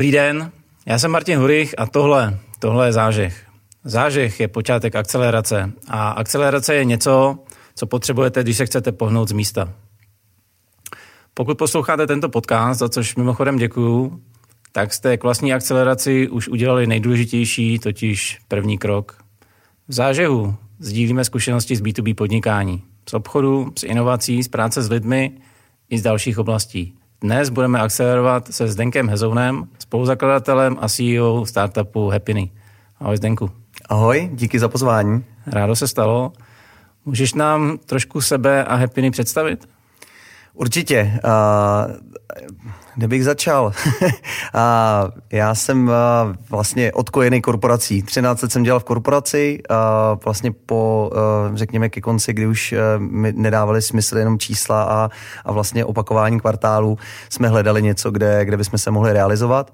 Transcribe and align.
Dobrý 0.00 0.12
den, 0.12 0.52
já 0.86 0.98
jsem 0.98 1.10
Martin 1.10 1.38
Hurich 1.38 1.74
a 1.78 1.86
tohle, 1.86 2.38
tohle 2.58 2.88
je 2.88 2.92
zážeh. 2.92 3.46
Zážeh 3.84 4.40
je 4.40 4.48
počátek 4.48 4.96
akcelerace 4.96 5.72
a 5.88 6.10
akcelerace 6.10 6.74
je 6.74 6.84
něco, 6.84 7.38
co 7.74 7.86
potřebujete, 7.86 8.42
když 8.42 8.56
se 8.56 8.66
chcete 8.66 8.92
pohnout 8.92 9.28
z 9.28 9.32
místa. 9.32 9.72
Pokud 11.34 11.58
posloucháte 11.58 12.06
tento 12.06 12.28
podcast, 12.28 12.80
za 12.80 12.88
což 12.88 13.16
mimochodem 13.16 13.56
děkuju, 13.56 14.22
tak 14.72 14.94
jste 14.94 15.16
k 15.16 15.22
vlastní 15.22 15.52
akceleraci 15.52 16.28
už 16.28 16.48
udělali 16.48 16.86
nejdůležitější, 16.86 17.78
totiž 17.78 18.38
první 18.48 18.78
krok. 18.78 19.18
V 19.88 19.92
zážehu 19.92 20.54
sdílíme 20.78 21.24
zkušenosti 21.24 21.76
z 21.76 21.82
B2B 21.82 22.14
podnikání, 22.14 22.82
z 23.08 23.14
obchodu, 23.14 23.72
z 23.78 23.82
inovací, 23.82 24.42
z 24.42 24.48
práce 24.48 24.82
s 24.82 24.90
lidmi 24.90 25.32
i 25.90 25.98
z 25.98 26.02
dalších 26.02 26.38
oblastí. 26.38 26.99
Dnes 27.22 27.50
budeme 27.50 27.80
akcelerovat 27.80 28.54
se 28.54 28.68
Zdenkem 28.68 29.08
Hezounem, 29.08 29.68
spoluzakladatelem 29.78 30.76
a 30.80 30.88
CEO 30.88 31.46
startupu 31.46 32.10
Happiny. 32.10 32.50
Ahoj 33.00 33.16
Zdenku. 33.16 33.50
Ahoj, 33.88 34.30
díky 34.32 34.58
za 34.58 34.68
pozvání. 34.68 35.24
Rádo 35.46 35.76
se 35.76 35.88
stalo. 35.88 36.32
Můžeš 37.04 37.34
nám 37.34 37.78
trošku 37.86 38.20
sebe 38.20 38.64
a 38.64 38.74
Happiny 38.74 39.10
představit? 39.10 39.68
Určitě. 40.60 41.20
Uh, 41.24 41.96
kde 42.94 43.08
bych 43.08 43.24
začal? 43.24 43.72
a 44.54 45.04
já 45.32 45.54
jsem 45.54 45.90
vlastně 46.50 46.92
odkojený 46.92 47.42
korporací. 47.42 48.02
13 48.02 48.42
let 48.42 48.52
jsem 48.52 48.62
dělal 48.62 48.80
v 48.80 48.84
korporaci, 48.84 49.62
vlastně 50.24 50.52
po, 50.52 51.10
řekněme, 51.54 51.88
ke 51.88 52.00
konci, 52.00 52.32
kdy 52.32 52.46
už 52.46 52.74
mi 52.98 53.32
nedávali 53.32 53.82
smysl 53.82 54.18
jenom 54.18 54.38
čísla 54.38 54.82
a, 54.82 55.10
a 55.44 55.52
vlastně 55.52 55.84
opakování 55.84 56.40
kvartálu, 56.40 56.98
jsme 57.30 57.48
hledali 57.48 57.82
něco, 57.82 58.10
kde, 58.10 58.44
kde 58.44 58.56
bychom 58.56 58.78
se 58.78 58.90
mohli 58.90 59.12
realizovat. 59.12 59.70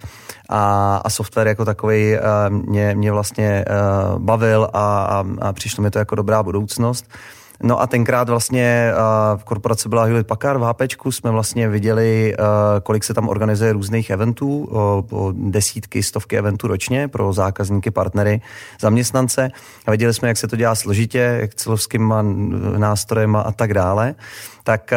A, 0.49 0.97
a 1.05 1.11
software 1.11 1.49
jako 1.49 1.65
takový 1.65 2.17
mě, 2.49 2.95
mě 2.95 3.13
vlastně 3.13 3.65
bavil 4.19 4.69
a, 4.73 5.25
a 5.41 5.53
přišlo 5.53 5.83
mi 5.83 5.91
to 5.91 5.99
jako 5.99 6.15
dobrá 6.15 6.43
budoucnost. 6.43 7.07
No 7.63 7.81
a 7.81 7.87
tenkrát 7.87 8.29
vlastně 8.29 8.93
v 9.37 9.45
korporaci 9.45 9.89
byla 9.89 10.05
Hewlett 10.05 10.27
Packard 10.27 10.61
v 10.61 10.65
HPčku, 10.65 11.13
jsme 11.13 11.31
vlastně 11.31 11.69
viděli, 11.69 12.37
kolik 12.83 13.05
se 13.05 13.15
tam 13.15 13.29
organizuje 13.29 13.73
různých 13.73 14.11
eventů, 14.11 14.69
desítky, 15.33 16.03
stovky 16.03 16.39
eventů 16.39 16.67
ročně 16.69 17.09
pro 17.09 17.33
zákazníky, 17.33 17.91
partnery, 17.91 18.41
zaměstnance. 18.81 19.51
A 19.87 19.91
viděli 19.91 20.15
jsme, 20.15 20.29
jak 20.29 20.37
se 20.37 20.49
to 20.49 20.57
dělá 20.57 20.75
složitě, 20.75 21.39
jak 21.41 21.55
celovskýma 21.55 22.23
nástrojem 22.77 23.37
a 23.37 23.53
tak 23.53 23.75
dále 23.75 24.15
tak, 24.67 24.93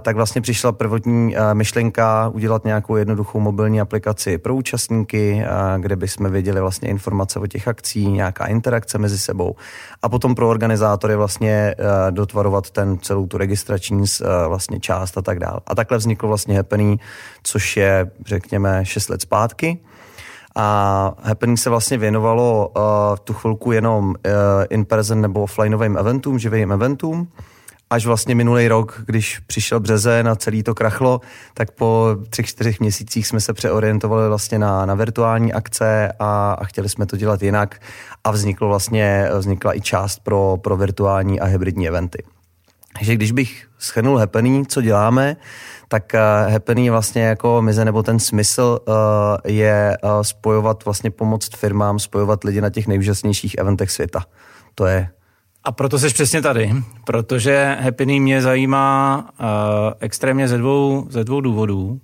tak 0.00 0.16
vlastně 0.16 0.40
přišla 0.40 0.72
prvotní 0.72 1.36
myšlenka 1.52 2.30
udělat 2.34 2.64
nějakou 2.64 2.96
jednoduchou 2.96 3.40
mobilní 3.40 3.80
aplikaci 3.80 4.38
pro 4.38 4.54
účastníky, 4.54 5.44
kde 5.78 5.96
bychom 5.96 6.30
věděli 6.30 6.60
vlastně 6.60 6.88
informace 6.88 7.38
o 7.38 7.46
těch 7.46 7.68
akcí, 7.68 8.08
nějaká 8.08 8.46
interakce 8.46 8.98
mezi 8.98 9.18
sebou 9.18 9.56
a 10.02 10.08
potom 10.08 10.34
pro 10.34 10.48
organizátory 10.48 11.16
vlastně 11.16 11.74
dotvarovat 12.10 12.70
ten 12.70 12.98
celou 12.98 13.26
tu 13.26 13.38
registrační 13.38 14.04
vlastně 14.48 14.80
část 14.80 15.18
a 15.18 15.22
tak 15.22 15.38
dále. 15.38 15.60
A 15.66 15.74
takhle 15.74 15.98
vzniklo 15.98 16.28
vlastně 16.28 16.56
Happening, 16.56 17.00
což 17.42 17.76
je 17.76 18.10
řekněme 18.26 18.84
6 18.84 19.08
let 19.08 19.22
zpátky. 19.22 19.78
A 20.56 21.12
Happening 21.22 21.58
se 21.58 21.70
vlastně 21.70 21.98
věnovalo 21.98 22.68
uh, 22.76 22.82
tu 23.24 23.32
chvilku 23.32 23.72
jenom 23.72 24.08
uh, 24.08 24.14
in-person 24.70 25.20
nebo 25.20 25.42
offlineovým 25.42 25.96
eventům, 25.96 26.38
živým 26.38 26.72
eventům 26.72 27.28
až 27.90 28.06
vlastně 28.06 28.34
minulý 28.34 28.68
rok, 28.68 29.02
když 29.06 29.38
přišel 29.38 29.80
březen 29.80 30.28
a 30.28 30.36
celý 30.36 30.62
to 30.62 30.74
krachlo, 30.74 31.20
tak 31.54 31.70
po 31.70 32.16
třech, 32.30 32.46
čtyřech 32.46 32.80
měsících 32.80 33.26
jsme 33.26 33.40
se 33.40 33.52
přeorientovali 33.52 34.28
vlastně 34.28 34.58
na, 34.58 34.86
na 34.86 34.94
virtuální 34.94 35.52
akce 35.52 36.12
a, 36.18 36.52
a 36.52 36.64
chtěli 36.64 36.88
jsme 36.88 37.06
to 37.06 37.16
dělat 37.16 37.42
jinak 37.42 37.80
a 38.24 38.30
vzniklo 38.30 38.68
vlastně, 38.68 39.28
vznikla 39.38 39.76
i 39.76 39.80
část 39.80 40.18
pro, 40.18 40.56
pro 40.62 40.76
virtuální 40.76 41.40
a 41.40 41.44
hybridní 41.44 41.88
eventy. 41.88 42.24
Takže 42.98 43.14
když 43.14 43.32
bych 43.32 43.66
schrnul 43.78 44.18
Happening, 44.18 44.68
co 44.68 44.80
děláme, 44.82 45.36
tak 45.88 46.12
uh, 46.14 46.52
Happening 46.52 46.90
vlastně 46.90 47.22
jako 47.22 47.62
mize 47.62 47.84
nebo 47.84 48.02
ten 48.02 48.18
smysl 48.18 48.78
uh, 48.88 48.94
je 49.44 49.96
uh, 50.02 50.10
spojovat, 50.22 50.84
vlastně 50.84 51.10
pomoct 51.10 51.56
firmám, 51.56 51.98
spojovat 51.98 52.44
lidi 52.44 52.60
na 52.60 52.70
těch 52.70 52.86
nejúžasnějších 52.86 53.54
eventech 53.58 53.90
světa. 53.90 54.24
To 54.74 54.86
je 54.86 55.08
a 55.64 55.72
proto 55.72 55.98
jsi 55.98 56.08
přesně 56.08 56.42
tady, 56.42 56.72
protože 57.04 57.76
Happiny 57.80 58.20
mě 58.20 58.42
zajímá 58.42 59.24
uh, 59.40 59.46
extrémně 60.00 60.48
ze 60.48 60.58
dvou, 60.58 61.06
ze 61.10 61.24
dvou 61.24 61.40
důvodů. 61.40 62.00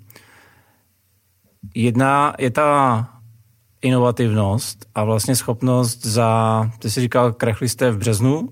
Jedna 1.75 2.35
je 2.39 2.51
ta 2.51 3.09
inovativnost 3.83 4.87
a 4.95 5.05
vlastně 5.05 5.37
schopnost 5.37 6.07
za, 6.07 6.71
ty 6.79 6.91
jsi 6.91 7.01
říkal, 7.01 7.33
krachli 7.33 7.69
jste 7.69 7.91
v 7.91 7.99
březnu, 7.99 8.49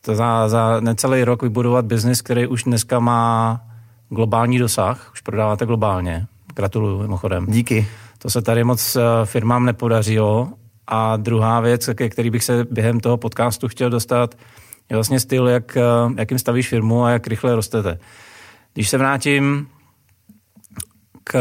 to 0.00 0.14
za, 0.14 0.48
za 0.48 0.80
necelý 0.80 1.24
rok 1.24 1.42
vybudovat 1.42 1.84
biznis, 1.84 2.22
který 2.22 2.46
už 2.46 2.64
dneska 2.64 2.98
má 2.98 3.60
globální 4.08 4.58
dosah, 4.58 5.10
už 5.12 5.20
prodáváte 5.20 5.66
globálně. 5.66 6.26
Gratuluju 6.54 6.98
mimochodem. 6.98 7.46
Díky. 7.48 7.88
To 8.18 8.30
se 8.30 8.42
tady 8.42 8.64
moc 8.64 8.96
firmám 9.24 9.64
nepodařilo 9.64 10.52
a 10.88 11.16
druhá 11.16 11.60
věc, 11.60 11.90
ke 11.94 12.08
který 12.08 12.30
bych 12.30 12.44
se 12.44 12.66
během 12.70 13.00
toho 13.00 13.16
podcastu 13.16 13.68
chtěl 13.68 13.90
dostat, 13.90 14.34
je 14.90 14.96
vlastně 14.96 15.20
styl, 15.20 15.48
jak, 15.48 15.76
eh, 15.76 15.82
jakým 16.16 16.38
stavíš 16.38 16.68
firmu 16.68 17.04
a 17.04 17.10
jak 17.10 17.26
rychle 17.26 17.56
rostete. 17.56 17.98
Když 18.74 18.88
se 18.88 18.98
vrátím 18.98 19.68
k, 21.24 21.38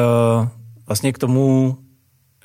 vlastně 0.88 1.14
k 1.14 1.18
tomu, 1.18 1.78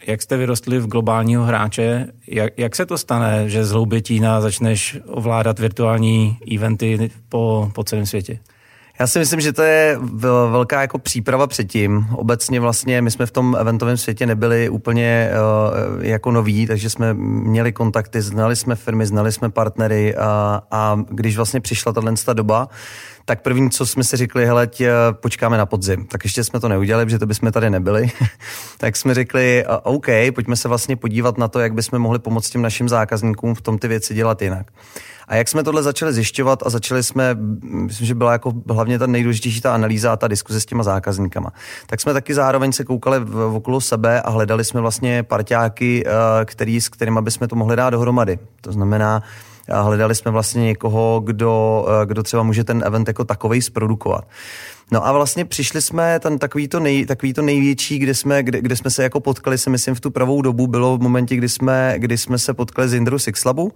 jak 0.07 0.23
jste 0.23 0.37
vyrostli 0.37 0.79
v 0.79 0.87
globálního 0.87 1.45
hráče, 1.45 2.07
jak, 2.27 2.59
jak 2.59 2.77
se 2.77 2.87
to 2.87 2.99
stane, 2.99 3.49
že 3.49 3.65
z 3.65 3.71
Hloubětína 3.71 4.41
začneš 4.41 4.99
ovládat 5.07 5.59
virtuální 5.59 6.39
eventy 6.55 7.11
po, 7.29 7.71
po 7.75 7.85
celém 7.85 8.07
světě? 8.07 8.39
Já 9.03 9.07
si 9.07 9.19
myslím, 9.19 9.41
že 9.41 9.53
to 9.53 9.63
je 9.63 9.99
velká 10.51 10.81
jako 10.81 10.99
příprava 10.99 11.47
předtím. 11.47 12.07
Obecně 12.15 12.61
vlastně 12.61 13.03
my 13.03 13.11
jsme 13.11 13.27
v 13.27 13.31
tom 13.31 13.57
eventovém 13.61 13.97
světě 13.97 14.27
nebyli 14.27 14.69
úplně 14.69 15.31
uh, 15.31 16.05
jako 16.05 16.31
noví, 16.31 16.67
takže 16.67 16.91
jsme 16.91 17.15
měli 17.15 17.73
kontakty, 17.73 18.23
znali 18.23 18.57
jsme 18.57 18.77
firmy, 18.77 19.07
znali 19.07 19.33
jsme 19.33 19.51
partnery 19.51 20.17
a, 20.17 20.63
a 20.71 21.01
když 21.11 21.37
vlastně 21.37 21.61
přišla 21.61 21.93
tato 21.93 22.33
doba, 22.33 22.69
tak 23.25 23.43
první, 23.43 23.71
co 23.71 23.87
jsme 23.87 24.05
si 24.05 24.17
řekli, 24.17 24.47
hele, 24.47 24.67
tě, 24.67 24.93
počkáme 25.13 25.59
na 25.59 25.67
podzim. 25.67 26.07
Tak 26.07 26.25
ještě 26.25 26.45
jsme 26.45 26.61
to 26.61 26.69
neudělali, 26.69 27.05
protože 27.05 27.19
to 27.19 27.27
bychom 27.27 27.53
tady 27.53 27.71
nebyli. 27.71 28.11
tak 28.79 28.97
jsme 28.97 29.15
řekli, 29.15 29.65
OK, 29.83 30.07
pojďme 30.35 30.57
se 30.57 30.69
vlastně 30.69 30.97
podívat 30.97 31.39
na 31.39 31.49
to, 31.49 31.61
jak 31.61 31.75
bychom 31.75 31.99
mohli 31.99 32.19
pomoct 32.19 32.51
těm 32.51 32.63
našim 32.63 32.89
zákazníkům 32.89 33.55
v 33.55 33.61
tom 33.61 33.79
ty 33.79 33.89
věci 33.89 34.15
dělat 34.15 34.43
jinak. 34.43 34.67
A 35.29 35.35
jak 35.35 35.49
jsme 35.49 35.63
tohle 35.63 35.83
začali 35.83 36.13
zjišťovat 36.13 36.63
a 36.67 36.71
začali 36.71 37.03
jsme, 37.03 37.37
myslím, 37.63 38.07
že 38.07 38.15
byla 38.15 38.33
jako 38.33 38.53
hlavně 38.71 38.99
ta 38.99 39.07
nejdůležitější 39.07 39.61
ta 39.61 39.75
analýza 39.75 40.13
a 40.13 40.17
ta 40.17 40.29
diskuze 40.29 40.61
s 40.61 40.67
těma 40.67 40.83
zákazníkama, 40.83 41.53
tak 41.87 42.01
jsme 42.01 42.13
taky 42.13 42.35
zároveň 42.35 42.73
se 42.73 42.85
koukali 42.85 43.21
v, 43.21 43.55
okolo 43.55 43.81
sebe 43.81 44.23
a 44.23 44.31
hledali 44.31 44.65
jsme 44.65 44.81
vlastně 44.81 45.23
parťáky, 45.23 46.05
eh, 46.07 46.11
který, 46.45 46.81
s 46.81 46.89
kterými 46.89 47.23
bychom 47.23 47.49
to 47.49 47.57
mohli 47.57 47.77
dát 47.77 47.91
dohromady. 47.91 48.39
To 48.61 48.73
znamená, 48.73 49.23
hledali 49.71 50.15
jsme 50.15 50.31
vlastně 50.31 50.63
někoho, 50.63 51.23
kdo, 51.25 51.85
eh, 52.03 52.07
kdo 52.07 52.23
třeba 52.23 52.43
může 52.43 52.65
ten 52.65 52.83
event 52.87 53.09
jako 53.09 53.25
takovej 53.25 53.63
zprodukovat. 53.63 54.29
No 54.91 55.07
a 55.07 55.13
vlastně 55.13 55.45
přišli 55.45 55.83
jsme, 55.83 56.21
ten 56.21 56.39
takový 56.39 56.69
to, 56.69 56.81
nej, 56.81 57.07
takový 57.07 57.33
to 57.33 57.43
největší, 57.43 57.99
kde 57.99 58.15
jsme, 58.15 58.43
kde, 58.43 58.61
kde 58.61 58.77
jsme 58.77 58.91
se 58.91 59.03
jako 59.03 59.21
potkali, 59.21 59.59
si 59.59 59.71
myslím, 59.71 59.95
v 59.95 60.01
tu 60.01 60.11
pravou 60.11 60.43
dobu, 60.43 60.67
bylo 60.67 60.99
v 60.99 61.01
momentě, 61.01 61.37
kdy 61.37 61.49
jsme, 61.49 61.95
kdy 61.99 62.19
jsme 62.19 62.39
se 62.39 62.55
potkali 62.55 62.89
z 62.89 62.95
Indru 62.95 63.19
Sixlabu, 63.19 63.73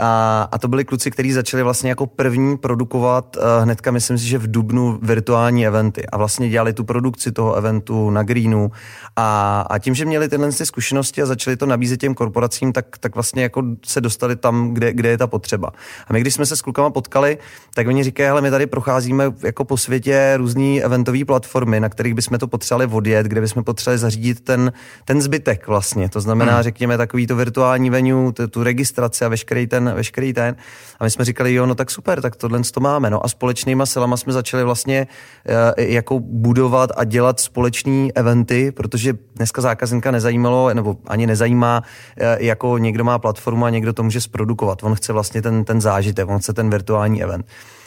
a, 0.00 0.48
a 0.52 0.58
to 0.58 0.68
byli 0.68 0.84
kluci, 0.84 1.10
kteří 1.10 1.32
začali 1.32 1.62
vlastně 1.62 1.88
jako 1.88 2.06
první 2.06 2.56
produkovat 2.56 3.36
uh, 3.36 3.42
hnedka, 3.62 3.90
myslím 3.90 4.18
si, 4.18 4.24
že 4.24 4.38
v 4.38 4.50
Dubnu 4.50 4.98
virtuální 5.02 5.66
eventy 5.66 6.06
a 6.06 6.16
vlastně 6.16 6.48
dělali 6.48 6.72
tu 6.72 6.84
produkci 6.84 7.32
toho 7.32 7.54
eventu 7.54 8.10
na 8.10 8.22
Greenu 8.22 8.70
a, 9.16 9.60
a 9.70 9.78
tím, 9.78 9.94
že 9.94 10.04
měli 10.04 10.28
tyhle 10.28 10.52
ty 10.52 10.66
zkušenosti 10.66 11.22
a 11.22 11.26
začali 11.26 11.56
to 11.56 11.66
nabízet 11.66 12.00
těm 12.00 12.14
korporacím, 12.14 12.72
tak, 12.72 12.98
tak 12.98 13.14
vlastně 13.14 13.42
jako 13.42 13.62
se 13.86 14.00
dostali 14.00 14.36
tam, 14.36 14.74
kde, 14.74 14.92
kde 14.92 15.08
je 15.08 15.18
ta 15.18 15.26
potřeba. 15.26 15.70
A 16.08 16.12
my, 16.12 16.20
když 16.20 16.34
jsme 16.34 16.46
se 16.46 16.56
s 16.56 16.62
klukama 16.62 16.90
potkali, 16.90 17.38
tak 17.74 17.86
oni 17.86 18.04
říkají, 18.04 18.26
hele, 18.26 18.40
my 18.40 18.50
tady 18.50 18.66
procházíme 18.66 19.24
jako 19.42 19.64
po 19.64 19.76
světě 19.76 20.34
různé 20.36 20.80
eventové 20.80 21.24
platformy, 21.24 21.80
na 21.80 21.88
kterých 21.88 22.14
bychom 22.14 22.38
to 22.38 22.48
potřebovali 22.48 22.92
odjet, 22.92 23.26
kde 23.26 23.40
bychom 23.40 23.64
potřebovali 23.64 23.98
zařídit 23.98 24.40
ten, 24.40 24.72
ten 25.04 25.22
zbytek 25.22 25.66
vlastně. 25.66 26.08
To 26.08 26.20
znamená, 26.20 26.54
hmm. 26.54 26.62
řekněme, 26.62 26.96
takový 26.96 27.26
to 27.26 27.36
virtuální 27.36 27.90
venue, 27.90 28.32
tu, 28.32 28.48
tu 28.48 28.62
registraci 28.62 29.24
a 29.24 29.28
veškerý 29.28 29.66
ten 29.66 29.83
ten, 29.84 29.94
veškerý 29.94 30.32
ten. 30.32 30.56
A 31.00 31.04
my 31.04 31.10
jsme 31.10 31.24
říkali, 31.24 31.54
jo, 31.54 31.66
no 31.66 31.74
tak 31.74 31.90
super, 31.90 32.22
tak 32.22 32.36
tohle 32.36 32.60
to 32.74 32.80
máme. 32.80 33.10
No 33.10 33.24
a 33.24 33.28
společnýma 33.28 33.86
silama 33.86 34.16
jsme 34.16 34.32
začali 34.32 34.64
vlastně 34.64 35.06
uh, 35.48 35.54
jako 35.84 36.20
budovat 36.20 36.90
a 36.96 37.04
dělat 37.04 37.40
společný 37.40 38.12
eventy, 38.14 38.72
protože 38.72 39.14
dneska 39.36 39.62
zákazníka 39.62 40.10
nezajímalo, 40.10 40.74
nebo 40.74 40.96
ani 41.06 41.26
nezajímá, 41.26 41.82
uh, 41.82 42.26
jako 42.38 42.78
někdo 42.78 43.04
má 43.04 43.18
platformu 43.18 43.64
a 43.64 43.70
někdo 43.70 43.92
to 43.92 44.02
může 44.02 44.20
zprodukovat. 44.20 44.82
On 44.82 44.94
chce 44.94 45.12
vlastně 45.12 45.42
ten, 45.42 45.64
ten 45.64 45.80
zážitek, 45.80 46.28
on 46.28 46.38
chce 46.38 46.52
ten 46.52 46.70
virtuální 46.70 47.22
event. 47.22 47.46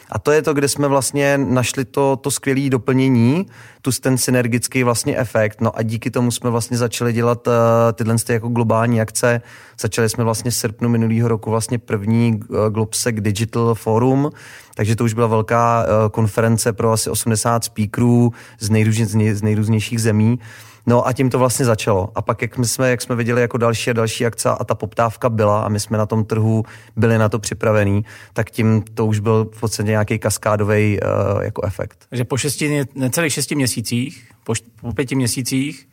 A 0.09 0.19
to 0.19 0.31
je 0.31 0.41
to, 0.41 0.53
kde 0.53 0.67
jsme 0.67 0.87
vlastně 0.87 1.37
našli 1.37 1.85
to, 1.85 2.15
to 2.15 2.31
skvělé 2.31 2.69
doplnění, 2.69 3.47
tu 3.81 3.91
ten 4.01 4.17
synergický 4.17 4.83
vlastně 4.83 5.17
efekt. 5.17 5.61
No 5.61 5.77
a 5.77 5.81
díky 5.81 6.11
tomu 6.11 6.31
jsme 6.31 6.49
vlastně 6.49 6.77
začali 6.77 7.13
dělat 7.13 7.47
uh, 7.47 7.53
tyhle 7.93 8.15
jako 8.29 8.47
globální 8.47 9.01
akce. 9.01 9.41
Začali 9.81 10.09
jsme 10.09 10.23
vlastně 10.23 10.51
v 10.51 10.55
srpnu 10.55 10.89
minulého 10.89 11.27
roku 11.27 11.49
vlastně 11.49 11.77
první 11.79 12.39
uh, 12.49 12.69
Globsec 12.69 13.15
Digital 13.19 13.75
Forum, 13.75 14.31
takže 14.75 14.95
to 14.95 15.03
už 15.03 15.13
byla 15.13 15.27
velká 15.27 15.83
uh, 15.83 16.09
konference 16.09 16.73
pro 16.73 16.91
asi 16.91 17.09
80 17.09 17.63
speakerů 17.63 18.33
z, 18.59 18.69
nejrůzně, 18.69 19.35
z 19.35 19.41
nejrůznějších 19.41 20.01
zemí. 20.01 20.39
No 20.87 21.07
a 21.07 21.13
tím 21.13 21.29
to 21.29 21.39
vlastně 21.39 21.65
začalo. 21.65 22.09
A 22.15 22.21
pak, 22.21 22.41
jak 22.41 22.55
jsme, 22.65 22.89
jak 22.89 23.01
jsme 23.01 23.15
viděli 23.15 23.41
jako 23.41 23.57
další 23.57 23.89
a 23.89 23.93
další 23.93 24.25
akce 24.25 24.49
a 24.49 24.63
ta 24.63 24.75
poptávka 24.75 25.29
byla 25.29 25.61
a 25.61 25.69
my 25.69 25.79
jsme 25.79 25.97
na 25.97 26.05
tom 26.05 26.25
trhu 26.25 26.63
byli 26.95 27.17
na 27.17 27.29
to 27.29 27.39
připravení, 27.39 28.05
tak 28.33 28.51
tím 28.51 28.83
to 28.93 29.05
už 29.05 29.19
byl 29.19 29.45
v 29.45 29.59
podstatě 29.59 29.89
nějaký 29.89 30.19
kaskádový 30.19 30.99
uh, 30.99 31.43
jako 31.43 31.65
efekt. 31.65 32.05
Takže 32.09 32.23
po 32.23 32.37
šesti, 32.37 32.85
necelých 32.95 33.33
šesti 33.33 33.55
měsících, 33.55 34.31
po, 34.43 34.53
po 34.81 34.93
pěti 34.93 35.15
měsících, 35.15 35.87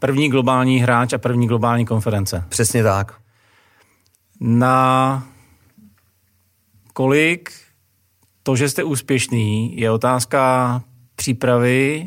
první 0.00 0.28
globální 0.28 0.78
hráč 0.78 1.12
a 1.12 1.18
první 1.18 1.46
globální 1.48 1.86
konference. 1.86 2.44
Přesně 2.48 2.82
tak. 2.82 3.14
Na 4.40 5.26
kolik 6.92 7.52
to, 8.42 8.56
že 8.56 8.68
jste 8.68 8.84
úspěšný, 8.84 9.80
je 9.80 9.90
otázka 9.90 10.82
přípravy 11.16 12.06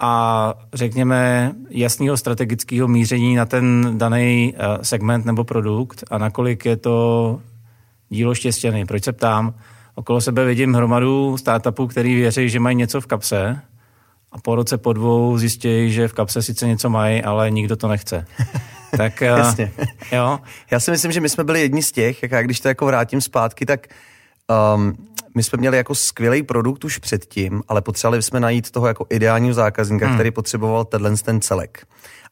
a 0.00 0.54
řekněme 0.74 1.52
jasného 1.70 2.16
strategického 2.16 2.88
míření 2.88 3.34
na 3.34 3.46
ten 3.46 3.94
daný 3.98 4.54
eh, 4.56 4.84
segment 4.84 5.24
nebo 5.24 5.44
produkt 5.44 6.04
a 6.10 6.18
nakolik 6.18 6.64
je 6.64 6.76
to 6.76 7.40
dílo 8.08 8.34
štěstěný. 8.34 8.86
Proč 8.86 9.04
se 9.04 9.12
ptám? 9.12 9.54
Okolo 9.94 10.20
sebe 10.20 10.44
vidím 10.44 10.74
hromadu 10.74 11.36
startupů, 11.36 11.86
který 11.86 12.14
věří, 12.14 12.48
že 12.48 12.60
mají 12.60 12.76
něco 12.76 13.00
v 13.00 13.06
kapse 13.06 13.60
a 14.32 14.38
po 14.38 14.54
roce, 14.54 14.78
po 14.78 14.92
dvou 14.92 15.38
zjistí, 15.38 15.92
že 15.92 16.08
v 16.08 16.12
kapse 16.12 16.42
sice 16.42 16.66
něco 16.66 16.90
mají, 16.90 17.22
ale 17.22 17.50
nikdo 17.50 17.76
to 17.76 17.88
nechce. 17.88 18.26
Tak, 18.96 19.22
eh, 19.22 19.26
Jasně. 19.26 19.72
Jo. 20.12 20.38
Já 20.70 20.80
si 20.80 20.90
myslím, 20.90 21.12
že 21.12 21.20
my 21.20 21.28
jsme 21.28 21.44
byli 21.44 21.60
jedni 21.60 21.82
z 21.82 21.92
těch, 21.92 22.22
jak 22.22 22.32
já 22.32 22.42
když 22.42 22.60
to 22.60 22.68
jako 22.68 22.86
vrátím 22.86 23.20
zpátky, 23.20 23.66
tak 23.66 23.86
um, 24.74 24.94
my 25.34 25.42
jsme 25.42 25.58
měli 25.58 25.76
jako 25.76 25.94
skvělý 25.94 26.42
produkt 26.42 26.84
už 26.84 26.98
předtím, 26.98 27.62
ale 27.68 27.82
potřebovali 27.82 28.22
jsme 28.22 28.40
najít 28.40 28.70
toho 28.70 28.86
jako 28.86 29.06
ideálního 29.10 29.54
zákazníka, 29.54 30.06
hmm. 30.06 30.14
který 30.14 30.30
potřeboval 30.30 30.84
tenhle 30.84 31.16
ten 31.16 31.40
celek. 31.40 31.86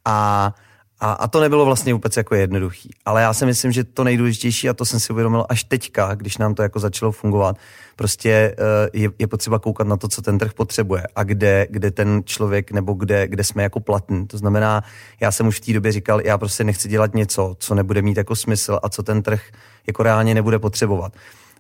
A 0.05 0.55
a, 1.01 1.13
a 1.13 1.29
to 1.29 1.41
nebylo 1.41 1.65
vlastně 1.65 1.93
vůbec 1.93 2.17
jako 2.17 2.35
jednoduchý. 2.35 2.91
Ale 3.05 3.23
já 3.23 3.35
si 3.35 3.47
myslím, 3.47 3.73
že 3.73 3.85
to 3.85 4.05
nejdůležitější, 4.05 4.69
a 4.69 4.75
to 4.75 4.85
jsem 4.85 5.01
si 5.01 5.13
uvědomil 5.13 5.47
až 5.49 5.65
teďka, 5.65 6.15
když 6.15 6.39
nám 6.39 6.55
to 6.55 6.63
jako 6.63 6.79
začalo 6.79 7.13
fungovat, 7.13 7.57
prostě 7.97 8.57
uh, 8.59 9.01
je, 9.03 9.11
je 9.19 9.27
potřeba 9.27 9.59
koukat 9.59 9.87
na 9.87 9.97
to, 9.97 10.09
co 10.09 10.23
ten 10.23 10.39
trh 10.39 10.53
potřebuje 10.53 11.03
a 11.17 11.23
kde, 11.23 11.67
kde 11.71 11.91
ten 11.91 12.23
člověk 12.25 12.73
nebo 12.73 12.93
kde, 12.93 13.29
kde 13.29 13.45
jsme 13.45 13.63
jako 13.63 13.81
platní. 13.81 14.27
To 14.27 14.39
znamená, 14.39 14.83
já 15.21 15.33
jsem 15.33 15.47
už 15.47 15.57
v 15.57 15.65
té 15.65 15.73
době 15.73 15.93
říkal, 15.93 16.21
já 16.21 16.39
prostě 16.39 16.65
nechci 16.65 16.89
dělat 16.89 17.15
něco, 17.15 17.57
co 17.59 17.75
nebude 17.75 18.03
mít 18.03 18.17
jako 18.17 18.37
smysl 18.37 18.81
a 18.83 18.89
co 18.89 19.03
ten 19.03 19.23
trh 19.23 19.43
jako 19.87 20.03
reálně 20.03 20.35
nebude 20.35 20.59
potřebovat. 20.59 21.13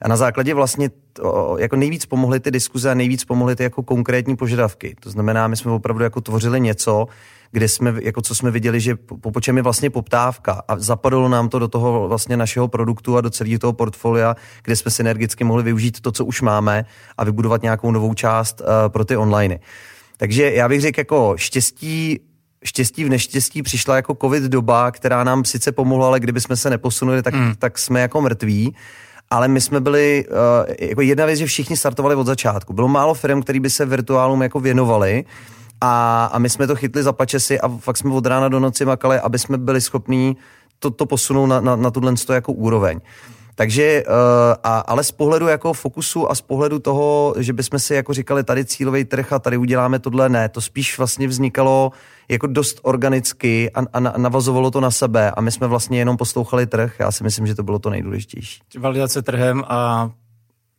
A 0.02 0.08
na 0.08 0.16
základě 0.16 0.54
vlastně 0.54 0.90
to, 1.12 1.56
jako 1.58 1.76
nejvíc 1.76 2.06
pomohly 2.06 2.40
ty 2.40 2.50
diskuze 2.50 2.90
a 2.90 2.94
nejvíc 2.94 3.24
pomohly 3.24 3.56
ty 3.56 3.62
jako 3.62 3.82
konkrétní 3.82 4.36
požadavky. 4.36 4.96
To 5.00 5.10
znamená, 5.10 5.48
my 5.48 5.56
jsme 5.56 5.72
opravdu 5.72 6.04
jako 6.04 6.20
tvořili 6.20 6.60
něco, 6.60 7.06
kde 7.50 7.68
jsme, 7.68 7.94
jako 8.02 8.22
co 8.22 8.34
jsme 8.34 8.50
viděli, 8.50 8.80
že 8.80 8.96
po, 8.96 9.30
po 9.30 9.40
čem 9.40 9.56
je 9.56 9.62
vlastně 9.62 9.90
poptávka 9.90 10.62
a 10.68 10.78
zapadlo 10.78 11.28
nám 11.28 11.48
to 11.48 11.58
do 11.58 11.68
toho 11.68 12.08
vlastně 12.08 12.36
našeho 12.36 12.68
produktu 12.68 13.16
a 13.16 13.20
do 13.20 13.30
celého 13.30 13.58
toho 13.58 13.72
portfolia, 13.72 14.36
kde 14.62 14.76
jsme 14.76 14.90
synergicky 14.90 15.44
mohli 15.44 15.62
využít 15.62 16.00
to, 16.00 16.12
co 16.12 16.24
už 16.24 16.42
máme 16.42 16.84
a 17.18 17.24
vybudovat 17.24 17.62
nějakou 17.62 17.90
novou 17.90 18.14
část 18.14 18.60
uh, 18.60 18.66
pro 18.88 19.04
ty 19.04 19.16
online. 19.16 19.58
Takže 20.16 20.52
já 20.52 20.68
bych 20.68 20.80
řekl 20.80 21.00
jako 21.00 21.34
štěstí 21.36 22.20
štěstí 22.64 23.04
v 23.04 23.08
neštěstí 23.08 23.62
přišla 23.62 23.96
jako 23.96 24.16
covid 24.20 24.42
doba, 24.42 24.90
která 24.90 25.24
nám 25.24 25.44
sice 25.44 25.72
pomohla, 25.72 26.06
ale 26.06 26.20
kdyby 26.20 26.40
jsme 26.40 26.56
se 26.56 26.70
neposunuli, 26.70 27.22
tak, 27.22 27.34
mm. 27.34 27.54
tak 27.58 27.78
jsme 27.78 28.00
jako 28.00 28.20
mrtví 28.20 28.74
ale 29.30 29.48
my 29.48 29.60
jsme 29.60 29.80
byli, 29.80 30.25
uh, 30.30 30.36
jako 30.80 31.00
jedna 31.00 31.26
věc, 31.26 31.38
že 31.38 31.46
všichni 31.46 31.76
startovali 31.76 32.14
od 32.14 32.26
začátku. 32.26 32.72
Bylo 32.72 32.88
málo 32.88 33.14
firm, 33.14 33.42
který 33.42 33.60
by 33.60 33.70
se 33.70 33.86
virtuálům 33.86 34.42
jako 34.42 34.60
věnovali 34.60 35.25
a, 35.80 36.25
a 36.32 36.38
my 36.38 36.50
jsme 36.50 36.66
to 36.66 36.76
chytli 36.76 37.02
za 37.02 37.12
pačesy 37.12 37.60
a 37.60 37.69
fakt 37.69 37.96
jsme 37.96 38.14
od 38.14 38.26
rána 38.26 38.48
do 38.48 38.60
noci 38.60 38.84
makali, 38.84 39.20
aby 39.20 39.38
jsme 39.38 39.58
byli 39.58 39.80
schopní 39.80 40.36
to, 40.78 40.90
to 40.90 41.06
posunout 41.06 41.46
na, 41.46 41.60
na, 41.60 41.76
na 41.76 41.90
tuhle 41.90 42.14
jako 42.32 42.52
úroveň. 42.52 43.00
Takže, 43.54 44.04
uh, 44.06 44.12
a, 44.64 44.78
ale 44.78 45.04
z 45.04 45.10
pohledu 45.12 45.48
jako 45.48 45.72
fokusu 45.72 46.30
a 46.30 46.34
z 46.34 46.40
pohledu 46.40 46.78
toho, 46.78 47.34
že 47.38 47.52
bychom 47.52 47.78
si 47.78 47.94
jako 47.94 48.14
říkali 48.14 48.44
tady 48.44 48.64
cílový 48.64 49.04
trh 49.04 49.32
a 49.32 49.38
tady 49.38 49.56
uděláme 49.56 49.98
tohle, 49.98 50.28
ne, 50.28 50.48
to 50.48 50.60
spíš 50.60 50.98
vlastně 50.98 51.28
vznikalo 51.28 51.92
jako 52.28 52.46
dost 52.46 52.80
organicky 52.82 53.70
a, 53.75 53.82
a 53.92 54.00
navazovalo 54.00 54.70
to 54.70 54.80
na 54.80 54.90
sebe 54.90 55.30
a 55.30 55.40
my 55.40 55.52
jsme 55.52 55.66
vlastně 55.66 55.98
jenom 55.98 56.16
poslouchali 56.16 56.66
trh. 56.66 56.94
Já 56.98 57.12
si 57.12 57.25
myslím, 57.25 57.46
že 57.46 57.54
to 57.54 57.62
bylo 57.62 57.78
to 57.78 57.90
nejdůležitější. 57.90 58.60
Validace 58.78 59.22
trhem 59.22 59.64
a 59.69 60.10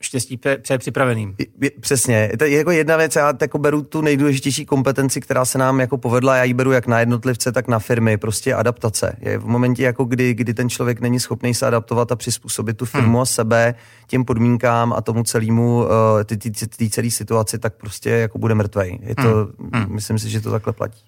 štěstí 0.01 0.39
pře 0.61 0.77
připraveným. 0.77 1.35
Přesně. 1.79 2.31
To 2.39 2.43
je 2.43 2.57
jako 2.57 2.71
jedna 2.71 2.97
věc, 2.97 3.15
já 3.15 3.33
jako 3.41 3.57
beru 3.57 3.81
tu 3.81 4.01
nejdůležitější 4.01 4.65
kompetenci, 4.65 5.21
která 5.21 5.45
se 5.45 5.57
nám 5.57 5.79
jako 5.79 5.97
povedla, 5.97 6.35
já 6.37 6.43
ji 6.43 6.53
beru 6.53 6.71
jak 6.71 6.87
na 6.87 6.99
jednotlivce, 6.99 7.51
tak 7.51 7.67
na 7.67 7.79
firmy, 7.79 8.17
prostě 8.17 8.53
adaptace. 8.53 9.15
Je 9.19 9.37
v 9.37 9.45
momentě, 9.45 9.83
jako 9.83 10.05
kdy, 10.05 10.33
kdy 10.33 10.53
ten 10.53 10.69
člověk 10.69 11.01
není 11.01 11.19
schopný 11.19 11.53
se 11.53 11.67
adaptovat 11.67 12.11
a 12.11 12.15
přizpůsobit 12.15 12.77
tu 12.77 12.85
firmu 12.85 13.07
hmm. 13.07 13.21
a 13.21 13.25
sebe 13.25 13.75
těm 14.07 14.25
podmínkám 14.25 14.93
a 14.93 15.01
tomu 15.01 15.23
celému, 15.23 15.85
ty, 16.25 16.37
ty, 16.37 16.51
ty, 16.51 16.67
ty 16.67 16.89
celé 16.89 17.11
situaci, 17.11 17.59
tak 17.59 17.73
prostě 17.73 18.09
jako 18.09 18.37
bude 18.37 18.55
mrtvej. 18.55 18.99
Je 19.01 19.15
to, 19.15 19.49
hmm. 19.59 19.69
hmm. 19.73 19.95
myslím 19.95 20.19
si, 20.19 20.29
že 20.29 20.41
to 20.41 20.51
takhle 20.51 20.73
platí. 20.73 20.99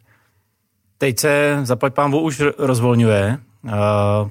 Teď 1.02 1.20
se 1.20 1.60
zaplať 1.64 1.94
pámbu 1.94 2.20
už 2.20 2.42
rozvolňuje. 2.58 3.38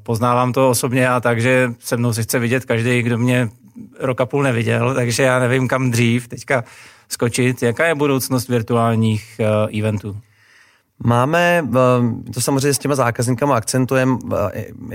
Poznávám 0.02 0.52
to 0.52 0.70
osobně 0.70 1.08
a 1.08 1.20
tak, 1.20 1.40
že 1.40 1.72
se 1.78 1.96
mnou 1.96 2.12
se 2.12 2.22
chce 2.22 2.38
vidět 2.38 2.64
každý, 2.64 3.02
kdo 3.02 3.18
mě 3.18 3.48
roka 3.98 4.26
půl 4.26 4.42
neviděl, 4.42 4.94
takže 4.94 5.22
já 5.22 5.38
nevím, 5.38 5.68
kam 5.68 5.90
dřív 5.90 6.28
teďka 6.28 6.64
skočit. 7.08 7.62
Jaká 7.62 7.86
je 7.86 7.94
budoucnost 7.94 8.48
virtuálních 8.48 9.40
uh, 9.40 9.78
eventů? 9.78 10.16
Máme, 11.04 11.68
to 12.34 12.40
samozřejmě 12.40 12.74
s 12.74 12.78
těma 12.78 12.94
zákazníkama 12.94 13.56
akcentujeme, 13.56 14.18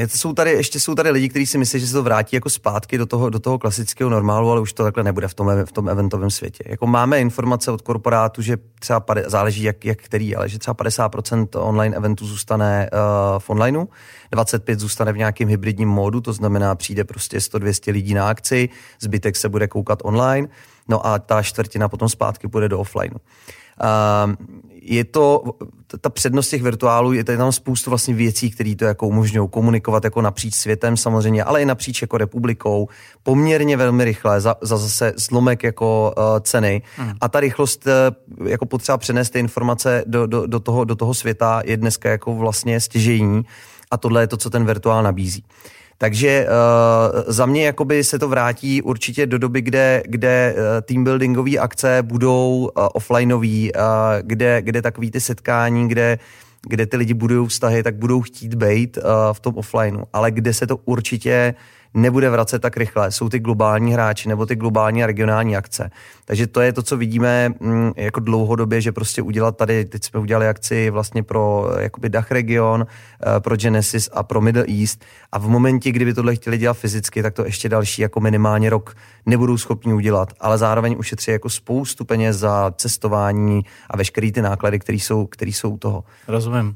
jsou 0.08 0.34
tady, 0.34 0.52
ještě 0.52 0.80
jsou 0.80 0.96
tady 0.96 1.10
lidi, 1.10 1.30
kteří 1.30 1.46
si 1.46 1.58
myslí, 1.58 1.80
že 1.80 1.88
se 1.88 1.94
to 1.94 2.04
vrátí 2.04 2.36
jako 2.36 2.50
zpátky 2.50 2.98
do 2.98 3.06
toho, 3.06 3.30
do 3.30 3.40
toho 3.40 3.60
klasického 3.60 4.10
normálu, 4.10 4.52
ale 4.52 4.62
už 4.62 4.74
to 4.74 4.84
takhle 4.84 5.04
nebude 5.04 5.28
v 5.28 5.34
tom, 5.34 5.52
v 5.66 5.72
tom 5.72 5.90
eventovém 5.90 6.32
světě. 6.32 6.64
Jako 6.68 6.88
máme 6.88 7.22
informace 7.22 7.72
od 7.72 7.82
korporátu, 7.82 8.42
že 8.42 8.58
třeba, 8.80 9.06
záleží 9.26 9.64
jak, 9.64 9.86
jak 9.86 10.02
který, 10.02 10.36
ale 10.36 10.50
že 10.50 10.60
třeba 10.60 10.76
50% 10.76 11.48
online 11.54 11.96
eventů 11.96 12.26
zůstane 12.26 12.90
uh, 12.94 13.40
v 13.40 13.50
onlineu, 13.50 13.86
25 14.32 14.80
zůstane 14.80 15.14
v 15.14 15.18
nějakém 15.18 15.50
hybridním 15.50 15.90
módu, 15.90 16.22
to 16.22 16.34
znamená 16.34 16.76
přijde 16.76 17.04
prostě 17.04 17.38
100-200 17.38 17.92
lidí 17.92 18.14
na 18.14 18.30
akci, 18.30 18.70
zbytek 19.00 19.36
se 19.36 19.50
bude 19.50 19.68
koukat 19.68 20.00
online, 20.04 20.48
no 20.88 21.08
a 21.08 21.20
ta 21.20 21.44
čtvrtina 21.44 21.90
potom 21.90 22.10
zpátky 22.10 22.48
půjde 22.48 22.70
do 22.70 22.80
offlineu. 22.80 23.16
Uh, 23.16 24.36
je 24.88 25.04
to, 25.04 25.44
ta 26.02 26.10
přednost 26.10 26.50
těch 26.50 26.64
virtuálů, 26.64 27.14
je 27.14 27.24
tady 27.24 27.38
tam 27.38 27.52
spoustu 27.52 27.90
vlastně 27.90 28.14
věcí, 28.14 28.52
které 28.52 28.76
to 28.76 28.86
jako 28.86 29.08
umožňují 29.08 29.50
komunikovat 29.50 30.04
jako 30.04 30.22
napříč 30.22 30.56
světem 30.56 30.98
samozřejmě, 30.98 31.44
ale 31.44 31.62
i 31.62 31.66
napříč 31.66 32.02
jako 32.02 32.18
republikou, 32.18 32.88
poměrně 33.24 33.78
velmi 33.78 34.06
rychle, 34.06 34.42
za, 34.42 34.56
za 34.62 34.78
zase 34.78 35.14
zlomek 35.18 35.64
jako 35.64 36.14
uh, 36.18 36.24
ceny. 36.40 36.82
Hmm. 36.98 37.14
A 37.22 37.30
ta 37.30 37.40
rychlost, 37.40 37.88
uh, 37.88 38.48
jako 38.48 38.66
potřeba 38.66 38.98
přenést 38.98 39.30
ty 39.30 39.40
informace 39.40 40.04
do, 40.08 40.28
do, 40.28 40.48
do, 40.48 40.60
toho, 40.60 40.84
do 40.84 40.96
toho 40.96 41.14
světa 41.14 41.62
je 41.66 41.78
dneska 41.78 42.10
jako 42.10 42.36
vlastně 42.36 42.80
stěžení 42.80 43.46
a 43.92 43.98
tohle 43.98 44.24
je 44.24 44.28
to, 44.28 44.38
co 44.38 44.50
ten 44.50 44.66
virtuál 44.66 45.04
nabízí. 45.04 45.44
Takže 45.98 46.48
uh, 46.48 47.24
za 47.28 47.46
mě 47.46 47.66
jakoby 47.66 48.04
se 48.04 48.20
to 48.20 48.28
vrátí 48.28 48.82
určitě 48.82 49.26
do 49.26 49.38
doby, 49.38 49.62
kde, 49.62 50.04
kde 50.06 50.56
uh, 50.58 50.62
team 50.82 51.04
buildingové 51.04 51.58
akce 51.58 52.00
budou 52.02 52.72
uh, 52.78 52.88
offlineový, 52.94 53.72
uh, 53.74 53.82
kde, 54.22 54.62
kde 54.62 54.82
takový 54.82 55.12
ty 55.12 55.22
setkání, 55.22 55.88
kde 55.88 56.20
kde 56.68 56.86
ty 56.86 56.98
lidi 56.98 57.14
budují 57.14 57.48
vztahy, 57.48 57.84
tak 57.84 57.96
budou 57.96 58.22
chtít 58.22 58.56
být 58.56 58.98
uh, 58.98 59.04
v 59.34 59.40
tom 59.40 59.58
offlineu, 59.58 60.04
ale 60.14 60.32
kde 60.32 60.54
se 60.54 60.68
to 60.68 60.78
určitě 60.86 61.56
nebude 61.96 62.30
vracet 62.30 62.62
tak 62.62 62.78
rychle. 62.78 63.12
Jsou 63.12 63.30
ty 63.30 63.40
globální 63.40 63.94
hráči 63.94 64.30
nebo 64.30 64.46
ty 64.46 64.56
globální 64.56 65.04
a 65.04 65.08
regionální 65.08 65.58
akce. 65.58 65.92
Takže 66.26 66.48
to 66.48 66.62
je 66.62 66.74
to, 66.74 66.84
co 66.84 66.98
vidíme 66.98 67.50
mm, 67.60 67.92
jako 67.96 68.20
dlouhodobě, 68.20 68.82
že 68.82 68.92
prostě 68.92 69.22
udělat 69.22 69.58
tady, 69.58 69.86
teď 69.86 70.04
jsme 70.04 70.20
udělali 70.20 70.48
akci 70.48 70.90
vlastně 70.90 71.24
pro 71.24 71.70
jakoby 71.80 72.10
Dach 72.10 72.32
region, 72.32 72.86
eh, 72.88 73.40
pro 73.40 73.56
Genesis 73.56 74.10
a 74.14 74.24
pro 74.24 74.42
Middle 74.42 74.66
East 74.82 75.06
a 75.32 75.40
v 75.40 75.48
momentě, 75.48 75.92
kdyby 75.92 76.14
tohle 76.14 76.36
chtěli 76.36 76.58
dělat 76.58 76.74
fyzicky, 76.74 77.24
tak 77.24 77.34
to 77.34 77.46
ještě 77.46 77.70
další 77.70 78.02
jako 78.02 78.20
minimálně 78.20 78.70
rok 78.70 78.96
nebudou 79.26 79.58
schopni 79.58 79.94
udělat, 79.94 80.34
ale 80.40 80.58
zároveň 80.58 80.96
ušetří 81.00 81.32
jako 81.32 81.50
spoustu 81.50 82.06
peněz 82.06 82.38
za 82.38 82.72
cestování 82.78 83.62
a 83.90 83.98
veškeré 83.98 84.32
ty 84.32 84.42
náklady, 84.42 84.80
které 84.80 84.98
jsou, 84.98 85.26
které 85.26 85.52
jsou 85.52 85.70
u 85.70 85.78
toho. 85.78 86.04
Rozumím. 86.28 86.76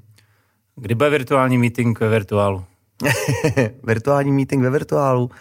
Kdy 0.75 0.95
bude 0.95 1.09
virtuální 1.09 1.57
meeting 1.57 1.99
ve 1.99 2.09
virtuálu? 2.09 2.63
virtuální 3.83 4.31
meeting 4.31 4.63
ve 4.63 4.69
virtuálu. 4.69 5.31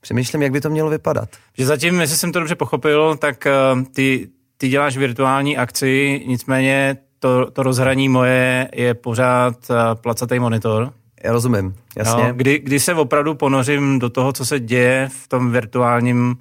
Přemýšlím, 0.00 0.42
jak 0.42 0.52
by 0.52 0.60
to 0.60 0.70
mělo 0.70 0.90
vypadat. 0.90 1.28
Že 1.58 1.66
zatím, 1.66 2.00
jestli 2.00 2.16
jsem 2.16 2.32
to 2.32 2.38
dobře 2.38 2.54
pochopil, 2.54 3.16
tak 3.16 3.46
uh, 3.74 3.82
ty, 3.82 4.28
ty 4.56 4.68
děláš 4.68 4.96
virtuální 4.96 5.56
akci, 5.56 6.22
nicméně 6.26 6.96
to, 7.18 7.50
to 7.50 7.62
rozhraní 7.62 8.08
moje 8.08 8.68
je 8.74 8.94
pořád 8.94 9.56
uh, 9.70 9.76
placatý 9.94 10.38
monitor. 10.38 10.92
Já 11.24 11.32
rozumím, 11.32 11.74
jasně. 11.96 12.24
No, 12.24 12.34
kdy, 12.34 12.58
kdy 12.58 12.80
se 12.80 12.94
opravdu 12.94 13.34
ponořím 13.34 13.98
do 13.98 14.10
toho, 14.10 14.32
co 14.32 14.46
se 14.46 14.60
děje 14.60 15.08
v 15.12 15.28
tom 15.28 15.50
virtuálním 15.50 16.36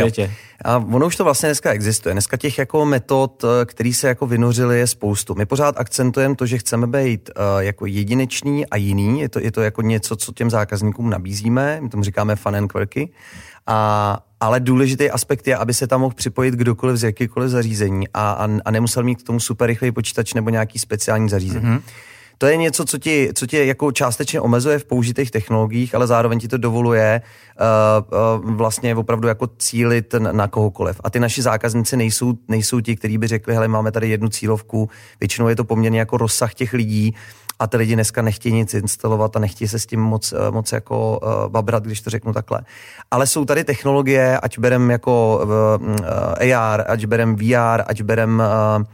světě. 0.00 0.22
Jo. 0.22 0.28
A 0.64 0.76
ono 0.76 1.06
už 1.06 1.16
to 1.16 1.24
vlastně 1.24 1.48
dneska 1.48 1.72
existuje. 1.72 2.12
Dneska 2.12 2.36
těch 2.36 2.58
jako 2.58 2.84
metod, 2.84 3.44
eh, 3.44 3.64
který 3.64 3.94
se 3.94 4.08
jako 4.08 4.26
vynořily, 4.26 4.78
je 4.78 4.86
spoustu. 4.86 5.34
My 5.34 5.46
pořád 5.46 5.74
akcentujeme 5.78 6.34
to, 6.34 6.46
že 6.46 6.58
chceme 6.58 6.86
být 6.86 7.30
uh, 7.36 7.58
jako 7.58 7.86
jedinečný 7.86 8.66
a 8.66 8.76
jiný. 8.76 9.20
Je 9.20 9.28
to, 9.28 9.40
je 9.40 9.52
to 9.52 9.62
jako 9.62 9.82
něco, 9.82 10.16
co 10.16 10.32
těm 10.32 10.50
zákazníkům 10.50 11.10
nabízíme. 11.10 11.78
My 11.80 11.88
tomu 11.88 12.02
říkáme 12.02 12.36
fun 12.36 12.56
and 12.56 12.72
quirky. 12.72 13.12
A, 13.66 14.18
ale 14.40 14.60
důležitý 14.60 15.10
aspekt 15.10 15.48
je, 15.48 15.56
aby 15.56 15.74
se 15.74 15.86
tam 15.86 16.00
mohl 16.00 16.14
připojit 16.14 16.54
kdokoliv 16.54 16.96
z 16.96 17.02
jakýkoliv 17.02 17.50
zařízení 17.50 18.08
a, 18.14 18.32
a, 18.32 18.48
a 18.64 18.70
nemusel 18.70 19.02
mít 19.02 19.22
k 19.22 19.26
tomu 19.26 19.40
super 19.40 19.66
rychlý 19.66 19.92
počítač 19.92 20.34
nebo 20.34 20.50
nějaký 20.50 20.78
speciální 20.78 21.28
zařízení. 21.28 21.66
Mm-hmm 21.66 21.82
to 22.42 22.46
je 22.46 22.56
něco, 22.56 22.84
co 22.84 22.98
ti, 22.98 23.30
co 23.34 23.46
tě 23.46 23.64
jako 23.64 23.92
částečně 23.92 24.40
omezuje 24.40 24.78
v 24.78 24.84
použitých 24.84 25.30
technologiích, 25.30 25.94
ale 25.94 26.06
zároveň 26.06 26.38
ti 26.38 26.48
to 26.48 26.56
dovoluje 26.56 27.22
uh, 27.22 28.44
uh, 28.44 28.56
vlastně 28.56 28.94
opravdu 28.94 29.28
jako 29.28 29.46
cílit 29.58 30.14
na, 30.14 30.32
na 30.32 30.48
kohokoliv. 30.48 31.00
A 31.04 31.10
ty 31.10 31.20
naši 31.20 31.42
zákazníci 31.42 31.96
nejsou, 31.96 32.34
nejsou 32.48 32.80
ti, 32.80 32.96
kteří 32.96 33.18
by 33.18 33.26
řekli, 33.26 33.54
hele, 33.54 33.68
máme 33.68 33.92
tady 33.92 34.08
jednu 34.08 34.28
cílovku, 34.28 34.88
většinou 35.20 35.48
je 35.48 35.56
to 35.56 35.64
poměrně 35.64 35.98
jako 35.98 36.16
rozsah 36.16 36.54
těch 36.54 36.72
lidí, 36.72 37.14
a 37.58 37.66
ty 37.66 37.76
lidi 37.76 37.94
dneska 37.94 38.22
nechtějí 38.22 38.54
nic 38.54 38.74
instalovat 38.74 39.36
a 39.36 39.38
nechtějí 39.38 39.68
se 39.68 39.78
s 39.78 39.86
tím 39.86 40.00
moc, 40.00 40.32
eh, 40.32 40.50
moc 40.50 40.72
jako 40.72 41.18
uh, 41.22 41.48
babrat, 41.48 41.84
když 41.84 42.00
to 42.00 42.10
řeknu 42.10 42.32
takhle. 42.32 42.60
Ale 43.10 43.26
jsou 43.26 43.44
tady 43.44 43.64
technologie, 43.64 44.38
ať 44.38 44.58
berem 44.58 44.90
jako 44.90 45.40
uh, 45.44 46.54
AR, 46.54 46.84
ať 46.88 47.04
berem 47.04 47.36
VR, 47.36 47.82
ať 47.86 48.02
berem 48.02 48.42
uh, 48.78 48.84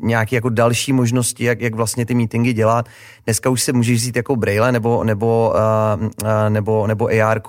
nějaké 0.00 0.36
jako 0.36 0.48
další 0.48 0.92
možnosti, 0.92 1.44
jak, 1.44 1.60
jak 1.60 1.74
vlastně 1.74 2.06
ty 2.06 2.14
meetingy 2.14 2.52
dělat. 2.52 2.88
Dneska 3.24 3.50
už 3.50 3.62
se 3.62 3.72
můžeš 3.72 3.98
vzít 3.98 4.16
jako 4.16 4.36
braille 4.36 4.72
nebo, 4.72 5.04
nebo, 5.04 5.54
nebo, 6.48 6.86
nebo 6.86 7.08
AR, 7.08 7.40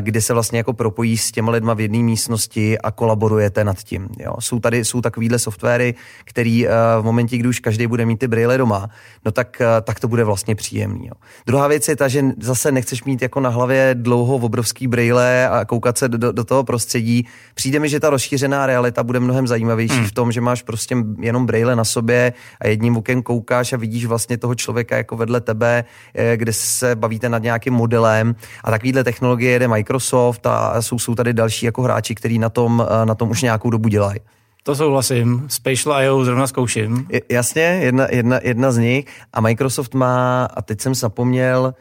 kde 0.00 0.20
se 0.20 0.32
vlastně 0.34 0.58
jako 0.58 0.72
propojí 0.72 1.18
s 1.18 1.32
těma 1.32 1.52
lidma 1.52 1.74
v 1.74 1.80
jedné 1.80 1.98
místnosti 1.98 2.78
a 2.78 2.90
kolaborujete 2.90 3.64
nad 3.64 3.78
tím. 3.78 4.08
Jo. 4.18 4.34
Jsou 4.38 4.60
tady 4.60 4.84
jsou 4.84 5.00
takovýhle 5.00 5.38
softwary, 5.38 5.94
který 6.24 6.66
v 7.00 7.02
momentě, 7.02 7.38
kdy 7.38 7.48
už 7.48 7.60
každý 7.60 7.86
bude 7.86 8.06
mít 8.06 8.16
ty 8.16 8.28
brýle 8.28 8.58
doma, 8.58 8.88
no 9.24 9.32
tak, 9.32 9.62
tak 9.82 10.00
to 10.00 10.08
bude 10.08 10.24
vlastně 10.24 10.54
příjemný. 10.54 11.06
Jo. 11.06 11.12
Druhá 11.46 11.68
věc 11.68 11.88
je 11.88 11.96
ta, 11.96 12.08
že 12.08 12.24
zase 12.40 12.72
nechceš 12.72 13.04
mít 13.04 13.22
jako 13.22 13.40
na 13.40 13.50
hlavě 13.50 13.94
dlouho 13.98 14.34
obrovský 14.34 14.86
brýle 14.86 15.48
a 15.48 15.64
koukat 15.64 15.98
se 15.98 16.08
do, 16.08 16.32
do 16.32 16.44
toho 16.44 16.64
prostředí. 16.64 17.26
Přijde 17.54 17.78
mi, 17.78 17.88
že 17.88 18.00
ta 18.00 18.10
rozšířená 18.10 18.66
realita 18.66 19.02
bude 19.02 19.20
mnohem 19.20 19.46
zajímavější 19.46 19.96
hmm. 19.96 20.06
v 20.06 20.12
tom, 20.12 20.32
že 20.32 20.40
máš 20.40 20.62
prostě 20.62 20.96
jenom 21.20 21.46
brýle 21.46 21.76
na 21.76 21.84
sobě 21.84 22.32
a 22.60 22.66
jedním 22.66 22.96
okem 22.96 23.22
koukáš 23.22 23.72
a 23.72 23.76
vidíš 23.76 24.04
vlastně 24.04 24.38
toho 24.38 24.54
člověka 24.54 24.96
jako 24.96 25.16
vedle 25.16 25.40
tebe, 25.40 25.84
eh, 26.14 26.36
kde 26.36 26.52
se 26.52 26.96
bavíte 26.96 27.28
nad 27.28 27.42
nějakým 27.42 27.74
modelem 27.74 28.34
a 28.64 28.70
takovýhle 28.70 29.04
technologie 29.04 29.52
jede 29.52 29.68
Microsoft 29.68 30.46
a 30.46 30.82
jsou, 30.82 30.98
jsou 30.98 31.14
tady 31.14 31.32
další 31.32 31.66
jako 31.66 31.82
hráči, 31.82 32.14
kteří 32.14 32.38
na 32.38 32.48
tom, 32.48 32.86
eh, 32.88 33.06
na 33.06 33.14
tom 33.14 33.30
už 33.30 33.42
nějakou 33.42 33.70
dobu 33.70 33.88
dělají. 33.88 34.20
To 34.62 34.76
souhlasím. 34.76 35.44
Spatial 35.48 35.94
I.O. 35.94 36.24
zrovna 36.24 36.46
zkouším. 36.46 37.06
Jasně, 37.30 37.62
jedna, 37.62 38.06
jedna, 38.10 38.40
jedna 38.42 38.72
z 38.72 38.78
nich. 38.78 39.06
A 39.32 39.40
Microsoft 39.40 39.94
má, 39.94 40.44
a 40.44 40.62
teď 40.62 40.80
jsem 40.80 40.94
zapomněl, 40.94 41.74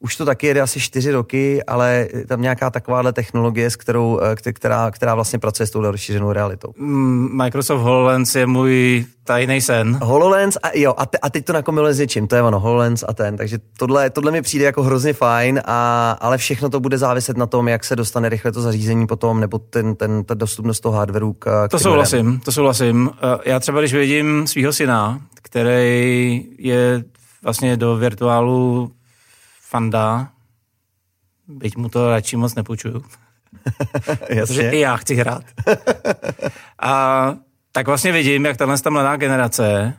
už 0.00 0.16
to 0.16 0.24
taky 0.24 0.46
jede 0.46 0.60
asi 0.60 0.80
čtyři 0.80 1.10
roky, 1.10 1.64
ale 1.64 2.08
tam 2.28 2.42
nějaká 2.42 2.70
takováhle 2.70 3.12
technologie, 3.12 3.70
s 3.70 3.76
kterou, 3.76 4.20
eh, 4.20 4.52
která, 4.52 4.90
která 4.90 5.14
vlastně 5.14 5.38
pracuje 5.38 5.66
s 5.66 5.70
touhle 5.70 5.90
rozšířenou 5.90 6.32
realitou. 6.32 6.72
Mm, 6.78 7.42
Microsoft 7.42 7.80
HoloLens 7.80 8.34
je 8.34 8.46
můj 8.46 9.04
tajný 9.24 9.60
sen. 9.60 9.98
HoloLens 10.02 10.56
a 10.62 10.68
jo, 10.74 10.94
a, 10.96 11.06
te, 11.06 11.18
a 11.18 11.30
teď 11.30 11.44
to 11.44 11.52
nakomiluje 11.52 11.94
s 11.94 11.98
něčím, 11.98 12.26
to 12.26 12.36
je 12.36 12.42
ono, 12.42 12.60
HoloLens 12.60 13.04
a 13.08 13.12
ten, 13.12 13.36
takže 13.36 13.58
tohle, 13.78 14.10
tohle 14.10 14.32
mi 14.32 14.42
přijde 14.42 14.64
jako 14.64 14.82
hrozně 14.82 15.12
fajn, 15.12 15.60
a, 15.64 16.10
ale 16.20 16.38
všechno 16.38 16.68
to 16.70 16.80
bude 16.80 16.98
záviset 16.98 17.36
na 17.36 17.46
tom, 17.46 17.68
jak 17.68 17.84
se 17.84 17.96
dostane 17.96 18.28
rychle 18.28 18.52
to 18.52 18.62
zařízení 18.62 19.06
potom, 19.06 19.40
nebo 19.40 19.58
ten, 19.58 19.94
ten, 19.94 20.24
ta 20.24 20.34
dostupnost 20.34 20.80
toho 20.80 20.98
hardwareu. 20.98 21.32
K, 21.32 21.68
to 21.68 21.78
souhlasím, 21.78 22.40
to 22.44 22.52
souhlasím. 22.52 23.10
Eh, 23.22 23.50
já 23.50 23.60
třeba, 23.60 23.80
když 23.80 23.94
vidím 23.94 24.46
svého 24.46 24.72
syna, 24.72 25.20
který 25.42 26.44
je 26.58 27.04
vlastně 27.42 27.76
do 27.76 27.96
virtuálu 27.96 28.90
fanda, 29.68 30.28
byť 31.48 31.76
mu 31.76 31.88
to 31.88 32.10
radši 32.10 32.36
moc 32.36 32.54
nepůjčuju. 32.54 33.04
Protože 34.28 34.70
i 34.70 34.80
já 34.80 34.96
chci 34.96 35.14
hrát. 35.14 35.44
A 36.82 37.34
tak 37.72 37.86
vlastně 37.86 38.12
vidím, 38.12 38.44
jak 38.44 38.56
tahle 38.56 38.78
ta 38.78 38.90
mladá 38.90 39.16
generace, 39.16 39.94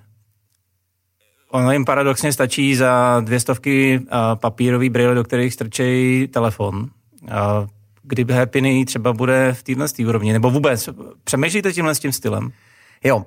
ono 1.51 1.71
jim 1.71 1.85
paradoxně 1.85 2.33
stačí 2.33 2.75
za 2.75 3.21
dvě 3.25 3.39
stovky 3.39 4.01
papírový 4.35 4.89
brýle, 4.89 5.15
do 5.15 5.23
kterých 5.23 5.53
strčejí 5.53 6.27
telefon. 6.27 6.89
A 7.31 7.67
kdyby 8.03 8.33
Happy 8.33 8.85
třeba 8.85 9.13
bude 9.13 9.53
v 9.53 9.63
téhle 9.63 9.87
úrovni, 10.05 10.33
nebo 10.33 10.51
vůbec, 10.51 10.89
přemýšlíte 11.23 11.73
tímhle 11.73 11.95
s 11.95 11.99
tím 11.99 12.11
stylem? 12.11 12.51
Jo, 13.03 13.25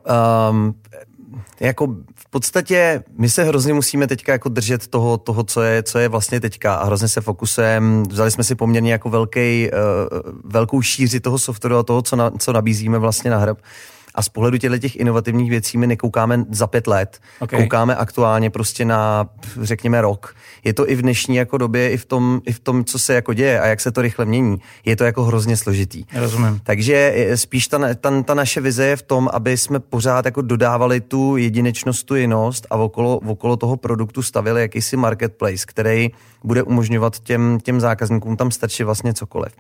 um, 0.50 0.74
jako 1.60 1.86
v 2.14 2.30
podstatě 2.30 3.04
my 3.18 3.30
se 3.30 3.44
hrozně 3.44 3.74
musíme 3.74 4.06
teďka 4.06 4.32
jako 4.32 4.48
držet 4.48 4.86
toho, 4.86 5.18
toho 5.18 5.44
co, 5.44 5.62
je, 5.62 5.82
co 5.82 5.98
je 5.98 6.08
vlastně 6.08 6.40
teďka 6.40 6.74
a 6.74 6.84
hrozně 6.84 7.08
se 7.08 7.20
fokusujeme. 7.20 8.02
Vzali 8.08 8.30
jsme 8.30 8.44
si 8.44 8.54
poměrně 8.54 8.92
jako 8.92 9.10
velký, 9.10 9.70
uh, 9.70 10.32
velkou 10.44 10.82
šíři 10.82 11.20
toho 11.20 11.38
softwaru 11.38 11.76
a 11.76 11.82
toho, 11.82 12.02
co, 12.02 12.16
na, 12.16 12.30
co 12.30 12.52
nabízíme 12.52 12.98
vlastně 12.98 13.30
na 13.30 13.38
hrb. 13.38 13.58
A 14.14 14.22
z 14.22 14.28
pohledu 14.28 14.58
těchto 14.58 14.78
těch 14.78 14.96
inovativních 14.96 15.50
věcí 15.50 15.78
my 15.78 15.86
nekoukáme 15.86 16.44
za 16.50 16.66
pět 16.66 16.86
let. 16.86 17.20
Okay. 17.40 17.60
Koukáme 17.60 17.96
aktuálně 17.96 18.50
prostě 18.50 18.84
na, 18.84 19.28
řekněme, 19.60 20.00
rok. 20.00 20.34
Je 20.64 20.74
to 20.74 20.90
i 20.90 20.94
v 20.94 21.02
dnešní 21.02 21.36
jako 21.36 21.58
době, 21.58 21.90
i 21.90 21.96
v, 21.96 22.04
tom, 22.04 22.40
i 22.46 22.52
v 22.52 22.60
tom, 22.60 22.84
co 22.84 22.98
se 22.98 23.14
jako 23.14 23.34
děje 23.34 23.60
a 23.60 23.66
jak 23.66 23.80
se 23.80 23.92
to 23.92 24.02
rychle 24.02 24.24
mění. 24.24 24.60
Je 24.84 24.96
to 24.96 25.04
jako 25.04 25.24
hrozně 25.24 25.56
složitý. 25.56 26.04
Rozumím. 26.14 26.60
Takže 26.62 27.14
spíš 27.34 27.68
ta, 27.68 27.94
ta, 27.94 28.22
ta 28.22 28.34
naše 28.34 28.60
vize 28.60 28.86
je 28.86 28.96
v 28.96 29.02
tom, 29.02 29.28
aby 29.32 29.56
jsme 29.56 29.80
pořád 29.80 30.24
jako 30.24 30.42
dodávali 30.42 31.00
tu 31.00 31.36
jedinečnost, 31.36 32.06
tu 32.06 32.14
jinost 32.14 32.66
a 32.70 32.76
okolo, 32.76 33.18
okolo 33.18 33.56
toho 33.56 33.76
produktu 33.76 34.22
stavili 34.22 34.60
jakýsi 34.60 34.96
marketplace, 34.96 35.64
který 35.66 36.10
bude 36.44 36.62
umožňovat 36.62 37.18
těm, 37.18 37.58
těm 37.62 37.80
zákazníkům 37.80 38.36
tam 38.36 38.50
stačí 38.50 38.82
vlastně 38.82 39.14
cokoliv. 39.14 39.52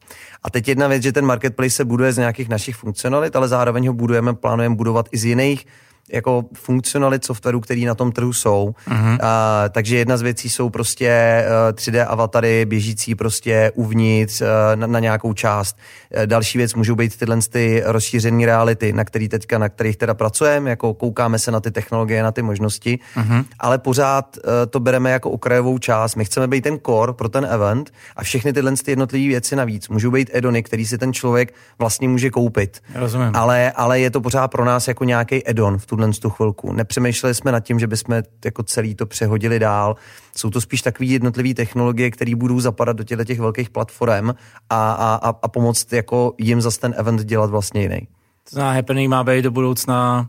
A 0.42 0.50
teď 0.50 0.68
jedna 0.68 0.88
věc, 0.88 1.02
že 1.02 1.12
ten 1.12 1.26
marketplace 1.26 1.70
se 1.70 1.84
buduje 1.84 2.12
z 2.12 2.18
nějakých 2.18 2.48
našich 2.48 2.76
funkcionalit, 2.76 3.36
ale 3.36 3.48
zároveň 3.48 3.86
ho 3.86 3.94
budujeme, 3.94 4.34
plánujeme 4.34 4.74
budovat 4.74 5.08
i 5.12 5.18
z 5.18 5.24
jiných 5.24 5.66
jako 6.12 6.44
funkcionalit 6.54 7.24
softwaru, 7.24 7.60
který 7.60 7.84
na 7.84 7.94
tom 7.94 8.12
trhu 8.12 8.32
jsou. 8.32 8.74
Uh-huh. 8.88 9.18
A, 9.22 9.64
takže 9.68 9.96
jedna 9.96 10.16
z 10.16 10.22
věcí 10.22 10.50
jsou 10.50 10.70
prostě 10.70 11.44
uh, 11.46 11.76
3D 11.76 12.06
avatary 12.08 12.64
běžící 12.64 13.14
prostě 13.14 13.72
uvnitř 13.74 14.40
uh, 14.40 14.46
na, 14.74 14.86
na 14.86 14.98
nějakou 14.98 15.32
část. 15.32 15.76
Uh, 16.16 16.26
další 16.26 16.58
věc 16.58 16.74
můžou 16.74 16.94
být 16.94 17.16
tyhle 17.16 17.38
ty 17.50 17.82
rozšířené 17.86 18.46
reality, 18.46 18.92
na 18.92 19.04
který 19.04 19.28
teďka, 19.28 19.58
na 19.58 19.68
kterých 19.68 19.96
teda 19.96 20.14
pracujeme, 20.14 20.70
jako 20.70 20.94
koukáme 20.94 21.38
se 21.38 21.50
na 21.50 21.60
ty 21.60 21.70
technologie, 21.70 22.22
na 22.22 22.32
ty 22.32 22.42
možnosti, 22.42 22.98
uh-huh. 23.16 23.44
ale 23.58 23.78
pořád 23.78 24.36
uh, 24.36 24.52
to 24.70 24.80
bereme 24.80 25.10
jako 25.10 25.30
okrajovou 25.30 25.78
část. 25.78 26.14
My 26.14 26.24
chceme 26.24 26.46
být 26.46 26.60
ten 26.60 26.78
core 26.86 27.12
pro 27.12 27.28
ten 27.28 27.46
event 27.50 27.92
a 28.16 28.22
všechny 28.22 28.52
tyhle 28.52 28.72
ty 28.72 28.90
jednotlivé 28.90 29.28
věci 29.28 29.56
navíc 29.56 29.88
můžou 29.88 30.10
být 30.10 30.30
edony, 30.32 30.62
který 30.62 30.86
si 30.86 30.98
ten 30.98 31.12
člověk 31.12 31.54
vlastně 31.78 32.08
může 32.08 32.30
koupit. 32.30 32.82
Rozumím. 32.94 33.30
Ale, 33.34 33.72
ale 33.72 34.00
je 34.00 34.10
to 34.10 34.20
pořád 34.20 34.48
pro 34.48 34.64
nás 34.64 34.88
jako 34.88 35.04
nějaký 35.04 35.50
edon 35.50 35.78
v 35.78 35.86
tuhle 35.96 36.12
tu 36.12 36.30
chvilku. 36.30 36.72
Nepřemýšleli 36.72 37.34
jsme 37.34 37.52
nad 37.52 37.60
tím, 37.60 37.78
že 37.78 37.86
bychom 37.86 38.22
jako 38.44 38.62
celý 38.62 38.94
to 38.94 39.06
přehodili 39.06 39.58
dál. 39.58 39.96
Jsou 40.36 40.50
to 40.50 40.60
spíš 40.60 40.82
takové 40.82 41.06
jednotlivé 41.06 41.54
technologie, 41.54 42.10
které 42.10 42.34
budou 42.34 42.60
zapadat 42.60 42.96
do 42.96 43.04
těchto 43.04 43.24
těch 43.24 43.40
velkých 43.40 43.70
platform 43.70 44.30
a, 44.30 44.34
a, 44.70 45.14
a, 45.14 45.28
a 45.42 45.48
pomoct 45.48 45.92
jako 45.92 46.34
jim 46.38 46.60
zase 46.60 46.80
ten 46.80 46.94
event 46.96 47.24
dělat 47.24 47.50
vlastně 47.50 47.82
jiný. 47.82 48.08
To 48.44 48.50
znamená, 48.50 48.74
Happening 48.74 49.10
má 49.10 49.24
být 49.24 49.42
do 49.42 49.50
budoucna 49.50 50.28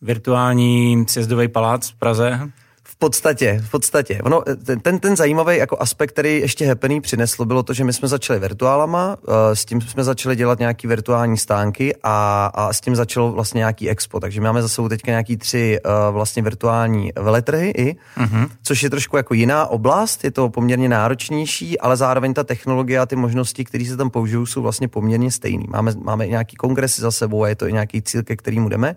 virtuální 0.00 1.04
sjezdový 1.08 1.48
palác 1.48 1.90
v 1.90 1.94
Praze, 1.94 2.50
v 2.94 2.98
podstatě, 2.98 3.62
v 3.66 3.70
podstatě. 3.70 4.20
Ono, 4.22 4.42
ten, 4.82 4.98
ten 4.98 5.16
zajímavý 5.16 5.56
jako 5.56 5.76
aspekt, 5.80 6.12
který 6.12 6.40
ještě 6.40 6.66
Happening 6.66 7.02
přineslo, 7.02 7.44
bylo 7.44 7.62
to, 7.62 7.72
že 7.72 7.84
my 7.84 7.92
jsme 7.92 8.08
začali 8.08 8.38
virtuálama, 8.38 9.16
eh, 9.28 9.56
s 9.56 9.64
tím 9.64 9.80
jsme 9.80 10.04
začali 10.04 10.36
dělat 10.36 10.58
nějaký 10.58 10.86
virtuální 10.86 11.38
stánky 11.38 11.94
a, 12.02 12.46
a 12.54 12.72
s 12.72 12.80
tím 12.80 12.96
začalo 12.96 13.32
vlastně 13.32 13.58
nějaký 13.58 13.90
expo. 13.90 14.20
Takže 14.20 14.40
máme 14.40 14.62
za 14.62 14.68
sebou 14.68 14.88
teďka 14.88 15.10
nějaký 15.10 15.36
tři 15.36 15.78
uh, 15.84 16.14
vlastně 16.14 16.42
virtuální 16.42 17.12
veletrhy 17.16 17.70
i, 17.70 17.96
uh-huh. 18.18 18.48
což 18.62 18.82
je 18.82 18.90
trošku 18.90 19.16
jako 19.16 19.34
jiná 19.34 19.66
oblast, 19.66 20.24
je 20.24 20.30
to 20.30 20.48
poměrně 20.48 20.88
náročnější, 20.88 21.80
ale 21.80 21.96
zároveň 21.96 22.34
ta 22.34 22.44
technologie 22.44 22.98
a 22.98 23.06
ty 23.06 23.16
možnosti, 23.16 23.64
které 23.64 23.84
se 23.84 23.96
tam 23.96 24.10
použijou, 24.10 24.46
jsou 24.46 24.62
vlastně 24.62 24.88
poměrně 24.88 25.30
stejné. 25.30 25.64
Máme, 25.68 25.92
máme 26.02 26.26
nějaký 26.26 26.56
kongresy 26.56 27.00
za 27.02 27.10
sebou 27.10 27.42
a 27.42 27.48
je 27.48 27.54
to 27.54 27.66
i 27.68 27.72
nějaký 27.72 28.02
cíl, 28.02 28.22
ke 28.22 28.36
kterému 28.36 28.68
jdeme. 28.68 28.96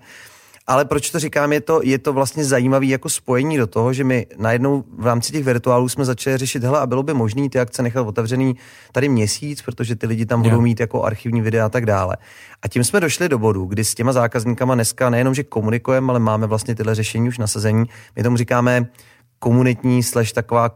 Ale 0.67 0.85
proč 0.85 1.09
to 1.09 1.19
říkám, 1.19 1.53
je 1.53 1.61
to, 1.61 1.81
je 1.83 1.97
to 1.97 2.13
vlastně 2.13 2.45
zajímavé 2.45 2.85
jako 2.85 3.09
spojení 3.09 3.57
do 3.57 3.67
toho, 3.67 3.93
že 3.93 4.03
my 4.03 4.27
najednou 4.37 4.83
v 4.97 5.05
rámci 5.05 5.31
těch 5.31 5.43
virtuálů 5.43 5.89
jsme 5.89 6.05
začali 6.05 6.37
řešit, 6.37 6.63
hele, 6.63 6.79
a 6.79 6.85
bylo 6.85 7.03
by 7.03 7.13
možné 7.13 7.49
ty 7.49 7.59
akce 7.59 7.83
nechat 7.83 8.07
otevřený 8.07 8.55
tady 8.91 9.09
měsíc, 9.09 9.61
protože 9.61 9.95
ty 9.95 10.07
lidi 10.07 10.25
tam 10.25 10.41
budou 10.41 10.61
mít 10.61 10.79
jako 10.79 11.03
archivní 11.03 11.41
videa 11.41 11.65
a 11.65 11.69
tak 11.69 11.85
dále. 11.85 12.17
A 12.61 12.67
tím 12.67 12.83
jsme 12.83 12.99
došli 12.99 13.29
do 13.29 13.39
bodu, 13.39 13.65
kdy 13.65 13.83
s 13.83 13.95
těma 13.95 14.13
zákazníkama 14.13 14.75
dneska 14.75 15.09
nejenom, 15.09 15.33
že 15.33 15.43
komunikujeme, 15.43 16.09
ale 16.09 16.19
máme 16.19 16.47
vlastně 16.47 16.75
tyhle 16.75 16.95
řešení 16.95 17.27
už 17.27 17.37
nasazení. 17.37 17.85
My 18.15 18.23
tomu 18.23 18.37
říkáme 18.37 18.87
komunitní 19.39 20.03
slash 20.03 20.31
taková 20.31 20.69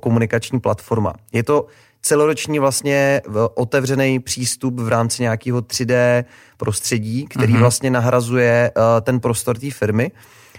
komunikační 0.00 0.60
platforma. 0.60 1.12
Je 1.32 1.42
to 1.42 1.66
celoroční 2.06 2.58
vlastně 2.58 3.22
otevřený 3.54 4.20
přístup 4.20 4.80
v 4.80 4.88
rámci 4.88 5.22
nějakého 5.22 5.60
3D 5.60 6.24
prostředí, 6.56 7.26
který 7.26 7.54
mm-hmm. 7.54 7.58
vlastně 7.58 7.90
nahrazuje 7.90 8.70
uh, 8.76 8.82
ten 9.00 9.20
prostor 9.20 9.58
té 9.58 9.70
firmy 9.70 10.10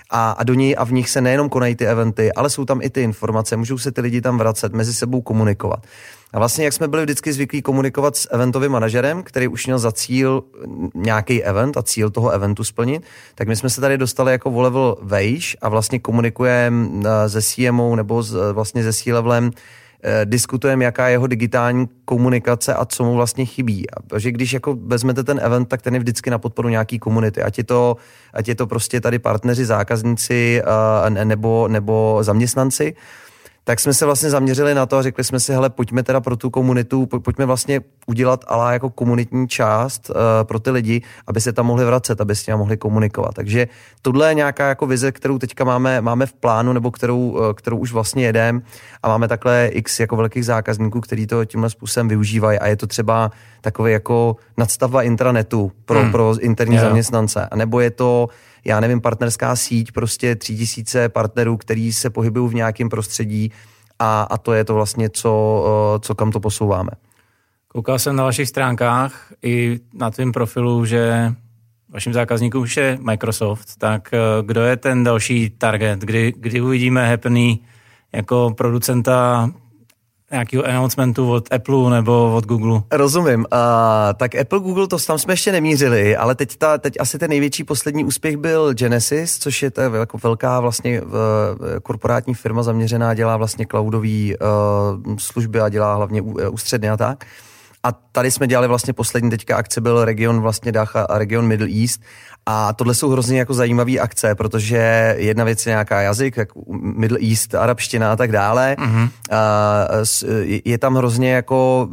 a, 0.09 0.31
a 0.31 0.43
do 0.43 0.53
něj 0.53 0.75
a 0.77 0.83
v 0.83 0.91
nich 0.91 1.09
se 1.09 1.21
nejenom 1.21 1.49
konají 1.49 1.75
ty 1.75 1.87
eventy, 1.87 2.33
ale 2.33 2.49
jsou 2.49 2.65
tam 2.65 2.81
i 2.81 2.89
ty 2.89 3.01
informace, 3.01 3.57
můžou 3.57 3.77
se 3.77 3.91
ty 3.91 4.01
lidi 4.01 4.21
tam 4.21 4.37
vracet, 4.37 4.73
mezi 4.73 4.93
sebou 4.93 5.21
komunikovat. 5.21 5.79
A 6.33 6.39
vlastně, 6.39 6.65
jak 6.65 6.73
jsme 6.73 6.87
byli 6.87 7.03
vždycky 7.03 7.33
zvyklí 7.33 7.61
komunikovat 7.61 8.15
s 8.15 8.27
eventovým 8.31 8.71
manažerem, 8.71 9.23
který 9.23 9.47
už 9.47 9.65
měl 9.65 9.79
za 9.79 9.91
cíl 9.91 10.43
nějaký 10.95 11.43
event 11.43 11.77
a 11.77 11.83
cíl 11.83 12.09
toho 12.09 12.29
eventu 12.29 12.63
splnit, 12.63 13.03
tak 13.35 13.47
my 13.47 13.55
jsme 13.55 13.69
se 13.69 13.81
tady 13.81 13.97
dostali 13.97 14.31
jako 14.31 14.51
o 14.51 14.61
level 14.61 14.97
vejš 15.01 15.57
a 15.61 15.69
vlastně 15.69 15.99
komunikujeme 15.99 16.89
eh, 17.05 17.29
se 17.29 17.41
CMO 17.41 17.95
nebo 17.95 18.23
s, 18.23 18.51
vlastně 18.51 18.83
se 18.83 18.93
C-levelem 18.93 19.51
diskutujeme, 20.25 20.85
jaká 20.85 21.07
je 21.07 21.13
jeho 21.13 21.27
digitální 21.27 21.89
komunikace 22.05 22.73
a 22.73 22.85
co 22.85 23.03
mu 23.03 23.15
vlastně 23.15 23.45
chybí. 23.45 23.85
A 23.89 24.19
že 24.19 24.31
když 24.31 24.53
jako 24.53 24.77
vezmete 24.81 25.23
ten 25.23 25.39
event, 25.43 25.69
tak 25.69 25.81
ten 25.81 25.93
je 25.93 25.99
vždycky 25.99 26.29
na 26.29 26.37
podporu 26.37 26.69
nějaký 26.69 26.99
komunity. 26.99 27.43
Ať 27.43 27.59
to, 27.65 27.97
ať 28.33 28.47
je 28.47 28.55
to 28.55 28.67
prostě 28.67 29.01
tady 29.01 29.19
partneři, 29.19 29.65
zákazníci 29.65 30.61
uh, 30.63 31.09
nebo, 31.09 31.67
nebo 31.67 32.17
zaměstnanci 32.21 32.95
tak 33.67 33.79
jsme 33.79 33.93
se 33.93 34.05
vlastně 34.05 34.29
zaměřili 34.29 34.73
na 34.73 34.85
to 34.85 34.97
a 34.97 35.01
řekli 35.01 35.23
jsme 35.23 35.39
si, 35.39 35.53
hele, 35.53 35.69
pojďme 35.69 36.03
teda 36.03 36.21
pro 36.21 36.37
tu 36.37 36.49
komunitu, 36.49 37.05
pojďme 37.05 37.45
vlastně 37.45 37.81
udělat 38.05 38.45
ale 38.47 38.73
jako 38.73 38.89
komunitní 38.89 39.47
část 39.47 40.09
uh, 40.09 40.15
pro 40.43 40.59
ty 40.59 40.71
lidi, 40.71 41.01
aby 41.27 41.41
se 41.41 41.53
tam 41.53 41.65
mohli 41.65 41.85
vracet, 41.85 42.21
aby 42.21 42.35
s 42.35 42.43
tím 42.43 42.55
mohli 42.55 42.77
komunikovat. 42.77 43.33
Takže 43.33 43.67
tohle 44.01 44.29
je 44.29 44.33
nějaká 44.33 44.67
jako 44.67 44.87
vize, 44.87 45.11
kterou 45.11 45.37
teďka 45.37 45.63
máme, 45.63 46.01
máme 46.01 46.25
v 46.25 46.33
plánu, 46.33 46.73
nebo 46.73 46.91
kterou, 46.91 47.29
uh, 47.29 47.53
kterou 47.53 47.77
už 47.77 47.91
vlastně 47.93 48.25
jedeme 48.25 48.61
a 49.03 49.07
máme 49.07 49.27
takhle 49.27 49.67
x 49.67 49.99
jako 49.99 50.15
velkých 50.15 50.45
zákazníků, 50.45 51.01
kteří 51.01 51.27
to 51.27 51.45
tímhle 51.45 51.69
způsobem 51.69 52.07
využívají 52.07 52.59
a 52.59 52.67
je 52.67 52.75
to 52.75 52.87
třeba 52.87 53.31
takový 53.61 53.91
jako 53.91 54.35
nadstavba 54.57 55.03
intranetu 55.03 55.71
pro, 55.85 56.01
hmm. 56.01 56.11
pro 56.11 56.35
interní 56.39 56.75
yeah. 56.75 56.87
zaměstnance. 56.87 57.47
A 57.51 57.55
nebo 57.55 57.79
je 57.79 57.91
to 57.91 58.29
já 58.67 58.79
nevím, 58.79 59.01
partnerská 59.01 59.55
síť, 59.55 59.91
prostě 59.91 60.35
tří 60.35 60.57
tisíce 60.57 61.09
partnerů, 61.09 61.57
který 61.57 61.93
se 61.93 62.09
pohybují 62.09 62.49
v 62.49 62.55
nějakém 62.55 62.89
prostředí 62.89 63.51
a, 63.99 64.21
a 64.21 64.37
to 64.37 64.53
je 64.53 64.63
to 64.65 64.73
vlastně, 64.73 65.09
co, 65.09 65.63
eh, 65.95 65.99
co 65.99 66.15
kam 66.15 66.31
to 66.31 66.39
posouváme. 66.39 66.89
Koukal 67.67 67.99
jsem 67.99 68.15
na 68.15 68.23
vašich 68.23 68.49
stránkách 68.49 69.33
i 69.43 69.79
na 69.93 70.11
tvém 70.11 70.31
profilu, 70.31 70.85
že 70.85 71.33
vaším 71.89 72.13
zákazníkům 72.13 72.61
už 72.61 72.77
je 72.77 72.97
Microsoft, 73.01 73.67
tak 73.77 74.13
eh, 74.13 74.17
kdo 74.45 74.61
je 74.61 74.77
ten 74.77 75.03
další 75.03 75.49
target? 75.49 75.99
Kdy, 75.99 76.33
kdy 76.37 76.61
uvidíme 76.61 77.09
Happny 77.09 77.59
jako 78.13 78.53
producenta 78.57 79.49
nějakého 80.31 80.65
announcementu 80.65 81.31
od 81.31 81.53
Apple 81.53 81.89
nebo 81.89 82.33
od 82.35 82.45
Google. 82.45 82.81
Rozumím. 82.91 83.39
Uh, 83.39 83.57
tak 84.17 84.35
Apple, 84.35 84.59
Google, 84.59 84.87
to 84.87 84.97
tam 84.99 85.19
jsme 85.19 85.33
ještě 85.33 85.51
nemířili, 85.51 86.17
ale 86.17 86.35
teď, 86.35 86.57
ta, 86.57 86.77
teď 86.77 86.93
asi 86.99 87.19
ten 87.19 87.29
největší 87.29 87.63
poslední 87.63 88.03
úspěch 88.03 88.37
byl 88.37 88.73
Genesis, 88.73 89.37
což 89.37 89.63
je 89.63 89.71
to 89.71 89.81
jako 89.81 90.17
velká 90.23 90.59
vlastně 90.59 91.01
uh, 91.01 91.09
korporátní 91.83 92.33
firma 92.33 92.63
zaměřená, 92.63 93.13
dělá 93.13 93.37
vlastně 93.37 93.65
cloudové 93.71 94.07
uh, 94.07 95.15
služby 95.17 95.59
a 95.61 95.69
dělá 95.69 95.95
hlavně 95.95 96.21
ústředně 96.49 96.91
a 96.91 96.97
tak. 96.97 97.25
A 97.83 97.91
tady 98.17 98.31
jsme 98.31 98.47
dělali 98.47 98.67
vlastně 98.67 98.93
poslední 98.93 99.29
teďka 99.29 99.57
akce, 99.57 99.81
byl 99.81 100.05
region 100.05 100.41
vlastně 100.41 100.71
Dach 100.71 100.95
a 100.95 101.17
region 101.17 101.47
Middle 101.47 101.67
East 101.81 102.01
a 102.45 102.73
tohle 102.73 102.95
jsou 102.95 103.09
hrozně 103.09 103.39
jako 103.39 103.53
zajímavé 103.53 103.91
akce, 103.91 104.35
protože 104.35 105.15
jedna 105.17 105.43
věc 105.43 105.65
je 105.65 105.69
nějaká 105.69 106.01
jazyk, 106.01 106.37
jak 106.37 106.49
Middle 106.81 107.19
East, 107.29 107.55
arabština 107.55 108.11
a 108.11 108.15
tak 108.15 108.31
dále. 108.31 108.75
Mm-hmm. 108.79 109.09
Je 110.65 110.77
tam 110.77 110.95
hrozně 110.95 111.31
jako 111.31 111.89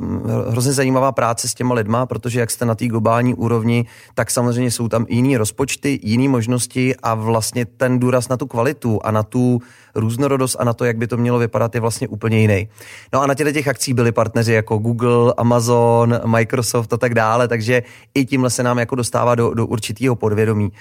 hrozně 0.49 0.73
zajímavá 0.73 1.13
práce 1.13 1.49
s 1.49 1.55
těma 1.55 1.75
lidma, 1.75 2.07
protože 2.07 2.41
jak 2.41 2.51
jste 2.51 2.65
na 2.65 2.75
té 2.75 2.87
globální 2.87 3.35
úrovni, 3.35 3.87
tak 4.15 4.31
samozřejmě 4.31 4.71
jsou 4.71 4.89
tam 4.89 5.07
jiný 5.09 5.37
rozpočty, 5.37 6.01
jiné 6.03 6.29
možnosti 6.29 6.95
a 7.03 7.15
vlastně 7.15 7.67
ten 7.67 7.99
důraz 7.99 8.29
na 8.29 8.37
tu 8.37 8.47
kvalitu 8.47 9.01
a 9.05 9.11
na 9.11 9.23
tu 9.23 9.61
různorodost 9.95 10.57
a 10.59 10.65
na 10.65 10.73
to, 10.73 10.85
jak 10.85 10.97
by 10.97 11.07
to 11.07 11.17
mělo 11.17 11.39
vypadat, 11.39 11.75
je 11.75 11.81
vlastně 11.81 12.09
úplně 12.09 12.41
jiný. 12.41 12.69
No 13.13 13.23
a 13.23 13.27
na 13.27 13.35
těchto 13.35 13.53
těch 13.53 13.69
akcí 13.69 13.95
byli 13.95 14.13
partneři 14.13 14.53
jako 14.53 14.79
Google, 14.79 15.35
Amazon, 15.37 16.14
Microsoft 16.25 16.93
a 16.93 16.97
tak 16.97 17.15
dále, 17.15 17.49
takže 17.49 17.83
i 18.15 18.25
tímhle 18.25 18.51
se 18.51 18.63
nám 18.63 18.79
jako 18.79 18.95
dostává 18.95 19.35
do, 19.35 19.55
do 19.55 19.67
určitého 19.67 20.17
podvědomí. 20.17 20.73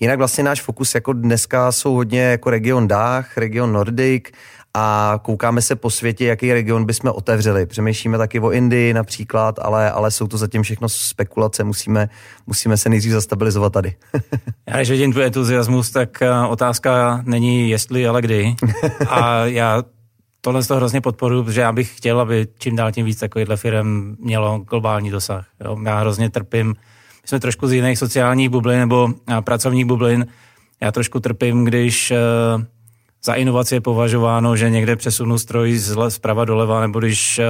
Jinak 0.00 0.18
vlastně 0.18 0.44
náš 0.44 0.62
fokus 0.62 0.94
jako 0.94 1.12
dneska 1.12 1.72
jsou 1.72 1.94
hodně 1.94 2.20
jako 2.20 2.50
region 2.50 2.88
Dach, 2.88 3.36
region 3.36 3.72
Nordic 3.72 4.24
a 4.74 5.18
koukáme 5.22 5.62
se 5.62 5.76
po 5.76 5.90
světě, 5.90 6.26
jaký 6.26 6.52
region 6.52 6.84
bychom 6.84 7.12
otevřeli. 7.14 7.66
Přemýšlíme 7.66 8.18
taky 8.18 8.40
o 8.40 8.50
Indii 8.50 8.94
například, 8.94 9.58
ale, 9.58 9.90
ale 9.90 10.10
jsou 10.10 10.26
to 10.26 10.38
zatím 10.38 10.62
všechno 10.62 10.88
spekulace, 10.88 11.64
musíme, 11.64 12.08
musíme 12.46 12.76
se 12.76 12.88
nejdřív 12.88 13.12
zastabilizovat 13.12 13.72
tady. 13.72 13.94
já 14.68 14.76
když 14.76 14.90
vidím 14.90 15.12
tvůj 15.12 15.24
entuziasmus, 15.24 15.90
tak 15.90 16.22
eh, 16.22 16.30
otázka 16.48 17.20
není 17.24 17.70
jestli, 17.70 18.06
ale 18.06 18.22
kdy. 18.22 18.54
A 19.08 19.44
já 19.44 19.82
tohle 20.44 20.62
z 20.62 20.66
toho 20.66 20.78
hrozně 20.78 21.00
podporuji, 21.00 21.44
protože 21.44 21.60
já 21.60 21.72
bych 21.72 21.96
chtěl, 21.96 22.20
aby 22.20 22.46
čím 22.58 22.76
dál 22.76 22.92
tím 22.92 23.06
víc 23.06 23.18
takovýchhle 23.18 23.56
firm 23.56 24.16
mělo 24.18 24.58
globální 24.58 25.10
dosah. 25.10 25.46
Jo? 25.64 25.78
Já 25.84 25.98
hrozně 25.98 26.30
trpím, 26.30 26.68
my 27.22 27.28
jsme 27.28 27.40
trošku 27.40 27.68
z 27.68 27.72
jiných 27.72 27.98
sociálních 27.98 28.48
bublin 28.48 28.78
nebo 28.78 29.08
eh, 29.38 29.42
pracovních 29.42 29.84
bublin, 29.84 30.26
já 30.80 30.92
trošku 30.92 31.20
trpím, 31.20 31.64
když 31.64 32.10
uh, 32.10 32.62
za 33.24 33.34
inovaci 33.34 33.74
je 33.74 33.80
považováno, 33.80 34.56
že 34.56 34.70
někde 34.70 34.96
přesunu 34.96 35.38
stroj 35.38 35.80
zprava 36.08 36.44
doleva, 36.44 36.80
nebo 36.80 36.98
když 36.98 37.38
uh, 37.38 37.44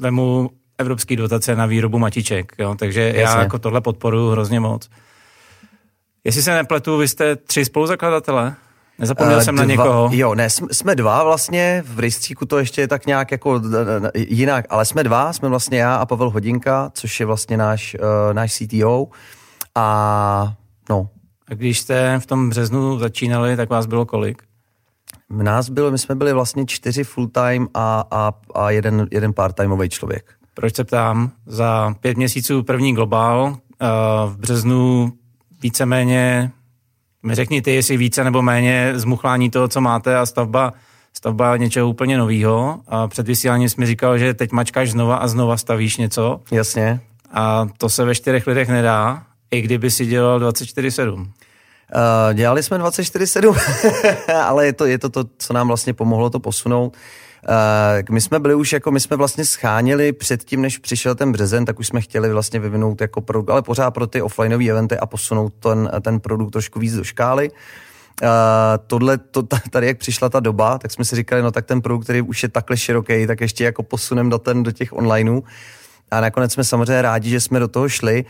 vemu 0.00 0.50
evropský 0.78 1.16
dotace 1.16 1.56
na 1.56 1.66
výrobu 1.66 1.98
matiček. 1.98 2.52
Jo? 2.58 2.74
Takže 2.78 3.00
Jasně. 3.00 3.20
já 3.20 3.42
jako 3.42 3.58
tohle 3.58 3.80
podporuji 3.80 4.32
hrozně 4.32 4.60
moc. 4.60 4.90
Jestli 6.24 6.42
se 6.42 6.54
nepletu, 6.54 6.96
vy 6.96 7.08
jste 7.08 7.36
tři 7.36 7.64
spoluzakladatelé? 7.64 8.54
Nezapomněl 9.02 9.36
uh, 9.36 9.42
jsem 9.42 9.54
dva, 9.54 9.64
na 9.64 9.70
někoho. 9.70 10.10
Jo, 10.12 10.34
ne, 10.34 10.50
jsme 10.50 10.94
dva 10.94 11.24
vlastně, 11.24 11.82
v 11.86 11.98
rejstříku 11.98 12.46
to 12.46 12.58
ještě 12.58 12.80
je 12.80 12.88
tak 12.88 13.06
nějak 13.06 13.30
jako 13.30 13.60
jinak, 14.14 14.64
ale 14.70 14.84
jsme 14.84 15.04
dva, 15.04 15.32
jsme 15.32 15.48
vlastně 15.48 15.78
já 15.78 15.94
a 15.94 16.06
Pavel 16.06 16.30
Hodinka, 16.30 16.90
což 16.94 17.20
je 17.20 17.26
vlastně 17.26 17.56
náš, 17.56 17.96
uh, 18.00 18.34
náš 18.34 18.52
CTO 18.54 19.06
a 19.74 20.54
no. 20.90 21.08
A 21.50 21.54
když 21.54 21.80
jste 21.80 22.18
v 22.18 22.26
tom 22.26 22.50
březnu 22.50 22.98
začínali, 22.98 23.56
tak 23.56 23.70
vás 23.70 23.86
bylo 23.86 24.06
kolik? 24.06 24.42
Nás 25.30 25.68
bylo, 25.68 25.90
my 25.90 25.98
jsme 25.98 26.14
byli 26.14 26.32
vlastně 26.32 26.66
čtyři 26.66 27.04
full-time 27.04 27.68
a, 27.74 28.04
a, 28.10 28.32
a 28.54 28.70
jeden, 28.70 29.08
jeden 29.10 29.32
part-timeový 29.32 29.88
člověk. 29.88 30.32
Proč 30.54 30.76
se 30.76 30.84
ptám? 30.84 31.30
Za 31.46 31.94
pět 32.00 32.16
měsíců 32.16 32.62
první 32.62 32.94
globál, 32.94 33.44
uh, 33.44 33.56
v 34.32 34.36
březnu 34.36 35.12
víceméně, 35.62 36.50
mi 37.22 37.34
řekni 37.34 37.62
ty, 37.62 37.74
jestli 37.74 37.96
více 37.96 38.24
nebo 38.24 38.42
méně 38.42 38.92
zmuchlání 38.94 39.50
toho, 39.50 39.68
co 39.68 39.80
máte 39.80 40.18
a 40.18 40.26
stavba, 40.26 40.72
stavba 41.12 41.56
něčeho 41.56 41.88
úplně 41.88 42.18
nového. 42.18 42.80
A 42.88 43.08
před 43.08 43.26
vysíláním 43.26 43.68
jsi 43.68 43.80
mi 43.80 43.86
říkal, 43.86 44.18
že 44.18 44.34
teď 44.34 44.52
mačkáš 44.52 44.90
znova 44.90 45.16
a 45.16 45.28
znova 45.28 45.56
stavíš 45.56 45.96
něco. 45.96 46.40
Jasně. 46.50 47.00
A 47.32 47.68
to 47.78 47.88
se 47.88 48.04
ve 48.04 48.14
čtyřech 48.14 48.46
lidech 48.46 48.68
nedá, 48.68 49.22
i 49.50 49.60
kdyby 49.60 49.90
si 49.90 50.06
dělal 50.06 50.40
24-7. 50.40 51.14
Uh, 51.14 51.28
dělali 52.34 52.62
jsme 52.62 52.78
24-7, 52.78 54.34
ale 54.44 54.66
je 54.66 54.72
to, 54.72 54.86
je 54.86 54.98
to 54.98 55.08
to, 55.08 55.24
co 55.38 55.52
nám 55.52 55.68
vlastně 55.68 55.92
pomohlo 55.92 56.30
to 56.30 56.40
posunout. 56.40 56.96
Uh, 57.48 58.14
my 58.14 58.20
jsme 58.20 58.38
byli 58.38 58.54
už 58.54 58.72
jako, 58.72 58.90
my 58.90 59.00
jsme 59.00 59.16
vlastně 59.16 59.44
schánili 59.44 60.12
předtím, 60.12 60.62
než 60.62 60.78
přišel 60.78 61.14
ten 61.14 61.32
březen, 61.32 61.64
tak 61.64 61.78
už 61.78 61.86
jsme 61.86 62.00
chtěli 62.00 62.32
vlastně 62.32 62.60
vyvinout 62.60 63.00
jako 63.00 63.20
produkt, 63.20 63.50
ale 63.50 63.62
pořád 63.62 63.90
pro 63.90 64.06
ty 64.06 64.22
offlineové 64.22 64.64
eventy 64.64 64.98
a 64.98 65.06
posunout 65.06 65.52
ten, 65.58 65.90
ten 66.00 66.20
produkt 66.20 66.50
trošku 66.50 66.78
víc 66.78 66.96
do 66.96 67.04
škály. 67.04 67.50
Uh, 67.50 68.28
tohle, 68.86 69.18
to, 69.18 69.42
tady 69.70 69.86
jak 69.86 69.98
přišla 69.98 70.28
ta 70.28 70.40
doba, 70.40 70.78
tak 70.78 70.90
jsme 70.90 71.04
si 71.04 71.16
říkali, 71.16 71.42
no 71.42 71.50
tak 71.50 71.66
ten 71.66 71.80
produkt, 71.80 72.04
který 72.04 72.22
už 72.22 72.42
je 72.42 72.48
takhle 72.48 72.76
široký, 72.76 73.26
tak 73.26 73.40
ještě 73.40 73.64
jako 73.64 73.82
posunem 73.82 74.30
do, 74.30 74.38
ten, 74.38 74.62
do 74.62 74.72
těch 74.72 74.92
onlineů. 74.92 75.44
A 76.10 76.20
nakonec 76.20 76.52
jsme 76.52 76.64
samozřejmě 76.64 77.02
rádi, 77.02 77.30
že 77.30 77.40
jsme 77.40 77.58
do 77.58 77.68
toho 77.68 77.88
šli. 77.88 78.24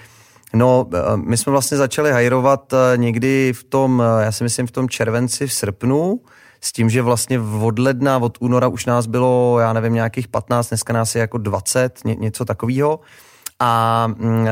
No, 0.54 0.88
eh, 0.94 0.98
my 1.16 1.36
jsme 1.36 1.50
vlastně 1.50 1.76
začali 1.76 2.12
hajrovat 2.12 2.72
eh, 2.72 2.96
někdy 2.96 3.52
v 3.52 3.64
tom, 3.64 4.02
eh, 4.02 4.24
já 4.24 4.32
si 4.32 4.44
myslím 4.44 4.66
v 4.66 4.70
tom 4.70 4.88
červenci, 4.88 5.46
v 5.46 5.52
srpnu, 5.52 6.20
s 6.64 6.72
tím, 6.72 6.90
že 6.90 7.02
vlastně 7.02 7.40
od 7.40 7.78
ledna, 7.78 8.18
od 8.18 8.38
února 8.40 8.68
už 8.68 8.86
nás 8.86 9.06
bylo, 9.06 9.58
já 9.60 9.72
nevím, 9.72 9.94
nějakých 9.94 10.28
15, 10.28 10.68
dneska 10.68 10.92
nás 10.92 11.14
je 11.14 11.20
jako 11.20 11.38
20, 11.38 12.04
ně, 12.04 12.14
něco 12.14 12.44
takového. 12.44 13.00
A, 13.64 14.06
mm, 14.06 14.48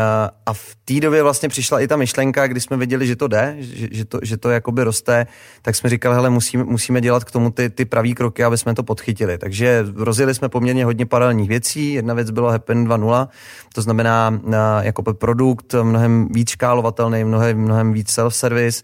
a 0.46 0.52
v 0.52 0.76
té 0.84 1.00
době 1.00 1.22
vlastně 1.22 1.48
přišla 1.48 1.80
i 1.80 1.88
ta 1.88 1.96
myšlenka, 1.96 2.46
kdy 2.46 2.60
jsme 2.60 2.76
viděli, 2.76 3.06
že 3.06 3.16
to 3.16 3.28
jde, 3.28 3.56
že, 3.58 3.88
že, 3.90 4.04
to, 4.04 4.18
že 4.22 4.36
to 4.36 4.50
jakoby 4.50 4.84
roste, 4.84 5.26
tak 5.62 5.76
jsme 5.76 5.90
říkali, 5.90 6.14
hele, 6.14 6.30
musíme, 6.30 6.64
musíme 6.64 7.00
dělat 7.00 7.24
k 7.24 7.30
tomu 7.30 7.50
ty, 7.50 7.70
ty 7.70 7.84
pravý 7.84 8.14
kroky, 8.14 8.44
aby 8.44 8.58
jsme 8.58 8.74
to 8.74 8.82
podchytili. 8.82 9.38
Takže 9.38 9.86
rozjeli 9.96 10.34
jsme 10.34 10.48
poměrně 10.48 10.84
hodně 10.84 11.06
paralelních 11.06 11.48
věcí. 11.48 11.92
Jedna 11.92 12.14
věc 12.14 12.30
bylo 12.30 12.50
Happen 12.50 12.88
2.0, 12.88 13.28
to 13.74 13.82
znamená 13.82 14.40
jako 14.82 15.02
produkt 15.02 15.74
mnohem 15.82 16.28
víc 16.30 16.50
škálovatelný, 16.50 17.24
mnohem, 17.24 17.58
mnohem 17.58 17.92
víc 17.92 18.10
self-service, 18.10 18.82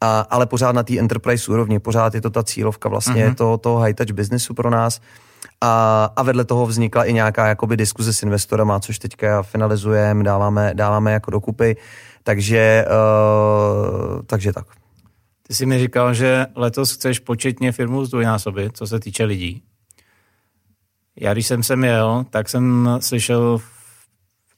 a, 0.00 0.20
ale 0.30 0.46
pořád 0.46 0.72
na 0.72 0.82
té 0.82 0.98
enterprise 0.98 1.52
úrovni, 1.52 1.78
pořád 1.78 2.14
je 2.14 2.20
to 2.20 2.30
ta 2.30 2.42
cílovka 2.42 2.88
vlastně 2.88 3.26
mm-hmm. 3.26 3.34
toho, 3.34 3.58
toho 3.58 3.78
high-touch 3.78 4.12
businessu 4.12 4.54
pro 4.54 4.70
nás. 4.70 5.00
A, 5.60 6.04
a 6.16 6.22
vedle 6.22 6.44
toho 6.44 6.66
vznikla 6.66 7.04
i 7.04 7.12
nějaká 7.12 7.46
jakoby 7.46 7.76
diskuze 7.76 8.12
s 8.12 8.22
investorama, 8.22 8.80
což 8.80 8.98
teďka 8.98 9.42
finalizujeme, 9.42 10.24
dáváme, 10.24 10.70
dáváme 10.74 11.12
jako 11.12 11.30
dokupy. 11.30 11.76
Takže, 12.22 12.84
uh, 12.88 14.22
takže 14.26 14.52
tak. 14.52 14.66
Ty 15.42 15.54
jsi 15.54 15.66
mi 15.66 15.78
říkal, 15.78 16.14
že 16.14 16.46
letos 16.54 16.92
chceš 16.92 17.18
početně 17.18 17.72
firmu 17.72 18.04
zdvojnásobit, 18.04 18.76
co 18.76 18.86
se 18.86 19.00
týče 19.00 19.24
lidí. 19.24 19.62
Já 21.20 21.32
když 21.32 21.46
jsem 21.46 21.62
sem 21.62 21.84
jel, 21.84 22.24
tak 22.30 22.48
jsem 22.48 22.88
slyšel, 23.00 23.58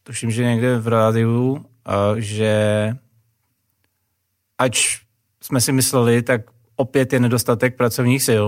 tuším, 0.02 0.30
že 0.30 0.44
někde 0.44 0.78
v 0.78 0.88
rádiu, 0.88 1.52
uh, 1.52 1.62
že 2.16 2.96
ač 4.58 4.98
jsme 5.42 5.60
si 5.60 5.72
mysleli, 5.72 6.22
tak 6.22 6.40
opět 6.76 7.12
je 7.12 7.20
nedostatek 7.20 7.76
pracovních 7.76 8.22
sil. 8.28 8.46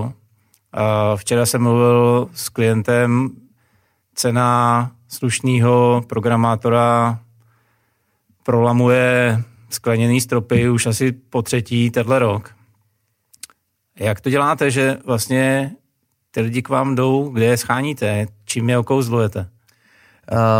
A 0.73 1.17
včera 1.17 1.47
jsem 1.47 1.63
mluvil 1.63 2.29
s 2.35 2.49
klientem, 2.49 3.31
cena 4.15 4.91
slušného 5.09 6.05
programátora 6.07 7.19
prolamuje 8.43 9.43
skleněný 9.71 10.21
stropy 10.21 10.69
už 10.69 10.87
asi 10.87 11.13
po 11.13 11.43
třetí 11.43 11.91
tenhle 11.91 12.19
rok. 12.19 12.55
Jak 13.99 14.21
to 14.21 14.31
děláte, 14.31 14.71
že 14.71 14.99
vlastně 15.07 15.73
ty 16.31 16.41
lidi 16.41 16.63
k 16.63 16.69
vám 16.69 16.95
jdou, 16.95 17.29
kde 17.29 17.45
je 17.45 17.57
scháníte, 17.57 18.27
čím 18.45 18.71
je 18.71 18.79
okouzlujete? 18.79 19.49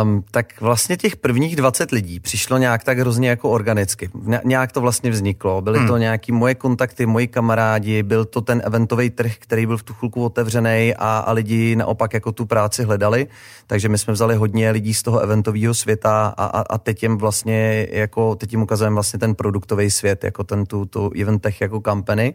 Um, 0.03 0.25
tak 0.31 0.61
vlastně 0.61 0.97
těch 0.97 1.17
prvních 1.17 1.57
20 1.57 1.91
lidí 1.91 2.21
přišlo 2.21 2.59
nějak 2.59 2.85
tak 2.85 2.99
hrozně 2.99 3.29
jako 3.29 3.51
organicky. 3.51 4.11
Ně, 4.23 4.41
nějak 4.45 4.73
to 4.73 4.81
vlastně 4.81 5.11
vzniklo. 5.11 5.63
Byly 5.63 5.79
hmm. 5.79 5.89
to 5.89 5.97
nějaký 5.97 6.33
moje 6.33 6.55
kontakty, 6.55 7.07
moji 7.07 7.27
kamarádi, 7.27 8.03
byl 8.03 8.25
to 8.25 8.41
ten 8.41 8.63
eventový 8.65 9.11
trh, 9.11 9.33
který 9.39 9.67
byl 9.67 9.77
v 9.77 9.83
tu 9.83 9.95
chvilku 9.95 10.25
otevřený 10.25 10.95
a, 10.99 11.19
a 11.19 11.33
lidi 11.33 11.77
naopak 11.77 12.15
jako 12.15 12.33
tu 12.33 12.47
práci 12.47 12.85
hledali. 12.85 13.27
Takže 13.67 13.89
my 13.89 13.99
jsme 13.99 14.13
vzali 14.13 14.37
hodně 14.37 14.71
lidí 14.71 14.95
z 14.95 15.03
toho 15.03 15.19
eventového 15.19 15.75
světa 15.75 16.35
a, 16.37 16.45
a, 16.45 16.61
a 16.61 16.79
teď 16.79 17.03
jim 17.03 17.19
vlastně 17.19 17.89
jako, 17.91 18.35
teď 18.35 18.53
jim 18.53 18.63
ukazujeme 18.63 18.95
vlastně 18.95 19.19
ten 19.19 19.35
produktový 19.35 19.91
svět, 19.91 20.25
jako 20.25 20.45
ten 20.45 20.67
tu, 20.67 20.85
tu 20.85 21.11
event 21.21 21.43
tech 21.43 21.61
jako 21.61 21.81
company. 21.81 22.35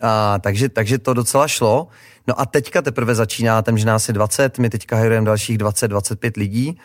A, 0.00 0.38
takže, 0.38 0.68
takže 0.68 0.98
to 0.98 1.14
docela 1.14 1.48
šlo. 1.48 1.88
No 2.26 2.40
a 2.40 2.46
teďka 2.46 2.82
teprve 2.82 3.14
začíná, 3.14 3.62
ten, 3.62 3.78
že 3.78 3.86
nás 3.86 4.08
je 4.08 4.14
20, 4.14 4.58
my 4.58 4.70
teďka 4.70 4.96
hajujeme 4.96 5.26
dalších 5.26 5.58
20-25 5.58 6.32
lidí 6.36 6.78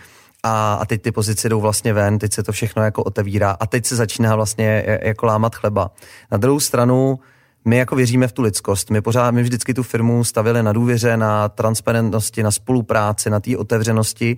a, 0.44 0.74
a 0.74 0.86
teď 0.86 1.02
ty 1.02 1.12
pozice 1.12 1.50
jdou 1.50 1.62
vlastně 1.62 1.94
ven, 1.94 2.20
teď 2.20 2.34
se 2.34 2.44
to 2.44 2.52
všechno 2.52 2.84
jako 2.84 3.04
otevírá 3.04 3.58
a 3.60 3.66
teď 3.66 3.86
se 3.86 3.96
začíná 3.96 4.36
vlastně 4.36 5.00
jako 5.02 5.26
lámat 5.26 5.56
chleba. 5.56 5.92
Na 6.32 6.38
druhou 6.38 6.60
stranu, 6.60 7.20
my 7.66 7.78
jako 7.78 7.96
věříme 7.96 8.28
v 8.28 8.32
tu 8.32 8.42
lidskost. 8.42 8.90
My 8.90 9.02
pořád, 9.02 9.32
my 9.32 9.44
vždycky 9.44 9.74
tu 9.74 9.84
firmu 9.84 10.24
stavili 10.24 10.64
na 10.64 10.74
důvěře, 10.74 11.18
na 11.18 11.50
transparentnosti, 11.50 12.44
na 12.44 12.52
spolupráci, 12.52 13.30
na 13.30 13.40
té 13.40 13.58
otevřenosti 13.58 14.38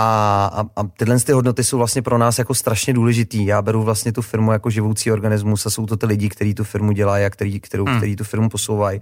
a, 0.00 0.50
a, 0.54 0.80
a 0.80 0.86
tyhle 0.96 1.20
ty 1.20 1.32
hodnoty 1.32 1.64
jsou 1.64 1.78
vlastně 1.78 2.02
pro 2.02 2.18
nás 2.18 2.38
jako 2.38 2.54
strašně 2.54 2.92
důležitý. 2.94 3.46
Já 3.46 3.62
beru 3.62 3.82
vlastně 3.82 4.12
tu 4.12 4.22
firmu 4.22 4.52
jako 4.52 4.70
živoucí 4.70 5.12
organismus 5.12 5.66
a 5.66 5.70
jsou 5.70 5.86
to 5.86 5.96
ty 5.96 6.06
lidi, 6.06 6.28
kteří 6.28 6.54
tu 6.54 6.64
firmu 6.64 6.92
dělají 6.92 7.24
a 7.24 7.30
který, 7.30 7.60
kterou, 7.60 7.84
hmm. 7.84 7.96
který 7.96 8.16
tu 8.16 8.24
firmu 8.24 8.48
posouvají. 8.48 9.00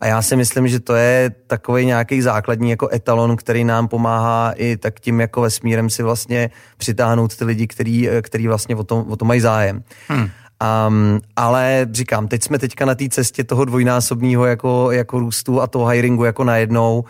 A 0.00 0.06
já 0.06 0.22
si 0.22 0.36
myslím, 0.36 0.68
že 0.68 0.80
to 0.80 0.94
je 0.94 1.30
takový 1.46 1.86
nějaký 1.86 2.22
základní 2.22 2.70
jako 2.70 2.88
etalon, 2.92 3.36
který 3.36 3.64
nám 3.64 3.88
pomáhá 3.88 4.52
i 4.56 4.76
tak 4.76 5.00
tím 5.00 5.20
jako 5.20 5.40
vesmírem 5.40 5.90
si 5.90 6.02
vlastně 6.02 6.50
přitáhnout 6.76 7.36
ty 7.36 7.44
lidi, 7.44 7.66
který, 7.66 8.08
který 8.22 8.48
vlastně 8.48 8.76
o 8.76 8.84
tom, 8.84 9.04
o 9.08 9.16
tom 9.16 9.28
mají 9.28 9.40
zájem. 9.40 9.82
Hmm. 10.08 10.28
Um, 10.88 11.20
ale 11.36 11.86
říkám, 11.92 12.28
teď 12.28 12.42
jsme 12.42 12.58
teďka 12.58 12.84
na 12.84 12.94
té 12.94 13.08
cestě 13.08 13.44
toho 13.44 13.64
dvojnásobního 13.64 14.46
jako, 14.46 14.90
jako 14.90 15.18
růstu 15.18 15.60
a 15.60 15.66
toho 15.66 15.86
hiringu 15.86 16.24
jako 16.24 16.44
najednou 16.44 17.04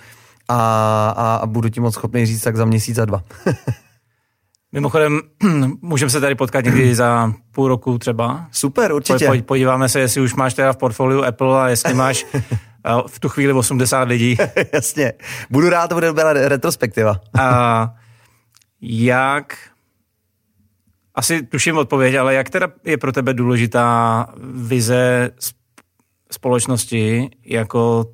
a, 0.50 1.14
a, 1.16 1.34
a 1.36 1.46
budu 1.46 1.68
ti 1.68 1.80
moc 1.80 1.94
schopný 1.94 2.26
říct 2.26 2.42
tak 2.42 2.56
za 2.56 2.64
měsíc 2.64 2.98
a 2.98 3.04
dva. 3.04 3.22
Mimochodem, 4.72 5.20
můžeme 5.82 6.10
se 6.10 6.20
tady 6.20 6.34
potkat 6.34 6.64
někdy 6.64 6.94
za 6.94 7.32
půl 7.50 7.68
roku 7.68 7.98
třeba. 7.98 8.46
Super, 8.52 8.92
určitě. 8.92 9.26
Po, 9.26 9.42
podíváme 9.42 9.88
se, 9.88 10.00
jestli 10.00 10.20
už 10.20 10.34
máš 10.34 10.54
teda 10.54 10.72
v 10.72 10.76
portfoliu 10.76 11.24
Apple 11.24 11.62
a 11.62 11.68
jestli 11.68 11.94
máš 11.94 12.26
v 13.06 13.20
tu 13.20 13.28
chvíli 13.28 13.52
80 13.52 14.02
lidí. 14.08 14.36
Jasně. 14.72 15.12
Budu 15.50 15.68
rád, 15.68 15.88
to 15.88 15.94
bude 15.94 16.06
dobrá 16.06 16.32
retrospektiva. 16.32 17.20
a 17.40 17.94
jak, 18.82 19.56
asi 21.14 21.42
tuším 21.42 21.76
odpověď, 21.76 22.14
ale 22.14 22.34
jak 22.34 22.50
teda 22.50 22.68
je 22.84 22.98
pro 22.98 23.12
tebe 23.12 23.34
důležitá 23.34 24.26
vize 24.54 25.30
společnosti 26.30 27.30
jako 27.44 28.06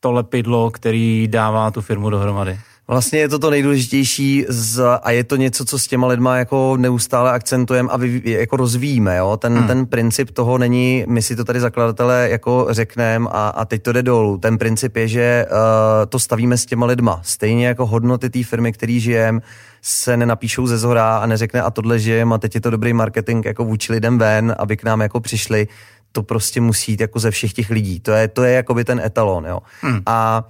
to 0.00 0.12
lepidlo, 0.12 0.70
který 0.70 1.28
dává 1.30 1.70
tu 1.70 1.80
firmu 1.80 2.10
dohromady? 2.10 2.58
Vlastně 2.90 3.18
je 3.18 3.28
to 3.28 3.38
to 3.38 3.50
nejdůležitější 3.50 4.46
z, 4.48 4.82
a 5.02 5.10
je 5.10 5.24
to 5.24 5.36
něco, 5.36 5.64
co 5.64 5.78
s 5.78 5.86
těma 5.86 6.06
lidma 6.06 6.36
jako 6.36 6.76
neustále 6.76 7.30
akcentujeme 7.30 7.88
a 7.92 7.96
vy, 7.96 8.22
jako 8.24 8.56
rozvíjíme. 8.56 9.16
Jo? 9.16 9.36
Ten, 9.36 9.58
hmm. 9.58 9.66
ten 9.66 9.86
princip 9.86 10.30
toho 10.30 10.58
není, 10.58 11.04
my 11.08 11.22
si 11.22 11.36
to 11.36 11.44
tady 11.44 11.60
zakladatelé 11.60 12.28
jako 12.30 12.66
řekneme 12.70 13.28
a, 13.32 13.48
a 13.48 13.64
teď 13.64 13.82
to 13.82 13.92
jde 13.92 14.02
dolů. 14.02 14.38
Ten 14.38 14.58
princip 14.58 14.96
je, 14.96 15.08
že 15.08 15.46
uh, 15.50 15.56
to 16.08 16.18
stavíme 16.18 16.56
s 16.56 16.66
těma 16.66 16.86
lidma. 16.86 17.20
Stejně 17.24 17.66
jako 17.66 17.86
hodnoty 17.86 18.30
té 18.30 18.44
firmy, 18.44 18.72
který 18.72 19.00
žijeme, 19.00 19.40
se 19.82 20.16
nenapíšou 20.16 20.66
ze 20.66 20.78
zhora 20.78 21.18
a 21.18 21.26
neřekne 21.26 21.62
a 21.62 21.70
tohle 21.70 21.98
žijem 21.98 22.32
a 22.32 22.38
teď 22.38 22.54
je 22.54 22.60
to 22.60 22.70
dobrý 22.70 22.92
marketing 22.92 23.46
jako 23.46 23.64
vůči 23.64 23.92
lidem 23.92 24.18
ven, 24.18 24.54
aby 24.58 24.76
k 24.76 24.84
nám 24.84 25.00
jako 25.00 25.20
přišli. 25.20 25.68
To 26.12 26.22
prostě 26.22 26.60
musí 26.60 26.92
jít 26.92 27.00
jako 27.00 27.18
ze 27.18 27.30
všech 27.30 27.52
těch 27.52 27.70
lidí. 27.70 28.00
To 28.00 28.12
je, 28.12 28.28
to 28.28 28.44
je 28.44 28.52
jakoby 28.52 28.84
ten 28.84 29.00
etalon. 29.00 29.46
Jo? 29.46 29.60
Hmm. 29.80 30.00
A 30.06 30.44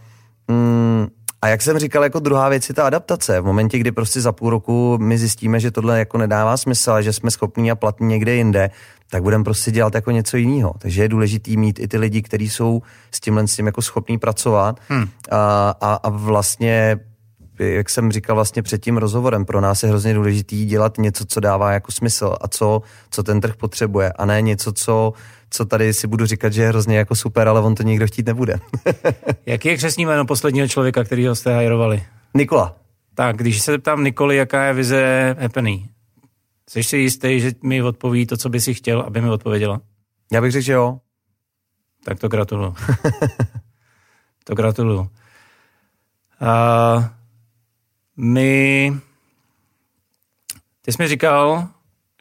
mm, 0.48 1.06
a 1.42 1.48
jak 1.48 1.62
jsem 1.62 1.78
říkal, 1.78 2.02
jako 2.02 2.18
druhá 2.18 2.48
věc 2.48 2.68
je 2.68 2.74
ta 2.74 2.86
adaptace. 2.86 3.40
V 3.40 3.44
momentě, 3.44 3.78
kdy 3.78 3.92
prostě 3.92 4.20
za 4.20 4.32
půl 4.32 4.50
roku 4.50 4.98
my 5.00 5.18
zjistíme, 5.18 5.60
že 5.60 5.70
tohle 5.70 5.98
jako 5.98 6.18
nedává 6.18 6.56
smysl, 6.56 7.02
že 7.02 7.12
jsme 7.12 7.30
schopní 7.30 7.70
a 7.70 7.74
platní 7.74 8.06
někde 8.06 8.34
jinde, 8.34 8.70
tak 9.10 9.22
budeme 9.22 9.44
prostě 9.44 9.70
dělat 9.70 9.94
jako 9.94 10.10
něco 10.10 10.36
jiného. 10.36 10.74
Takže 10.78 11.02
je 11.02 11.08
důležitý 11.08 11.56
mít 11.56 11.78
i 11.78 11.88
ty 11.88 11.98
lidi, 11.98 12.22
kteří 12.22 12.48
jsou 12.48 12.82
s 13.10 13.20
tímhle 13.20 13.48
s 13.48 13.56
tím 13.56 13.66
jako 13.66 13.82
schopní 13.82 14.18
pracovat 14.18 14.80
hmm. 14.88 15.08
a, 15.30 15.74
a, 15.80 15.94
a 15.94 16.08
vlastně 16.08 16.98
jak 17.60 17.90
jsem 17.90 18.12
říkal 18.12 18.36
vlastně 18.36 18.62
před 18.62 18.82
tím 18.82 18.96
rozhovorem, 18.96 19.44
pro 19.44 19.60
nás 19.60 19.82
je 19.82 19.88
hrozně 19.88 20.14
důležitý 20.14 20.66
dělat 20.66 20.98
něco, 20.98 21.24
co 21.24 21.40
dává 21.40 21.72
jako 21.72 21.92
smysl 21.92 22.34
a 22.40 22.48
co, 22.48 22.82
co 23.10 23.22
ten 23.22 23.40
trh 23.40 23.56
potřebuje 23.56 24.12
a 24.12 24.26
ne 24.26 24.42
něco, 24.42 24.72
co 24.72 25.12
co 25.50 25.64
tady 25.64 25.94
si 25.94 26.06
budu 26.06 26.26
říkat, 26.26 26.52
že 26.52 26.62
je 26.62 26.68
hrozně 26.68 26.98
jako 26.98 27.14
super, 27.14 27.48
ale 27.48 27.60
on 27.60 27.74
to 27.74 27.82
nikdo 27.82 28.06
chtít 28.06 28.26
nebude. 28.26 28.56
Jaký 29.46 29.68
je 29.68 29.76
křesní 29.76 30.06
jméno 30.06 30.26
posledního 30.26 30.68
člověka, 30.68 31.04
který 31.04 31.26
jste 31.32 31.54
hajrovali? 31.54 32.02
Nikola. 32.34 32.76
Tak, 33.14 33.36
když 33.36 33.62
se 33.62 33.72
zeptám 33.72 34.04
Nikoli, 34.04 34.36
jaká 34.36 34.64
je 34.64 34.74
vize 34.74 35.36
Happeny, 35.40 35.88
jsi 36.68 36.82
si 36.82 36.96
jistý, 36.96 37.40
že 37.40 37.52
mi 37.62 37.82
odpoví 37.82 38.26
to, 38.26 38.36
co 38.36 38.48
by 38.48 38.60
si 38.60 38.74
chtěl, 38.74 39.00
aby 39.00 39.20
mi 39.20 39.30
odpověděla? 39.30 39.80
Já 40.32 40.40
bych 40.40 40.52
řekl, 40.52 40.64
že 40.64 40.72
jo. 40.72 40.98
Tak 42.04 42.18
to 42.18 42.28
gratuluju. 42.28 42.74
to 44.44 44.54
gratuluju. 44.54 45.00
Uh, 45.00 45.08
my... 48.20 48.92
Ty 50.82 50.92
jsi 50.92 51.02
mi 51.02 51.08
říkal, 51.08 51.68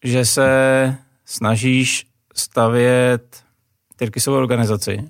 že 0.04 0.26
se 0.26 0.98
snažíš 1.26 2.08
stavět 2.36 3.44
Tyrkisovou 3.96 4.38
organizaci, 4.38 5.10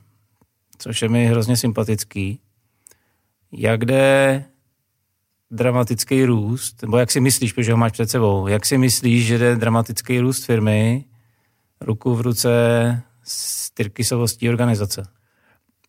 což 0.77 1.01
je 1.01 1.09
mi 1.09 1.25
hrozně 1.25 1.57
sympatický. 1.57 2.39
Jak 3.51 3.85
jde 3.85 4.45
dramatický 5.51 6.25
růst, 6.25 6.81
nebo 6.81 6.97
jak 6.97 7.11
si 7.11 7.19
myslíš, 7.19 7.53
protože 7.53 7.71
ho 7.71 7.77
máš 7.77 7.91
před 7.91 8.09
sebou, 8.09 8.47
jak 8.47 8.65
si 8.65 8.77
myslíš, 8.77 9.25
že 9.25 9.37
jde 9.37 9.55
dramatický 9.55 10.19
růst 10.19 10.45
firmy 10.45 11.05
ruku 11.81 12.15
v 12.15 12.21
ruce 12.21 12.51
s 13.23 13.71
Tyrkisovostí 13.71 14.49
organizace? 14.49 15.18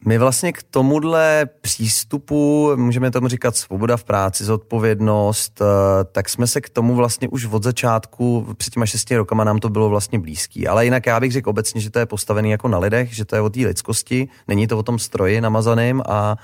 My 0.06 0.18
vlastně 0.18 0.52
k 0.52 0.62
tomuhle 0.62 1.48
přístupu, 1.60 2.72
můžeme 2.76 3.10
tomu 3.10 3.28
říkat 3.28 3.56
svoboda 3.56 3.96
v 3.96 4.04
práci, 4.04 4.44
zodpovědnost, 4.44 5.60
eh, 5.60 6.04
tak 6.12 6.28
jsme 6.28 6.46
se 6.46 6.60
k 6.60 6.68
tomu 6.68 6.94
vlastně 6.94 7.28
už 7.28 7.46
od 7.46 7.62
začátku, 7.62 8.46
před 8.56 8.74
těma 8.74 8.86
šesti 8.86 9.16
rokama 9.16 9.44
nám 9.44 9.58
to 9.58 9.68
bylo 9.68 9.88
vlastně 9.88 10.18
blízký. 10.18 10.68
Ale 10.68 10.84
jinak 10.84 11.06
já 11.06 11.20
bych 11.20 11.32
řekl 11.32 11.50
obecně, 11.50 11.80
že 11.80 11.90
to 11.90 11.98
je 11.98 12.06
postavený 12.06 12.50
jako 12.50 12.68
na 12.68 12.78
lidech, 12.78 13.14
že 13.14 13.24
to 13.24 13.36
je 13.36 13.40
o 13.40 13.50
té 13.50 13.60
lidskosti, 13.60 14.28
není 14.48 14.66
to 14.66 14.78
o 14.78 14.82
tom 14.82 14.98
stroji 14.98 15.40
namazaným 15.40 16.02
a 16.08 16.36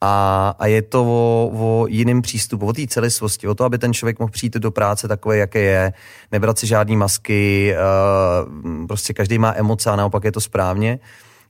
A, 0.00 0.54
a 0.58 0.66
je 0.66 0.82
to 0.82 1.02
o, 1.02 1.50
o 1.54 1.86
jiném 1.90 2.22
přístupu, 2.22 2.66
o 2.66 2.72
té 2.72 2.86
celistvosti, 2.86 3.48
o 3.48 3.54
to, 3.54 3.64
aby 3.64 3.78
ten 3.78 3.90
člověk 3.92 4.18
mohl 4.18 4.30
přijít 4.30 4.54
do 4.62 4.70
práce 4.70 5.08
takové, 5.08 5.36
jaké 5.36 5.60
je, 5.60 5.92
nebrat 6.32 6.58
si 6.58 6.66
žádný 6.66 6.96
masky, 6.96 7.74
uh, 7.74 8.86
prostě 8.86 9.12
každý 9.12 9.38
má 9.38 9.54
emoce 9.56 9.90
a 9.90 9.96
naopak 9.96 10.24
je 10.24 10.32
to 10.32 10.40
správně. 10.40 10.98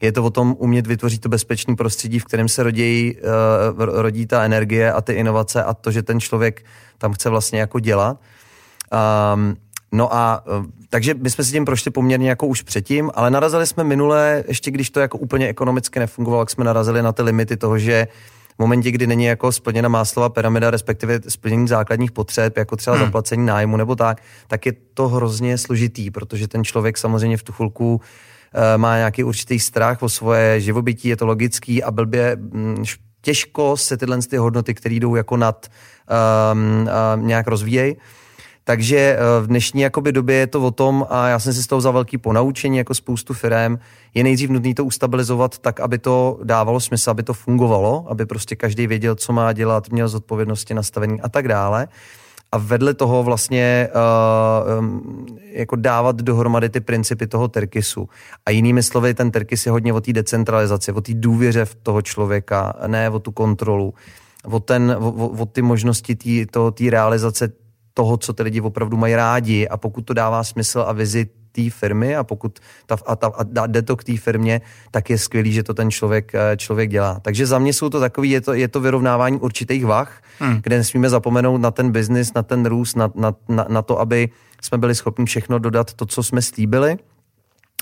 Je 0.00 0.12
to 0.12 0.24
o 0.24 0.30
tom 0.30 0.56
umět 0.58 0.87
vytvořit 0.87 1.20
to 1.20 1.28
bezpečné 1.28 1.76
prostředí, 1.76 2.18
v 2.18 2.24
kterém 2.24 2.48
se 2.48 2.62
rodí, 2.62 3.16
uh, 3.78 3.84
rodí 3.84 4.26
ta 4.26 4.44
energie 4.44 4.92
a 4.92 5.00
ty 5.00 5.12
inovace 5.12 5.64
a 5.64 5.74
to, 5.74 5.90
že 5.90 6.02
ten 6.02 6.20
člověk 6.20 6.64
tam 6.98 7.12
chce 7.12 7.30
vlastně 7.30 7.61
jako 7.61 7.80
dělat. 7.80 8.20
Um, 9.34 9.56
No 9.92 10.14
a 10.14 10.44
takže 10.90 11.14
my 11.14 11.30
jsme 11.30 11.44
si 11.44 11.52
tím 11.52 11.64
prošli 11.64 11.90
poměrně 11.90 12.28
jako 12.28 12.46
už 12.46 12.62
předtím, 12.62 13.11
ale 13.14 13.30
narazili 13.30 13.66
jsme 13.66 13.84
minule, 13.84 14.44
ještě 14.48 14.70
když 14.70 14.90
to 14.90 15.00
jako 15.00 15.18
úplně 15.18 15.48
ekonomicky 15.48 15.98
nefungovalo, 15.98 16.42
jak 16.42 16.50
jsme 16.50 16.64
narazili 16.64 17.02
na 17.02 17.12
ty 17.12 17.22
limity 17.22 17.56
toho, 17.56 17.78
že 17.78 18.08
v 18.54 18.58
momentě, 18.58 18.90
kdy 18.90 19.06
není 19.06 19.24
jako 19.24 19.52
splněna 19.52 19.88
máslová 19.88 20.28
pyramida, 20.28 20.70
respektive 20.70 21.20
splnění 21.28 21.68
základních 21.68 22.12
potřeb, 22.12 22.56
jako 22.56 22.76
třeba 22.76 22.96
hmm. 22.96 23.06
zaplacení 23.06 23.46
nájmu 23.46 23.76
nebo 23.76 23.96
tak, 23.96 24.22
tak 24.46 24.66
je 24.66 24.72
to 24.94 25.08
hrozně 25.08 25.58
složitý, 25.58 26.11
protože 26.11 26.48
ten 26.48 26.64
člověk 26.64 26.98
samozřejmě 26.98 27.37
v 27.37 27.42
tu 27.42 27.52
chvilku 27.52 27.94
uh, 27.94 28.00
má 28.76 28.96
nějaký 28.96 29.24
určitý 29.24 29.58
strach 29.58 30.02
o 30.02 30.08
svoje 30.08 30.61
živobytí, 30.61 31.08
je 31.08 31.16
to 31.16 31.26
logický 31.26 31.82
a 31.82 31.90
blbě 31.90 32.37
mm, 32.37 32.84
těžko 33.20 33.76
se 33.76 33.96
tyhle 33.96 34.18
ty 34.18 34.37
hodnoty, 34.37 34.74
které 34.74 34.94
jdou 34.94 35.14
jako 35.14 35.37
nad 35.37 35.66
um, 36.52 36.88
uh, 37.16 37.22
nějak 37.22 37.46
rozvíjejí. 37.46 37.96
Takže 38.68 38.98
eh, 38.98 39.40
v 39.40 39.46
dnešní 39.46 39.80
jakoby 39.80 40.12
době 40.12 40.37
je 40.37 40.46
to 40.46 40.62
o 40.62 40.70
tom, 40.70 41.06
a 41.11 41.28
já 41.28 41.38
jsem 41.38 41.52
si 41.52 41.62
z 41.62 41.66
toho 41.66 41.80
za 41.80 41.90
velký 41.90 42.18
ponaučení 42.18 42.78
jako 42.78 42.94
spoustu 42.94 43.34
firm, 43.34 43.78
je 44.14 44.22
nejdřív 44.22 44.50
nutné 44.50 44.74
to 44.74 44.84
ustabilizovat 44.84 45.58
tak, 45.58 45.80
aby 45.80 45.98
to 45.98 46.38
dávalo 46.44 46.80
smysl, 46.80 47.11
aby 47.11 47.22
to 47.22 47.34
fungovalo, 47.34 48.04
aby 48.08 48.26
prostě 48.26 48.56
každý 48.56 48.87
věděl, 48.87 49.14
co 49.14 49.32
má 49.32 49.52
dělat, 49.52 49.88
měl 49.88 50.08
zodpovědnosti 50.08 50.74
nastavení 50.74 51.20
a 51.20 51.28
tak 51.28 51.48
dále. 51.48 51.88
A 52.52 52.58
vedle 52.58 52.94
toho 52.94 53.22
vlastně 53.22 53.88
uh, 53.94 54.78
um, 54.78 55.26
jako 55.52 55.76
dávat 55.76 56.16
dohromady 56.16 56.68
ty 56.68 56.80
principy 56.80 57.26
toho 57.26 57.48
terkisu. 57.48 58.08
A 58.46 58.50
jinými 58.50 58.82
slovy, 58.82 59.14
ten 59.14 59.30
terkis 59.30 59.66
je 59.66 59.72
hodně 59.72 59.92
o 59.92 60.00
té 60.00 60.12
decentralizaci, 60.12 60.92
o 60.92 61.00
té 61.00 61.14
důvěře 61.14 61.64
v 61.64 61.74
toho 61.74 62.02
člověka, 62.02 62.74
ne 62.87 63.11
o 63.11 63.18
tu 63.18 63.32
kontrolu, 63.32 63.94
o, 64.44 64.61
ten, 64.61 64.96
o, 65.00 65.28
o 65.28 65.46
ty 65.46 65.62
možnosti 65.62 66.16
té 66.74 66.90
realizace 66.90 67.52
toho, 67.94 68.16
co 68.16 68.32
ty 68.32 68.42
lidi 68.42 68.61
opravdu 68.61 68.96
mají 68.96 69.14
rádi 69.14 69.68
a 69.68 69.76
pokud 69.76 70.02
to 70.02 70.14
dává 70.14 70.44
smysl 70.44 70.84
a 70.87 70.92
vizi 70.92 71.26
té 71.52 71.70
firmy 71.70 72.16
a 72.16 72.24
pokud 72.24 72.58
ta, 72.87 72.96
a, 73.06 73.16
ta, 73.16 73.26
a 73.26 73.66
jde 73.66 73.82
to 73.82 73.96
k 73.96 74.04
té 74.04 74.16
firmě, 74.16 74.61
tak 74.90 75.11
je 75.11 75.18
skvělý, 75.18 75.52
že 75.52 75.62
to 75.62 75.74
ten 75.74 75.90
člověk, 75.90 76.34
eh, 76.34 76.56
člověk 76.56 76.90
dělá. 76.90 77.20
Takže 77.20 77.46
za 77.46 77.58
mě 77.58 77.72
jsou 77.72 77.88
to 77.88 78.00
takový, 78.00 78.30
je 78.30 78.40
to, 78.40 78.54
je 78.54 78.68
to 78.68 78.80
vyrovnávání 78.80 79.38
určitých 79.40 79.87
vah, 79.87 80.22
hmm. 80.38 80.61
kde 80.62 80.76
nesmíme 80.76 81.11
zapomenout 81.11 81.58
na 81.58 81.70
ten 81.70 81.90
biznis, 81.92 82.34
na 82.34 82.42
ten 82.42 82.66
růst, 82.66 82.96
na, 82.96 83.11
na, 83.14 83.34
na, 83.48 83.66
na 83.68 83.82
to, 83.82 84.00
aby 84.00 84.28
jsme 84.62 84.78
byli 84.78 84.94
schopni 84.94 85.26
všechno 85.26 85.58
dodat 85.58 85.94
to, 85.94 86.06
co 86.06 86.22
jsme 86.22 86.42
slíbili 86.42 86.98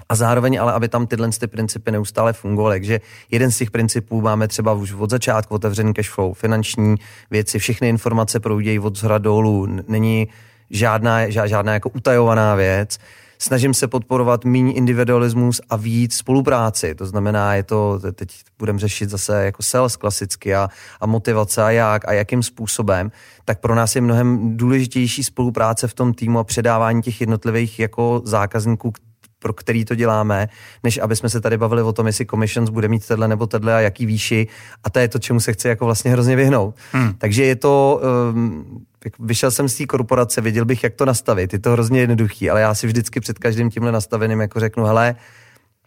a 0.08 0.14
zároveň 0.14 0.60
ale, 0.60 0.72
aby 0.72 0.88
tam 0.88 1.06
tyhle 1.06 1.30
ty 1.40 1.46
principy 1.46 1.90
neustále 1.90 2.32
fungovaly. 2.32 2.74
Takže 2.76 3.00
jeden 3.30 3.50
z 3.50 3.58
těch 3.58 3.70
principů 3.70 4.20
máme 4.20 4.48
třeba 4.48 4.72
už 4.72 4.92
od 4.92 5.10
začátku 5.10 5.54
otevřený 5.54 5.94
cash 5.94 6.10
flow, 6.10 6.32
finanční 6.32 6.94
věci, 7.30 7.58
všechny 7.58 7.88
informace 7.88 8.40
proudí 8.40 8.78
od 8.78 8.98
zhora 8.98 9.18
dolů, 9.18 9.66
není 9.88 10.28
žádná, 10.70 11.28
žádná 11.28 11.72
jako 11.72 11.88
utajovaná 11.88 12.54
věc. 12.54 12.98
Snažím 13.38 13.74
se 13.74 13.88
podporovat 13.88 14.44
méně 14.44 14.72
individualismus 14.72 15.60
a 15.70 15.76
víc 15.76 16.16
spolupráci. 16.16 16.94
To 16.94 17.06
znamená, 17.06 17.54
je 17.54 17.62
to, 17.62 18.00
teď 18.12 18.28
budeme 18.58 18.78
řešit 18.78 19.10
zase 19.10 19.44
jako 19.44 19.62
sales 19.62 19.96
klasicky 19.96 20.54
a, 20.54 20.68
a 21.00 21.06
motivace 21.06 21.62
a 21.62 21.70
jak 21.70 22.08
a 22.08 22.12
jakým 22.12 22.42
způsobem, 22.42 23.10
tak 23.44 23.60
pro 23.60 23.74
nás 23.74 23.94
je 23.94 24.00
mnohem 24.00 24.56
důležitější 24.56 25.24
spolupráce 25.24 25.88
v 25.88 25.94
tom 25.94 26.14
týmu 26.14 26.38
a 26.38 26.44
předávání 26.44 27.02
těch 27.02 27.20
jednotlivých 27.20 27.78
jako 27.78 28.22
zákazníků, 28.24 28.92
pro 29.38 29.52
který 29.52 29.84
to 29.84 29.94
děláme, 29.94 30.48
než 30.82 30.98
aby 30.98 31.16
jsme 31.16 31.28
se 31.28 31.40
tady 31.40 31.58
bavili 31.58 31.82
o 31.82 31.92
tom, 31.92 32.06
jestli 32.06 32.26
commissions 32.26 32.70
bude 32.70 32.88
mít 32.88 33.06
tenhle 33.06 33.28
nebo 33.28 33.46
tenhle 33.46 33.74
a 33.74 33.80
jaký 33.80 34.06
výši. 34.06 34.46
A 34.84 34.90
to 34.90 34.98
je 34.98 35.08
to, 35.08 35.18
čemu 35.18 35.40
se 35.40 35.52
chce 35.52 35.68
jako 35.68 35.84
vlastně 35.84 36.10
hrozně 36.10 36.36
vyhnout. 36.36 36.74
Hmm. 36.92 37.14
Takže 37.18 37.44
je 37.44 37.56
to, 37.56 38.00
um, 38.32 38.85
vyšel 39.18 39.50
jsem 39.50 39.68
z 39.68 39.76
té 39.76 39.86
korporace, 39.86 40.40
věděl 40.40 40.64
bych, 40.64 40.84
jak 40.84 40.94
to 40.94 41.04
nastavit. 41.04 41.52
Je 41.52 41.58
to 41.58 41.72
hrozně 41.72 42.00
jednoduchý, 42.00 42.50
ale 42.50 42.60
já 42.60 42.74
si 42.74 42.86
vždycky 42.86 43.20
před 43.20 43.38
každým 43.38 43.70
tímhle 43.70 43.92
nastaveným 43.92 44.40
jako 44.40 44.60
řeknu, 44.60 44.84
hele, 44.84 45.14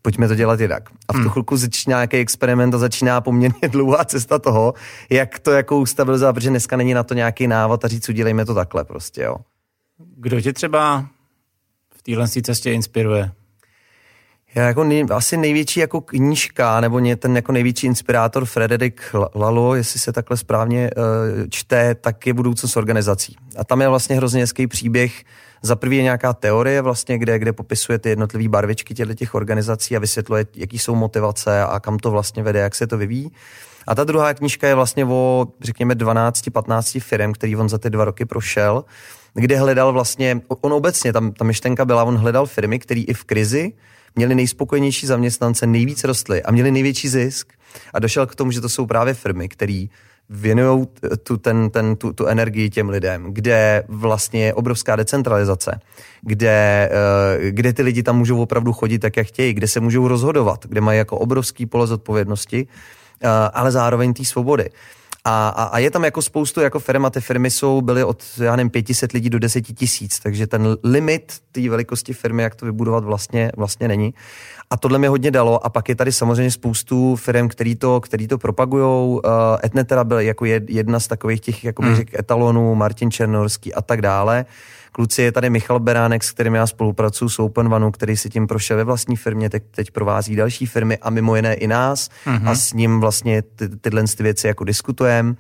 pojďme 0.02 0.28
to 0.28 0.36
dělat 0.36 0.60
jinak. 0.60 0.90
A 1.08 1.14
v 1.14 1.16
tu 1.16 1.22
hmm. 1.22 1.30
chvilku 1.30 1.58
začíná 1.58 1.98
nějaký 1.98 2.18
experiment 2.18 2.74
a 2.74 2.78
začíná 2.78 3.22
poměrně 3.22 3.68
dlouhá 3.70 4.06
cesta 4.06 4.40
toho, 4.40 4.74
jak 5.10 5.40
to 5.40 5.52
jako 5.52 5.78
ustabilizovat, 5.78 6.36
protože 6.36 6.50
dneska 6.50 6.78
není 6.78 6.94
na 6.94 7.04
to 7.04 7.14
nějaký 7.14 7.48
návod 7.48 7.86
a 7.86 7.88
říct, 7.88 8.10
udělejme 8.10 8.46
to 8.46 8.54
takhle 8.54 8.86
prostě, 8.86 9.22
jo. 9.22 9.36
Kdo 9.98 10.42
tě 10.42 10.54
třeba 10.54 11.06
v 11.98 12.02
téhle 12.02 12.28
cestě 12.28 12.72
inspiruje? 12.72 13.32
Já 14.56 14.68
jako 14.68 14.84
nej, 14.84 15.06
asi 15.12 15.38
největší 15.38 15.80
jako 15.80 16.02
knížka, 16.02 16.82
nebo 16.82 17.00
mě 17.00 17.16
ten 17.16 17.36
jako 17.36 17.52
největší 17.52 17.88
inspirátor 17.88 18.46
Frederik 18.46 19.02
Lalo, 19.36 19.76
jestli 19.76 20.00
se 20.00 20.14
takhle 20.14 20.38
správně 20.38 20.90
uh, 20.98 21.04
čte, 21.50 21.96
tak 21.96 22.28
je 22.28 22.34
budoucnost 22.34 22.78
organizací. 22.78 23.36
A 23.58 23.64
tam 23.64 23.82
je 23.82 23.88
vlastně 23.88 24.16
hrozně 24.16 24.42
hezký 24.42 24.68
příběh. 24.68 25.24
Za 25.62 25.76
prvý 25.76 25.98
je 25.98 26.04
nějaká 26.04 26.34
teorie 26.34 26.82
vlastně, 26.82 27.18
kde, 27.18 27.40
kde 27.40 27.54
popisuje 27.54 28.00
ty 28.00 28.10
jednotlivé 28.10 28.50
barvičky 28.50 28.94
těchto 28.94 29.14
těch 29.14 29.36
organizací 29.36 29.96
a 29.96 30.00
vysvětluje, 30.00 30.46
jaký 30.56 30.80
jsou 30.80 30.96
motivace 30.96 31.64
a 31.64 31.80
kam 31.80 31.98
to 31.98 32.12
vlastně 32.12 32.44
vede, 32.44 32.60
jak 32.60 32.76
se 32.76 32.88
to 32.88 32.98
vyvíjí. 32.98 33.32
A 33.88 33.96
ta 33.96 34.04
druhá 34.04 34.34
knížka 34.34 34.68
je 34.68 34.76
vlastně 34.76 35.06
o, 35.06 35.48
řekněme, 35.62 35.96
12-15 35.96 37.00
firm, 37.00 37.34
který 37.34 37.56
on 37.56 37.70
za 37.70 37.78
ty 37.78 37.90
dva 37.90 38.06
roky 38.06 38.26
prošel, 38.26 38.86
kde 39.34 39.58
hledal 39.58 39.94
vlastně, 39.94 40.42
on 40.48 40.74
obecně, 40.74 41.14
tam 41.14 41.32
ta 41.32 41.46
myšlenka 41.46 41.86
byla, 41.86 42.04
on 42.04 42.18
hledal 42.18 42.46
firmy, 42.46 42.80
které 42.80 43.02
i 43.02 43.14
v 43.14 43.24
krizi 43.24 43.74
měli 44.20 44.36
nejspokojenější 44.36 45.08
zaměstnance, 45.08 45.68
nejvíc 45.68 46.04
rostly 46.04 46.44
a 46.44 46.52
měli 46.52 46.72
největší 46.72 47.08
zisk. 47.08 47.54
A 47.94 48.00
došel 48.00 48.28
k 48.28 48.36
tomu, 48.36 48.52
že 48.52 48.62
to 48.62 48.70
jsou 48.70 48.86
právě 48.86 49.14
firmy, 49.14 49.50
které 49.50 49.86
věnují 50.30 50.88
tu, 51.24 51.38
ten, 51.38 51.70
ten, 51.70 51.96
tu, 51.96 52.14
tu 52.14 52.26
energii 52.26 52.70
těm 52.70 52.90
lidem, 52.90 53.34
kde 53.34 53.84
vlastně 53.88 54.46
je 54.46 54.54
obrovská 54.54 54.96
decentralizace, 54.96 55.80
kde, 56.22 56.90
eh, 56.92 57.52
kde 57.52 57.74
ty 57.74 57.82
lidi 57.82 58.04
tam 58.04 58.18
můžou 58.18 58.42
opravdu 58.42 58.74
chodit 58.74 59.00
tak, 59.00 59.18
jak 59.18 59.28
chtějí, 59.28 59.54
kde 59.54 59.68
se 59.68 59.80
můžou 59.80 60.08
rozhodovat, 60.08 60.66
kde 60.66 60.82
mají 60.82 60.98
jako 60.98 61.18
obrovský 61.18 61.66
pole 61.66 61.88
zodpovědnosti, 61.88 62.68
eh, 62.68 63.28
ale 63.54 63.72
zároveň 63.72 64.14
té 64.14 64.26
svobody. 64.26 64.70
A, 65.26 65.50
a, 65.50 65.64
a 65.64 65.80
je 65.80 65.92
tam 65.92 66.04
jako 66.04 66.22
spoustu 66.22 66.62
jako 66.62 66.80
firm 66.80 67.06
a 67.06 67.10
ty 67.10 67.22
firmy 67.22 67.52
jsou, 67.52 67.82
byly 67.82 68.04
od, 68.04 68.24
já 68.42 68.56
nevím, 68.56 68.70
500 68.70 69.12
lidí 69.12 69.30
do 69.30 69.40
10 69.40 69.62
tisíc, 69.62 70.20
takže 70.20 70.48
ten 70.48 70.78
limit 70.84 71.34
té 71.52 71.70
velikosti 71.70 72.14
firmy, 72.14 72.44
jak 72.44 72.56
to 72.56 72.66
vybudovat 72.66 73.04
vlastně, 73.04 73.52
vlastně 73.58 73.88
není. 73.88 74.14
A 74.70 74.78
tohle 74.78 75.00
mi 75.00 75.08
hodně 75.08 75.32
dalo 75.32 75.66
a 75.66 75.70
pak 75.70 75.90
je 75.90 75.96
tady 75.96 76.12
samozřejmě 76.12 76.52
spoustu 76.52 77.16
firm, 77.16 77.48
který 77.48 77.76
to, 77.76 78.02
který 78.02 78.28
to 78.28 78.38
propagujou. 78.38 79.22
Uh, 79.26 79.32
Etnetera 79.64 80.04
byl 80.04 80.20
jako 80.20 80.46
jedna 80.46 81.00
z 81.00 81.08
takových 81.08 81.40
těch, 81.40 81.64
jako 81.64 81.82
bych 81.82 81.90
hmm. 81.90 81.98
řekl, 81.98 82.16
etalonů, 82.20 82.76
Martin 82.76 83.12
Černorský 83.12 83.74
a 83.74 83.82
tak 83.82 84.02
dále. 84.02 84.46
Kluci 84.92 85.22
je 85.22 85.32
tady 85.32 85.50
Michal 85.50 85.80
Beránek, 85.80 86.24
s 86.24 86.32
kterým 86.32 86.56
já 86.56 86.68
spolupracuju 86.68 87.30
s 87.30 87.40
Open 87.40 87.74
One, 87.74 87.92
který 87.92 88.18
si 88.18 88.30
tím 88.30 88.48
prošel 88.48 88.78
ve 88.78 88.84
vlastní 88.84 89.16
firmě, 89.16 89.50
teď, 89.50 89.64
teď 89.72 89.92
provází 89.92 90.36
další 90.36 90.66
firmy 90.66 90.98
a 90.98 91.10
mimo 91.10 91.36
jiné 91.36 91.54
i 91.54 91.68
nás 91.68 92.10
mm-hmm. 92.26 92.50
a 92.50 92.56
s 92.56 92.74
ním 92.74 93.00
vlastně 93.00 93.42
ty, 93.42 93.70
tyhle 93.70 94.04
ty 94.18 94.24
věci 94.24 94.48
jako 94.48 94.64
diskutujeme. 94.64 95.30
Uh, 95.30 95.36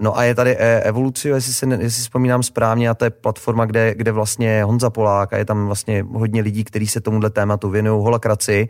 no 0.00 0.18
a 0.18 0.24
je 0.24 0.34
tady 0.34 0.56
e- 0.58 0.80
Evolucio, 0.80 1.34
jestli 1.34 1.52
si, 1.52 1.66
jestli 1.66 1.90
si 1.90 2.00
vzpomínám 2.00 2.42
správně, 2.42 2.90
a 2.90 2.94
to 2.94 3.04
je 3.04 3.10
platforma, 3.10 3.64
kde, 3.64 3.94
kde 3.94 4.12
vlastně 4.12 4.64
Honza 4.64 4.90
Polák 4.90 5.32
a 5.32 5.36
je 5.36 5.44
tam 5.44 5.66
vlastně 5.66 6.06
hodně 6.12 6.42
lidí, 6.42 6.64
kteří 6.64 6.86
se 6.86 7.00
tomuhle 7.00 7.30
tématu 7.30 7.70
věnují, 7.70 8.02
holakraci, 8.02 8.68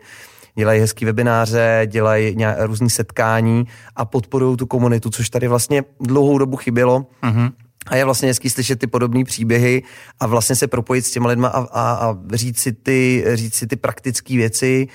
dělají 0.55 0.81
hezký 0.81 1.05
webináře, 1.05 1.81
dělají 1.85 2.37
různý 2.59 2.89
setkání 2.89 3.67
a 3.95 4.05
podporují 4.05 4.57
tu 4.57 4.65
komunitu, 4.65 5.09
což 5.09 5.29
tady 5.29 5.47
vlastně 5.47 5.83
dlouhou 5.99 6.37
dobu 6.37 6.57
chybělo. 6.57 7.05
Mm-hmm. 7.23 7.51
A 7.87 7.95
je 7.95 8.05
vlastně 8.05 8.27
hezký 8.27 8.49
slyšet 8.49 8.79
ty 8.79 8.87
podobné 8.87 9.23
příběhy 9.23 9.83
a 10.19 10.27
vlastně 10.27 10.55
se 10.55 10.67
propojit 10.67 11.05
s 11.05 11.11
těma 11.11 11.29
lidma 11.29 11.47
a, 11.47 11.59
a, 11.59 11.93
a 11.93 12.17
říct, 12.33 12.59
si 12.59 12.71
ty, 12.71 13.25
říct 13.33 13.55
si 13.55 13.67
ty 13.67 13.75
praktické 13.75 14.35
věci, 14.35 14.87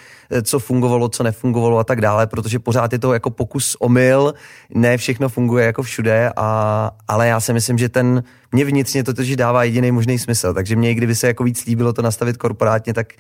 co 0.42 0.58
fungovalo, 0.58 1.08
co 1.08 1.22
nefungovalo 1.22 1.78
a 1.78 1.84
tak 1.84 2.00
dále, 2.00 2.26
protože 2.26 2.58
pořád 2.58 2.92
je 2.92 2.98
to 2.98 3.12
jako 3.12 3.30
pokus 3.30 3.76
omyl, 3.80 4.34
ne 4.74 4.96
všechno 4.96 5.28
funguje 5.28 5.66
jako 5.66 5.82
všude, 5.82 6.32
a, 6.36 6.90
ale 7.08 7.28
já 7.28 7.40
si 7.40 7.52
myslím, 7.52 7.78
že 7.78 7.88
ten 7.88 8.22
mě 8.52 8.64
vnitřně 8.64 9.04
to 9.04 9.14
totiž 9.14 9.36
dává 9.36 9.64
jediný 9.64 9.92
možný 9.92 10.18
smysl, 10.18 10.54
takže 10.54 10.76
mě, 10.76 10.94
kdyby 10.94 11.14
se 11.14 11.26
jako 11.26 11.44
víc 11.44 11.66
líbilo 11.66 11.92
to 11.92 12.02
nastavit 12.02 12.36
korporátně, 12.36 12.94
tak 12.94 13.12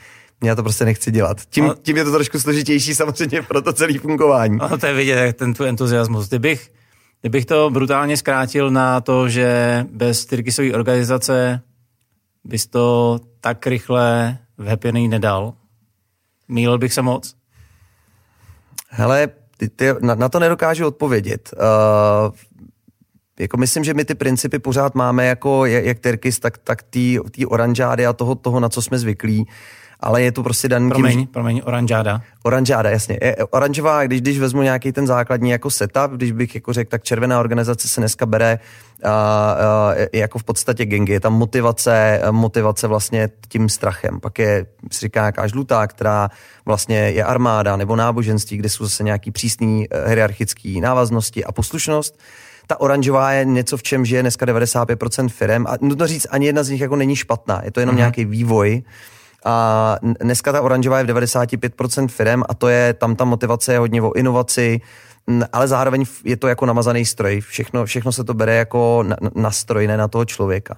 já 0.44 0.54
to 0.54 0.62
prostě 0.62 0.84
nechci 0.84 1.10
dělat. 1.10 1.40
Tím, 1.50 1.66
no, 1.66 1.74
tím 1.82 1.96
je 1.96 2.04
to 2.04 2.12
trošku 2.12 2.40
složitější 2.40 2.94
samozřejmě 2.94 3.42
pro 3.42 3.62
to 3.62 3.72
celé 3.72 3.98
fungování. 3.98 4.56
No, 4.56 4.78
to 4.78 4.86
je 4.86 4.94
vidět, 4.94 5.36
ten 5.36 5.54
tvůj 5.54 5.68
entuziasmus. 5.68 6.28
Kdybych 6.28 6.70
Kdybych 7.20 7.46
to 7.46 7.70
brutálně 7.70 8.16
zkrátil 8.16 8.70
na 8.70 9.00
to, 9.00 9.28
že 9.28 9.86
bez 9.92 10.26
Tyrkisové 10.26 10.72
organizace 10.72 11.62
bys 12.44 12.66
to 12.66 13.18
tak 13.40 13.66
rychle 13.66 14.38
v 14.58 14.66
Happy 14.66 14.92
nedal, 14.92 15.54
mýlil 16.48 16.78
bych 16.78 16.92
se 16.92 17.02
moc? 17.02 17.36
Hele, 18.88 19.28
ty, 19.56 19.68
ty, 19.68 19.86
na, 20.00 20.14
na 20.14 20.28
to 20.28 20.38
nedokážu 20.38 20.86
odpovědět. 20.86 21.50
Uh, 21.56 22.34
jako 23.38 23.56
myslím, 23.56 23.84
že 23.84 23.94
my 23.94 24.04
ty 24.04 24.14
principy 24.14 24.58
pořád 24.58 24.94
máme 24.94 25.26
jako 25.26 25.66
jak 25.66 25.98
Terkis, 25.98 26.38
tak, 26.38 26.58
tak 26.58 26.82
ty 26.82 27.18
oranžády 27.48 28.06
a 28.06 28.12
toho, 28.12 28.34
toho, 28.34 28.60
na 28.60 28.68
co 28.68 28.82
jsme 28.82 28.98
zvyklí 28.98 29.46
ale 30.00 30.22
je 30.22 30.32
to 30.32 30.42
prostě 30.42 30.68
daný 30.68 30.90
promiň, 30.90 31.18
tím, 31.18 31.26
Promiň, 31.26 31.62
oranžáda. 31.64 32.22
Oranžáda, 32.42 32.90
jasně. 32.90 33.18
Je, 33.22 33.36
oranžová, 33.50 34.06
když, 34.06 34.20
když 34.20 34.38
vezmu 34.38 34.62
nějaký 34.62 34.92
ten 34.92 35.06
základní 35.06 35.50
jako 35.50 35.70
setup, 35.70 36.10
když 36.10 36.32
bych 36.32 36.54
jako 36.54 36.72
řekl, 36.72 36.90
tak 36.90 37.02
červená 37.02 37.40
organizace 37.40 37.88
se 37.88 38.00
dneska 38.00 38.26
bere 38.26 38.58
a, 39.04 39.10
a, 39.10 39.56
jako 40.12 40.38
v 40.38 40.44
podstatě 40.44 40.84
gengy. 40.84 41.12
Je 41.12 41.20
tam 41.20 41.32
motivace, 41.34 42.20
motivace 42.30 42.86
vlastně 42.86 43.28
tím 43.48 43.68
strachem. 43.68 44.20
Pak 44.20 44.38
je, 44.38 44.66
se 44.92 45.00
říká 45.00 45.20
nějaká 45.20 45.46
žlutá, 45.46 45.86
která 45.86 46.28
vlastně 46.64 46.98
je 46.98 47.24
armáda 47.24 47.76
nebo 47.76 47.96
náboženství, 47.96 48.56
kde 48.56 48.68
jsou 48.68 48.84
zase 48.84 49.04
nějaký 49.04 49.30
přísný 49.30 49.86
eh, 49.90 50.08
hierarchický 50.08 50.80
návaznosti 50.80 51.44
a 51.44 51.52
poslušnost 51.52 52.18
ta 52.70 52.80
oranžová 52.80 53.32
je 53.32 53.44
něco, 53.44 53.76
v 53.76 53.82
čem 53.82 54.04
žije 54.04 54.22
dneska 54.22 54.46
95% 54.46 55.28
firm 55.28 55.66
a 55.66 55.74
nutno 55.80 56.06
říct, 56.06 56.26
ani 56.30 56.46
jedna 56.46 56.62
z 56.62 56.68
nich 56.68 56.80
jako 56.80 56.96
není 56.96 57.16
špatná, 57.16 57.60
je 57.64 57.70
to 57.70 57.80
jenom 57.80 57.94
mm-hmm. 57.94 57.98
nějaký 57.98 58.24
vývoj. 58.24 58.82
A 59.44 59.96
dneska 60.20 60.52
ta 60.52 60.62
oranžová 60.62 60.98
je 60.98 61.04
v 61.04 61.08
95% 61.08 62.08
firm 62.08 62.42
a 62.48 62.54
to 62.54 62.68
je, 62.68 62.94
tam 62.94 63.16
ta 63.16 63.24
motivace 63.24 63.72
je 63.72 63.78
hodně 63.78 64.02
o 64.02 64.12
inovaci, 64.12 64.80
ale 65.52 65.68
zároveň 65.68 66.04
je 66.24 66.36
to 66.36 66.48
jako 66.48 66.66
namazaný 66.66 67.04
stroj. 67.04 67.40
Všechno, 67.40 67.84
všechno 67.84 68.12
se 68.12 68.24
to 68.24 68.34
bere 68.34 68.54
jako 68.54 69.04
na, 69.06 69.16
na 69.34 69.50
stroj, 69.50 69.86
ne 69.86 69.96
na 69.96 70.08
toho 70.08 70.24
člověka. 70.24 70.76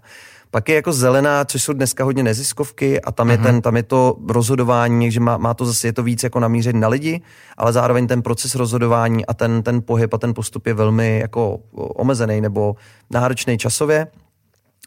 Pak 0.50 0.68
je 0.68 0.74
jako 0.74 0.92
zelená, 0.92 1.44
což 1.44 1.62
jsou 1.62 1.72
dneska 1.72 2.04
hodně 2.04 2.22
neziskovky 2.22 3.00
a 3.00 3.12
tam 3.12 3.30
je, 3.30 3.36
uh-huh. 3.36 3.42
ten, 3.42 3.62
tam 3.62 3.76
je 3.76 3.82
to 3.82 4.16
rozhodování, 4.28 5.10
že 5.10 5.20
má, 5.20 5.36
má 5.36 5.54
to 5.54 5.66
zase, 5.66 5.88
je 5.88 5.92
to 5.92 6.02
víc 6.02 6.22
jako 6.22 6.40
namířit 6.40 6.76
na 6.76 6.88
lidi, 6.88 7.22
ale 7.56 7.72
zároveň 7.72 8.06
ten 8.06 8.22
proces 8.22 8.54
rozhodování 8.54 9.26
a 9.26 9.34
ten, 9.34 9.62
ten 9.62 9.82
pohyb 9.82 10.14
a 10.14 10.18
ten 10.18 10.34
postup 10.34 10.66
je 10.66 10.74
velmi 10.74 11.18
jako 11.18 11.58
omezený 11.72 12.40
nebo 12.40 12.76
náročný 13.10 13.58
časově. 13.58 14.06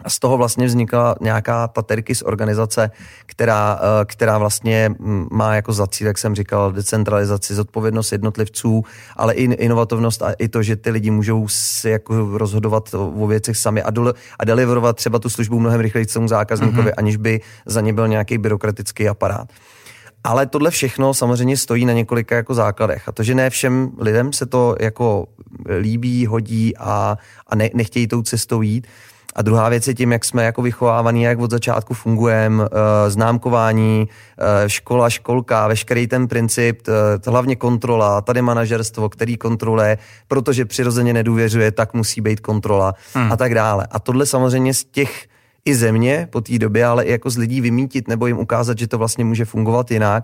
A 0.04 0.10
z 0.10 0.20
toho 0.20 0.38
vlastně 0.38 0.66
vznikla 0.66 1.16
nějaká 1.22 1.68
ta 1.68 1.82
Terkis 1.82 2.22
organizace, 2.22 2.92
která, 3.26 3.80
eh, 3.82 4.06
která 4.06 4.38
vlastně 4.38 4.96
má 5.32 5.56
jako 5.56 5.74
za 5.74 5.88
cíl, 5.88 6.08
jak 6.08 6.18
jsem 6.18 6.36
říkal, 6.36 6.72
decentralizaci, 6.72 7.56
zodpovědnost 7.56 8.12
jednotlivců, 8.12 8.84
ale 9.16 9.34
i 9.34 9.44
inovativnost 9.44 10.22
a 10.22 10.32
i 10.32 10.48
to, 10.48 10.64
že 10.64 10.76
ty 10.76 10.90
lidi 10.90 11.12
můžou 11.12 11.48
si 11.48 11.90
jako 11.90 12.38
rozhodovat 12.38 12.90
o 12.94 13.28
věcech 13.28 13.58
sami 13.58 13.84
a, 13.84 13.92
dole, 13.92 14.14
a 14.40 14.46
deliverovat 14.46 14.96
třeba 14.96 15.20
tu 15.20 15.30
službu 15.30 15.60
mnohem 15.60 15.82
rychleji 15.82 16.06
tomu 16.06 16.28
zákazníkovi, 16.28 16.90
mm-hmm. 16.90 16.98
aniž 16.98 17.18
by 17.18 17.42
za 17.66 17.82
ně 17.82 17.94
byl 17.94 18.08
nějaký 18.08 18.38
byrokratický 18.38 19.10
aparát. 19.10 19.48
Ale 20.24 20.46
tohle 20.46 20.72
všechno 20.72 21.14
samozřejmě 21.14 21.58
stojí 21.58 21.86
na 21.86 21.94
několika 21.94 22.36
jako 22.36 22.54
základech. 22.54 23.10
A 23.10 23.12
to, 23.12 23.24
že 23.24 23.36
ne 23.36 23.50
všem 23.50 23.92
lidem 23.98 24.34
se 24.34 24.46
to 24.46 24.76
jako 24.80 25.28
líbí, 25.80 26.26
hodí 26.26 26.78
a, 26.78 27.18
a 27.48 27.56
ne, 27.56 27.70
nechtějí 27.74 28.08
tou 28.08 28.22
cestou 28.22 28.62
jít, 28.62 28.88
a 29.36 29.42
druhá 29.42 29.70
věc 29.70 29.88
je 29.88 29.94
tím, 29.94 30.12
jak 30.12 30.26
jsme 30.26 30.44
jako 30.44 30.62
vychovávaní, 30.62 31.24
jak 31.24 31.40
od 31.40 31.52
začátku 31.52 31.94
fungujeme, 31.94 32.64
uh, 32.64 32.70
známkování, 33.08 34.08
uh, 34.08 34.68
škola, 34.68 35.10
školka, 35.10 35.68
veškerý 35.68 36.08
ten 36.08 36.28
princip, 36.28 36.88
hlavně 37.28 37.56
kontrola, 37.56 38.22
tady 38.22 38.42
manažerstvo, 38.42 39.10
který 39.10 39.38
kontroluje, 39.38 39.98
protože 40.28 40.66
přirozeně 40.66 41.14
nedůvěřuje, 41.14 41.72
tak 41.72 41.94
musí 41.94 42.22
být 42.22 42.40
kontrola 42.40 42.94
hmm. 43.14 43.32
a 43.32 43.38
tak 43.38 43.54
dále. 43.54 43.88
A 43.92 44.00
tohle 44.00 44.26
samozřejmě 44.26 44.74
z 44.74 44.84
těch 44.84 45.28
i 45.66 45.76
země 45.76 46.28
po 46.32 46.42
té 46.42 46.60
době, 46.60 46.86
ale 46.86 47.04
i 47.04 47.12
jako 47.12 47.30
z 47.30 47.38
lidí 47.38 47.62
vymítit 47.62 48.08
nebo 48.08 48.28
jim 48.28 48.38
ukázat, 48.38 48.78
že 48.78 48.88
to 48.88 48.98
vlastně 48.98 49.26
může 49.26 49.46
fungovat 49.46 49.92
jinak, 49.92 50.24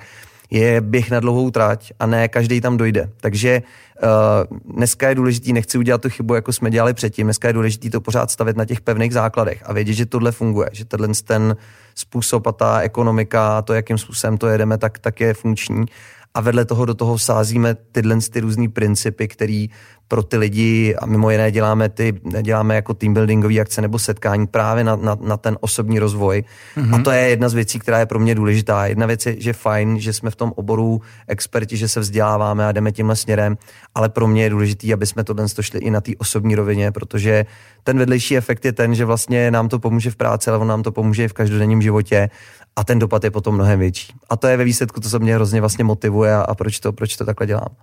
je 0.51 0.81
běh 0.81 1.11
na 1.11 1.19
dlouhou 1.19 1.51
trať 1.51 1.93
a 1.99 2.05
ne 2.05 2.27
každý 2.27 2.61
tam 2.61 2.77
dojde. 2.77 3.09
Takže 3.21 3.61
uh, 4.03 4.57
dneska 4.75 5.09
je 5.09 5.15
důležitý, 5.15 5.53
nechci 5.53 5.77
udělat 5.77 6.01
tu 6.01 6.09
chybu, 6.09 6.35
jako 6.35 6.53
jsme 6.53 6.71
dělali 6.71 6.93
předtím, 6.93 7.27
dneska 7.27 7.47
je 7.47 7.53
důležitý 7.53 7.89
to 7.89 8.01
pořád 8.01 8.31
stavět 8.31 8.57
na 8.57 8.65
těch 8.65 8.81
pevných 8.81 9.13
základech 9.13 9.63
a 9.65 9.73
vědět, 9.73 9.93
že 9.93 10.05
tohle 10.05 10.31
funguje, 10.31 10.69
že 10.71 10.85
tenhle 10.85 11.07
ten 11.25 11.55
způsob 11.95 12.47
a 12.47 12.51
ta 12.51 12.79
ekonomika, 12.79 13.61
to, 13.61 13.73
jakým 13.73 13.97
způsobem 13.97 14.37
to 14.37 14.47
jedeme, 14.47 14.77
tak, 14.77 14.99
tak 14.99 15.19
je 15.19 15.33
funkční 15.33 15.85
a 16.33 16.41
vedle 16.41 16.65
toho 16.65 16.85
do 16.85 16.93
toho 16.93 17.17
sázíme 17.17 17.75
tyhle 17.91 18.17
ty 18.31 18.39
různé 18.39 18.69
principy, 18.69 19.27
které 19.27 19.67
pro 20.11 20.23
ty 20.23 20.37
lidi 20.37 20.95
a 20.95 21.05
mimo 21.05 21.31
jiné 21.31 21.51
děláme 21.51 21.89
ty, 21.89 22.13
děláme 22.41 22.75
jako 22.75 22.93
team 22.93 23.13
buildingové 23.13 23.59
akce 23.59 23.81
nebo 23.81 23.99
setkání 23.99 24.47
právě 24.47 24.83
na, 24.83 24.95
na, 24.95 25.17
na 25.21 25.37
ten 25.37 25.57
osobní 25.61 25.99
rozvoj. 25.99 26.43
Mm-hmm. 26.77 26.95
A 26.95 27.03
to 27.03 27.11
je 27.11 27.21
jedna 27.21 27.49
z 27.49 27.53
věcí, 27.53 27.79
která 27.79 27.99
je 27.99 28.05
pro 28.05 28.19
mě 28.19 28.35
důležitá. 28.35 28.85
Jedna 28.85 29.05
věc 29.05 29.25
je, 29.25 29.35
že 29.41 29.53
fajn, 29.53 29.99
že 29.99 30.13
jsme 30.13 30.29
v 30.31 30.35
tom 30.35 30.51
oboru 30.55 31.01
experti, 31.27 31.77
že 31.77 31.87
se 31.87 31.99
vzděláváme 31.99 32.67
a 32.67 32.71
jdeme 32.71 32.91
tímhle 32.91 33.15
směrem, 33.15 33.57
ale 33.95 34.09
pro 34.09 34.27
mě 34.27 34.43
je 34.43 34.49
důležitý, 34.49 34.93
aby 34.93 35.05
jsme 35.05 35.23
to 35.23 35.33
dnes 35.33 35.55
šli 35.61 35.79
i 35.79 35.91
na 35.91 36.01
té 36.01 36.11
osobní 36.17 36.55
rovině, 36.55 36.91
protože 36.91 37.45
ten 37.83 37.97
vedlejší 37.97 38.37
efekt 38.37 38.65
je 38.65 38.71
ten, 38.71 38.95
že 38.95 39.05
vlastně 39.05 39.51
nám 39.51 39.69
to 39.69 39.79
pomůže 39.79 40.11
v 40.11 40.15
práci, 40.15 40.49
ale 40.49 40.59
on 40.59 40.67
nám 40.67 40.83
to 40.83 40.91
pomůže 40.91 41.23
i 41.23 41.27
v 41.27 41.33
každodenním 41.33 41.81
životě 41.81 42.29
a 42.75 42.83
ten 42.83 42.99
dopad 42.99 43.23
je 43.23 43.31
potom 43.31 43.55
mnohem 43.55 43.79
větší. 43.79 44.13
A 44.29 44.37
to 44.37 44.47
je 44.47 44.57
ve 44.57 44.63
výsledku 44.63 44.99
to, 44.99 45.09
co 45.09 45.19
mě 45.19 45.35
hrozně 45.35 45.59
vlastně 45.59 45.83
motivuje 45.83 46.35
a, 46.35 46.41
a 46.41 46.55
proč, 46.55 46.79
to, 46.79 46.93
proč 46.93 47.17
to 47.17 47.25
takhle 47.25 47.47
dělám. 47.47 47.75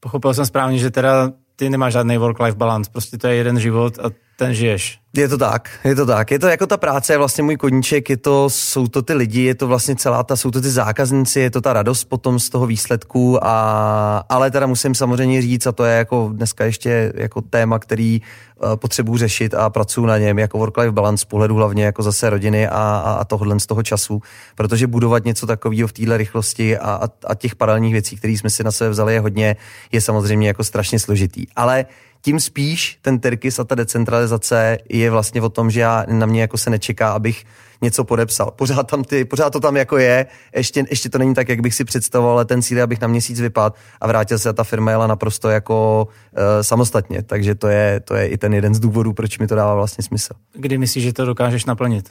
Pochopil 0.00 0.34
jsem 0.34 0.46
správně, 0.46 0.78
že 0.78 0.90
teda 0.90 1.32
ty 1.56 1.70
nemáš 1.70 1.92
žádný 1.92 2.18
work-life 2.18 2.56
balance, 2.56 2.90
prostě 2.90 3.18
to 3.18 3.26
je 3.26 3.34
jeden 3.34 3.60
život 3.60 3.98
a 3.98 4.10
ten 4.38 4.54
žiješ. 4.54 5.00
Je 5.16 5.28
to 5.28 5.38
tak, 5.38 5.70
je 5.84 5.94
to 5.94 6.06
tak. 6.06 6.30
Je 6.30 6.38
to 6.38 6.46
jako 6.46 6.66
ta 6.66 6.76
práce, 6.76 7.12
je 7.12 7.18
vlastně 7.18 7.44
můj 7.44 7.56
koníček, 7.56 8.10
je 8.10 8.16
to, 8.16 8.50
jsou 8.50 8.86
to 8.86 9.02
ty 9.02 9.14
lidi, 9.14 9.42
je 9.42 9.54
to 9.54 9.66
vlastně 9.66 9.96
celá 9.96 10.22
ta, 10.22 10.36
jsou 10.36 10.50
to 10.50 10.60
ty 10.60 10.70
zákazníci, 10.70 11.40
je 11.40 11.50
to 11.50 11.60
ta 11.60 11.72
radost 11.72 12.04
potom 12.04 12.38
z 12.38 12.50
toho 12.50 12.66
výsledku, 12.66 13.44
a, 13.44 14.24
ale 14.28 14.50
teda 14.50 14.66
musím 14.66 14.94
samozřejmě 14.94 15.42
říct, 15.42 15.66
a 15.66 15.72
to 15.72 15.84
je 15.84 15.96
jako 15.96 16.30
dneska 16.32 16.64
ještě 16.64 17.12
jako 17.16 17.40
téma, 17.40 17.78
který 17.78 18.20
uh, 18.62 18.76
potřebuji 18.76 19.16
řešit 19.16 19.54
a 19.54 19.70
pracuji 19.70 20.06
na 20.06 20.18
něm, 20.18 20.38
jako 20.38 20.58
work-life 20.58 20.92
balance 20.92 21.22
z 21.22 21.24
pohledu 21.24 21.54
hlavně 21.54 21.84
jako 21.84 22.02
zase 22.02 22.30
rodiny 22.30 22.68
a, 22.68 22.72
a, 22.72 23.12
a 23.12 23.24
tohle 23.24 23.60
z 23.60 23.66
toho 23.66 23.82
času, 23.82 24.22
protože 24.54 24.86
budovat 24.86 25.24
něco 25.24 25.46
takového 25.46 25.88
v 25.88 25.92
téhle 25.92 26.16
rychlosti 26.16 26.78
a, 26.78 26.90
a, 26.90 27.08
a 27.26 27.34
těch 27.34 27.54
paralelních 27.54 27.92
věcí, 27.92 28.16
které 28.16 28.32
jsme 28.32 28.50
si 28.50 28.64
na 28.64 28.72
sebe 28.72 28.90
vzali 28.90 29.14
je 29.14 29.20
hodně, 29.20 29.56
je 29.92 30.00
samozřejmě 30.00 30.48
jako 30.48 30.64
strašně 30.64 30.98
složitý. 30.98 31.46
Ale 31.56 31.86
tím 32.22 32.40
spíš 32.40 32.98
ten 33.02 33.18
Terkis 33.18 33.58
a 33.58 33.64
ta 33.64 33.74
decentralizace 33.74 34.78
je 34.88 35.10
vlastně 35.10 35.42
o 35.42 35.48
tom, 35.48 35.70
že 35.70 35.80
já 35.80 36.04
na 36.08 36.26
mě 36.26 36.40
jako 36.40 36.58
se 36.58 36.70
nečeká, 36.70 37.12
abych 37.12 37.44
něco 37.82 38.04
podepsal. 38.04 38.50
Pořád, 38.50 38.82
tam 38.82 39.04
ty, 39.04 39.24
pořád 39.24 39.50
to 39.50 39.60
tam 39.60 39.76
jako 39.76 39.98
je, 39.98 40.26
ještě, 40.56 40.84
ještě 40.90 41.08
to 41.08 41.18
není 41.18 41.34
tak, 41.34 41.48
jak 41.48 41.60
bych 41.60 41.74
si 41.74 41.84
představoval, 41.84 42.34
ale 42.34 42.44
ten 42.44 42.62
cíl 42.62 42.76
je, 42.76 42.82
abych 42.82 43.00
na 43.00 43.08
měsíc 43.08 43.40
vypadl 43.40 43.74
a 44.00 44.06
vrátil 44.06 44.38
se 44.38 44.48
a 44.48 44.52
ta 44.52 44.64
firma 44.64 44.90
jela 44.90 45.06
naprosto 45.06 45.48
jako 45.48 46.08
uh, 46.08 46.42
samostatně. 46.62 47.22
Takže 47.22 47.54
to 47.54 47.68
je, 47.68 48.00
to 48.00 48.14
je 48.14 48.28
i 48.28 48.38
ten 48.38 48.54
jeden 48.54 48.74
z 48.74 48.80
důvodů, 48.80 49.12
proč 49.12 49.38
mi 49.38 49.46
to 49.46 49.54
dává 49.54 49.74
vlastně 49.74 50.04
smysl. 50.04 50.34
Kdy 50.52 50.78
myslíš, 50.78 51.04
že 51.04 51.12
to 51.12 51.24
dokážeš 51.24 51.64
naplnit? 51.64 52.10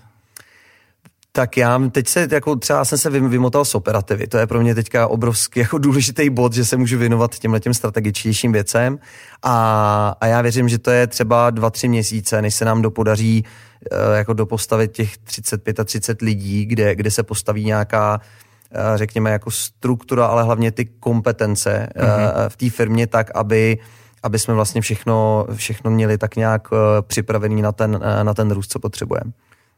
Tak 1.36 1.58
já 1.58 1.80
teď 1.92 2.08
se, 2.08 2.28
jako 2.32 2.56
třeba 2.56 2.86
jsem 2.86 2.98
se 2.98 3.10
vymotal 3.10 3.66
z 3.66 3.76
operativy. 3.76 4.28
To 4.28 4.38
je 4.38 4.48
pro 4.48 4.62
mě 4.62 4.76
teďka 4.76 5.08
obrovský 5.08 5.60
jako 5.60 5.78
důležitý 5.78 6.30
bod, 6.30 6.54
že 6.54 6.66
se 6.66 6.78
můžu 6.78 6.98
věnovat 6.98 7.40
těmhle 7.40 7.60
těm 7.60 7.74
strategičtějším 7.74 8.52
věcem. 8.52 9.00
A, 9.44 10.16
a 10.22 10.28
já 10.28 10.42
věřím, 10.42 10.70
že 10.70 10.78
to 10.78 10.92
je 10.92 11.08
třeba 11.08 11.50
dva, 11.50 11.70
tři 11.70 11.88
měsíce, 11.88 12.42
než 12.42 12.56
se 12.56 12.66
nám 12.66 12.82
dopodaří 12.82 13.44
uh, 13.44 14.16
jako 14.16 14.34
dopostavit 14.34 14.92
těch 14.92 15.18
35 15.18 15.80
a 15.80 15.84
30 15.84 16.22
lidí, 16.22 16.66
kde, 16.66 16.96
kde 16.96 17.12
se 17.12 17.24
postaví 17.24 17.66
nějaká 17.66 18.20
uh, 18.20 18.98
řekněme 18.98 19.32
jako 19.32 19.52
struktura, 19.52 20.26
ale 20.26 20.44
hlavně 20.44 20.72
ty 20.72 20.86
kompetence 20.86 21.90
mm-hmm. 21.96 22.50
v 22.50 22.58
té 22.58 22.70
firmě 22.70 23.08
tak, 23.08 23.32
aby 23.36 23.78
aby 24.24 24.40
jsme 24.40 24.54
vlastně 24.54 24.82
všechno, 24.82 25.48
všechno 25.56 25.92
měli 25.92 26.18
tak 26.18 26.36
nějak 26.36 26.68
připravený 27.02 27.62
na 27.62 27.72
ten, 27.72 28.00
na 28.24 28.34
ten 28.34 28.52
růst, 28.52 28.72
co 28.72 28.80
potřebujeme. 28.80 29.32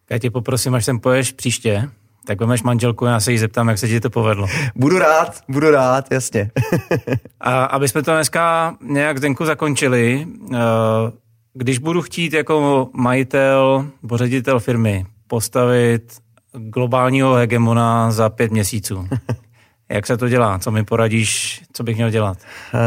Já 0.09 0.17
tě 0.17 0.31
poprosím, 0.31 0.75
až 0.75 0.85
sem 0.85 0.99
poješ 0.99 1.31
příště, 1.31 1.89
tak 2.27 2.39
vemeš 2.39 2.63
manželku 2.63 3.05
a 3.05 3.09
já 3.09 3.19
se 3.19 3.31
jí 3.31 3.37
zeptám, 3.37 3.67
jak 3.67 3.77
se 3.77 3.87
ti 3.87 3.99
to 3.99 4.09
povedlo. 4.09 4.47
Budu 4.75 4.99
rád, 4.99 5.43
budu 5.49 5.71
rád, 5.71 6.11
jasně. 6.11 6.51
a 7.39 7.63
aby 7.65 7.87
jsme 7.87 8.03
to 8.03 8.11
dneska 8.11 8.75
nějak 8.81 9.17
Zdenku 9.17 9.45
zakončili, 9.45 10.27
eh, 10.53 10.57
když 11.53 11.77
budu 11.77 12.01
chtít 12.01 12.33
jako 12.33 12.89
majitel, 12.93 13.87
ředitel 14.15 14.59
firmy 14.59 15.05
postavit 15.27 16.17
globálního 16.53 17.33
hegemona 17.33 18.11
za 18.11 18.29
pět 18.29 18.51
měsíců, 18.51 19.07
Jak 19.89 20.07
se 20.07 20.17
to 20.17 20.29
dělá? 20.29 20.59
Co 20.59 20.71
mi 20.71 20.83
poradíš, 20.83 21.61
co 21.73 21.83
bych 21.83 21.95
měl 21.95 22.09
dělat? 22.09 22.37
Uh, 22.73 22.79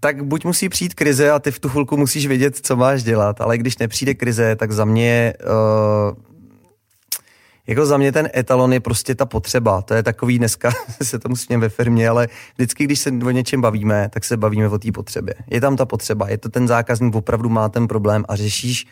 tak 0.00 0.24
buď 0.24 0.44
musí 0.44 0.68
přijít 0.68 0.94
krize 0.94 1.30
a 1.30 1.38
ty 1.38 1.50
v 1.50 1.60
tu 1.60 1.68
chvilku 1.68 1.96
musíš 1.96 2.26
vědět, 2.26 2.56
co 2.56 2.76
máš 2.76 3.02
dělat, 3.02 3.40
ale 3.40 3.58
když 3.58 3.78
nepřijde 3.78 4.14
krize, 4.14 4.56
tak 4.56 4.72
za 4.72 4.84
mě 4.84 5.32
uh, 5.40 6.27
jako 7.68 7.86
za 7.86 7.96
mě 7.96 8.12
ten 8.12 8.28
etalon 8.36 8.72
je 8.72 8.80
prostě 8.80 9.14
ta 9.14 9.26
potřeba. 9.26 9.82
To 9.82 9.94
je 9.94 10.02
takový 10.02 10.38
dneska, 10.38 10.70
se 11.02 11.18
to 11.18 11.28
musím 11.28 11.60
ve 11.60 11.68
firmě, 11.68 12.08
ale 12.08 12.28
vždycky, 12.54 12.84
když 12.84 13.00
se 13.00 13.10
o 13.10 13.30
něčem 13.30 13.60
bavíme, 13.60 14.08
tak 14.12 14.24
se 14.24 14.36
bavíme 14.36 14.68
o 14.68 14.78
té 14.78 14.92
potřebě. 14.92 15.34
Je 15.50 15.60
tam 15.60 15.76
ta 15.76 15.86
potřeba, 15.86 16.28
je 16.28 16.38
to 16.38 16.48
ten 16.48 16.68
zákazník 16.68 17.14
opravdu 17.14 17.48
má 17.48 17.68
ten 17.68 17.88
problém 17.88 18.24
a 18.28 18.36
řešíš 18.36 18.86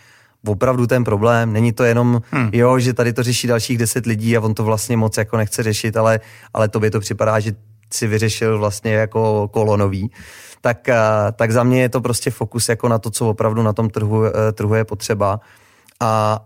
opravdu 0.47 0.87
ten 0.87 1.05
problém. 1.05 1.53
Není 1.53 1.72
to 1.72 1.85
jenom, 1.85 2.22
hmm. 2.31 2.51
jo, 2.53 2.79
že 2.79 2.93
tady 2.93 3.12
to 3.12 3.22
řeší 3.22 3.47
dalších 3.47 3.79
deset 3.79 4.07
lidí 4.07 4.37
a 4.37 4.41
on 4.41 4.55
to 4.55 4.64
vlastně 4.64 4.97
moc 4.97 5.16
jako 5.16 5.37
nechce 5.37 5.62
řešit, 5.62 5.97
ale, 5.97 6.20
ale 6.55 6.68
tobě 6.68 6.91
to 6.91 7.01
připadá, 7.01 7.41
že 7.41 7.53
si 7.93 8.07
vyřešil 8.07 8.59
vlastně 8.59 8.93
jako 8.93 9.49
kolonový, 9.49 10.11
tak, 10.61 10.89
tak 11.37 11.53
za 11.53 11.62
mě 11.62 11.83
je 11.83 11.89
to 11.89 12.01
prostě 12.01 12.31
fokus 12.31 12.68
jako 12.68 12.89
na 12.89 12.99
to, 12.99 13.11
co 13.11 13.29
opravdu 13.29 13.62
na 13.62 13.72
tom 13.72 13.91
trhu, 13.91 14.22
trhu 14.53 14.74
je 14.74 14.85
potřeba. 14.85 15.41
A, 16.01 16.41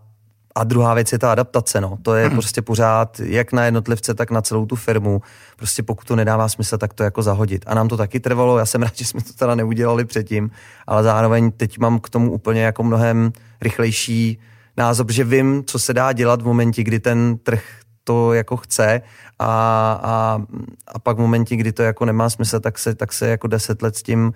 a 0.54 0.64
druhá 0.64 0.94
věc 0.94 1.12
je 1.12 1.18
ta 1.18 1.32
adaptace, 1.32 1.80
no. 1.80 1.98
To 2.02 2.14
je 2.14 2.26
hmm. 2.26 2.36
prostě 2.36 2.62
pořád, 2.62 3.20
jak 3.20 3.52
na 3.52 3.64
jednotlivce, 3.64 4.14
tak 4.14 4.30
na 4.30 4.42
celou 4.42 4.66
tu 4.66 4.76
firmu. 4.76 5.22
Prostě 5.56 5.82
pokud 5.82 6.06
to 6.06 6.16
nedává 6.16 6.48
smysl, 6.48 6.78
tak 6.78 6.94
to 6.94 7.02
jako 7.02 7.22
zahodit. 7.22 7.64
A 7.66 7.74
nám 7.74 7.88
to 7.88 7.96
taky 7.96 8.20
trvalo, 8.20 8.58
já 8.58 8.66
jsem 8.66 8.82
rád, 8.82 8.96
že 8.96 9.04
jsme 9.04 9.20
to 9.22 9.32
teda 9.32 9.54
neudělali 9.54 10.04
předtím, 10.04 10.50
ale 10.86 11.02
zároveň 11.02 11.50
teď 11.50 11.78
mám 11.78 12.00
k 12.00 12.08
tomu 12.08 12.32
úplně 12.32 12.62
jako 12.62 12.82
mnohem 12.82 13.32
rychlejší 13.60 14.38
názor, 14.76 15.06
protože 15.06 15.24
vím, 15.24 15.64
co 15.66 15.78
se 15.78 15.94
dá 15.94 16.12
dělat 16.12 16.42
v 16.42 16.46
momentě, 16.46 16.82
kdy 16.82 17.00
ten 17.00 17.38
trh 17.42 17.62
to 18.04 18.32
jako 18.32 18.56
chce 18.56 19.00
a, 19.38 19.46
a, 20.02 20.42
a 20.88 20.98
pak 20.98 21.16
v 21.16 21.20
momentě, 21.20 21.56
kdy 21.56 21.72
to 21.72 21.82
jako 21.82 22.04
nemá 22.04 22.30
smysl, 22.30 22.60
tak 22.60 22.78
se, 22.78 22.94
tak 22.94 23.12
se 23.12 23.28
jako 23.28 23.46
deset 23.46 23.82
let 23.82 23.96
s 23.96 24.02
tím 24.02 24.32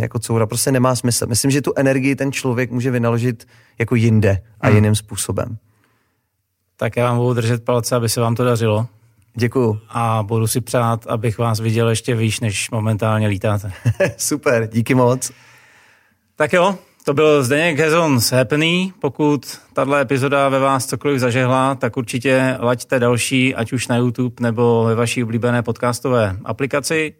jako 0.00 0.18
coura. 0.18 0.46
Prostě 0.46 0.72
nemá 0.72 0.96
smysl. 0.96 1.26
Myslím, 1.26 1.50
že 1.50 1.62
tu 1.62 1.72
energii 1.76 2.16
ten 2.16 2.32
člověk 2.32 2.70
může 2.70 2.90
vynaložit 2.90 3.48
jako 3.78 3.94
jinde 3.94 4.42
a 4.60 4.66
hmm. 4.66 4.76
jiným 4.76 4.94
způsobem. 4.94 5.56
Tak 6.76 6.96
já 6.96 7.04
vám 7.04 7.16
budu 7.16 7.34
držet 7.34 7.64
palce, 7.64 7.96
aby 7.96 8.08
se 8.08 8.20
vám 8.20 8.34
to 8.34 8.44
dařilo. 8.44 8.86
Děkuju. 9.34 9.80
A 9.88 10.22
budu 10.22 10.46
si 10.46 10.60
přát, 10.60 11.06
abych 11.06 11.38
vás 11.38 11.60
viděl 11.60 11.88
ještě 11.88 12.14
výš, 12.14 12.40
než 12.40 12.70
momentálně 12.70 13.26
lítáte. 13.26 13.72
Super, 14.16 14.68
díky 14.72 14.94
moc. 14.94 15.32
Tak 16.36 16.52
jo, 16.52 16.78
to 17.04 17.14
byl 17.14 17.42
Zdeněk 17.44 17.78
Hezon 17.78 18.20
z 18.20 18.32
Happeny. 18.32 18.92
Pokud 19.00 19.58
tahle 19.72 20.00
epizoda 20.00 20.48
ve 20.48 20.58
vás 20.58 20.86
cokoliv 20.86 21.20
zažehla, 21.20 21.74
tak 21.74 21.96
určitě 21.96 22.56
laďte 22.60 22.98
další, 22.98 23.54
ať 23.54 23.72
už 23.72 23.88
na 23.88 23.96
YouTube 23.96 24.34
nebo 24.40 24.84
ve 24.84 24.94
vaší 24.94 25.24
oblíbené 25.24 25.62
podcastové 25.62 26.36
aplikaci. 26.44 27.14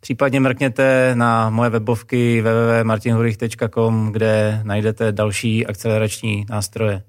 Případně 0.00 0.40
mrkněte 0.40 1.10
na 1.14 1.50
moje 1.50 1.70
webovky 1.70 2.42
www.martinhurich.com, 2.42 4.12
kde 4.12 4.60
najdete 4.62 5.12
další 5.12 5.66
akcelerační 5.66 6.46
nástroje. 6.50 7.02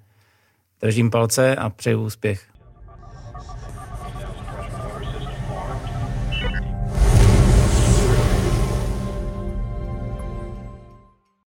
Držím 0.81 1.11
palce 1.11 1.55
a 1.55 1.69
přeju 1.69 2.03
úspěch. 2.03 2.57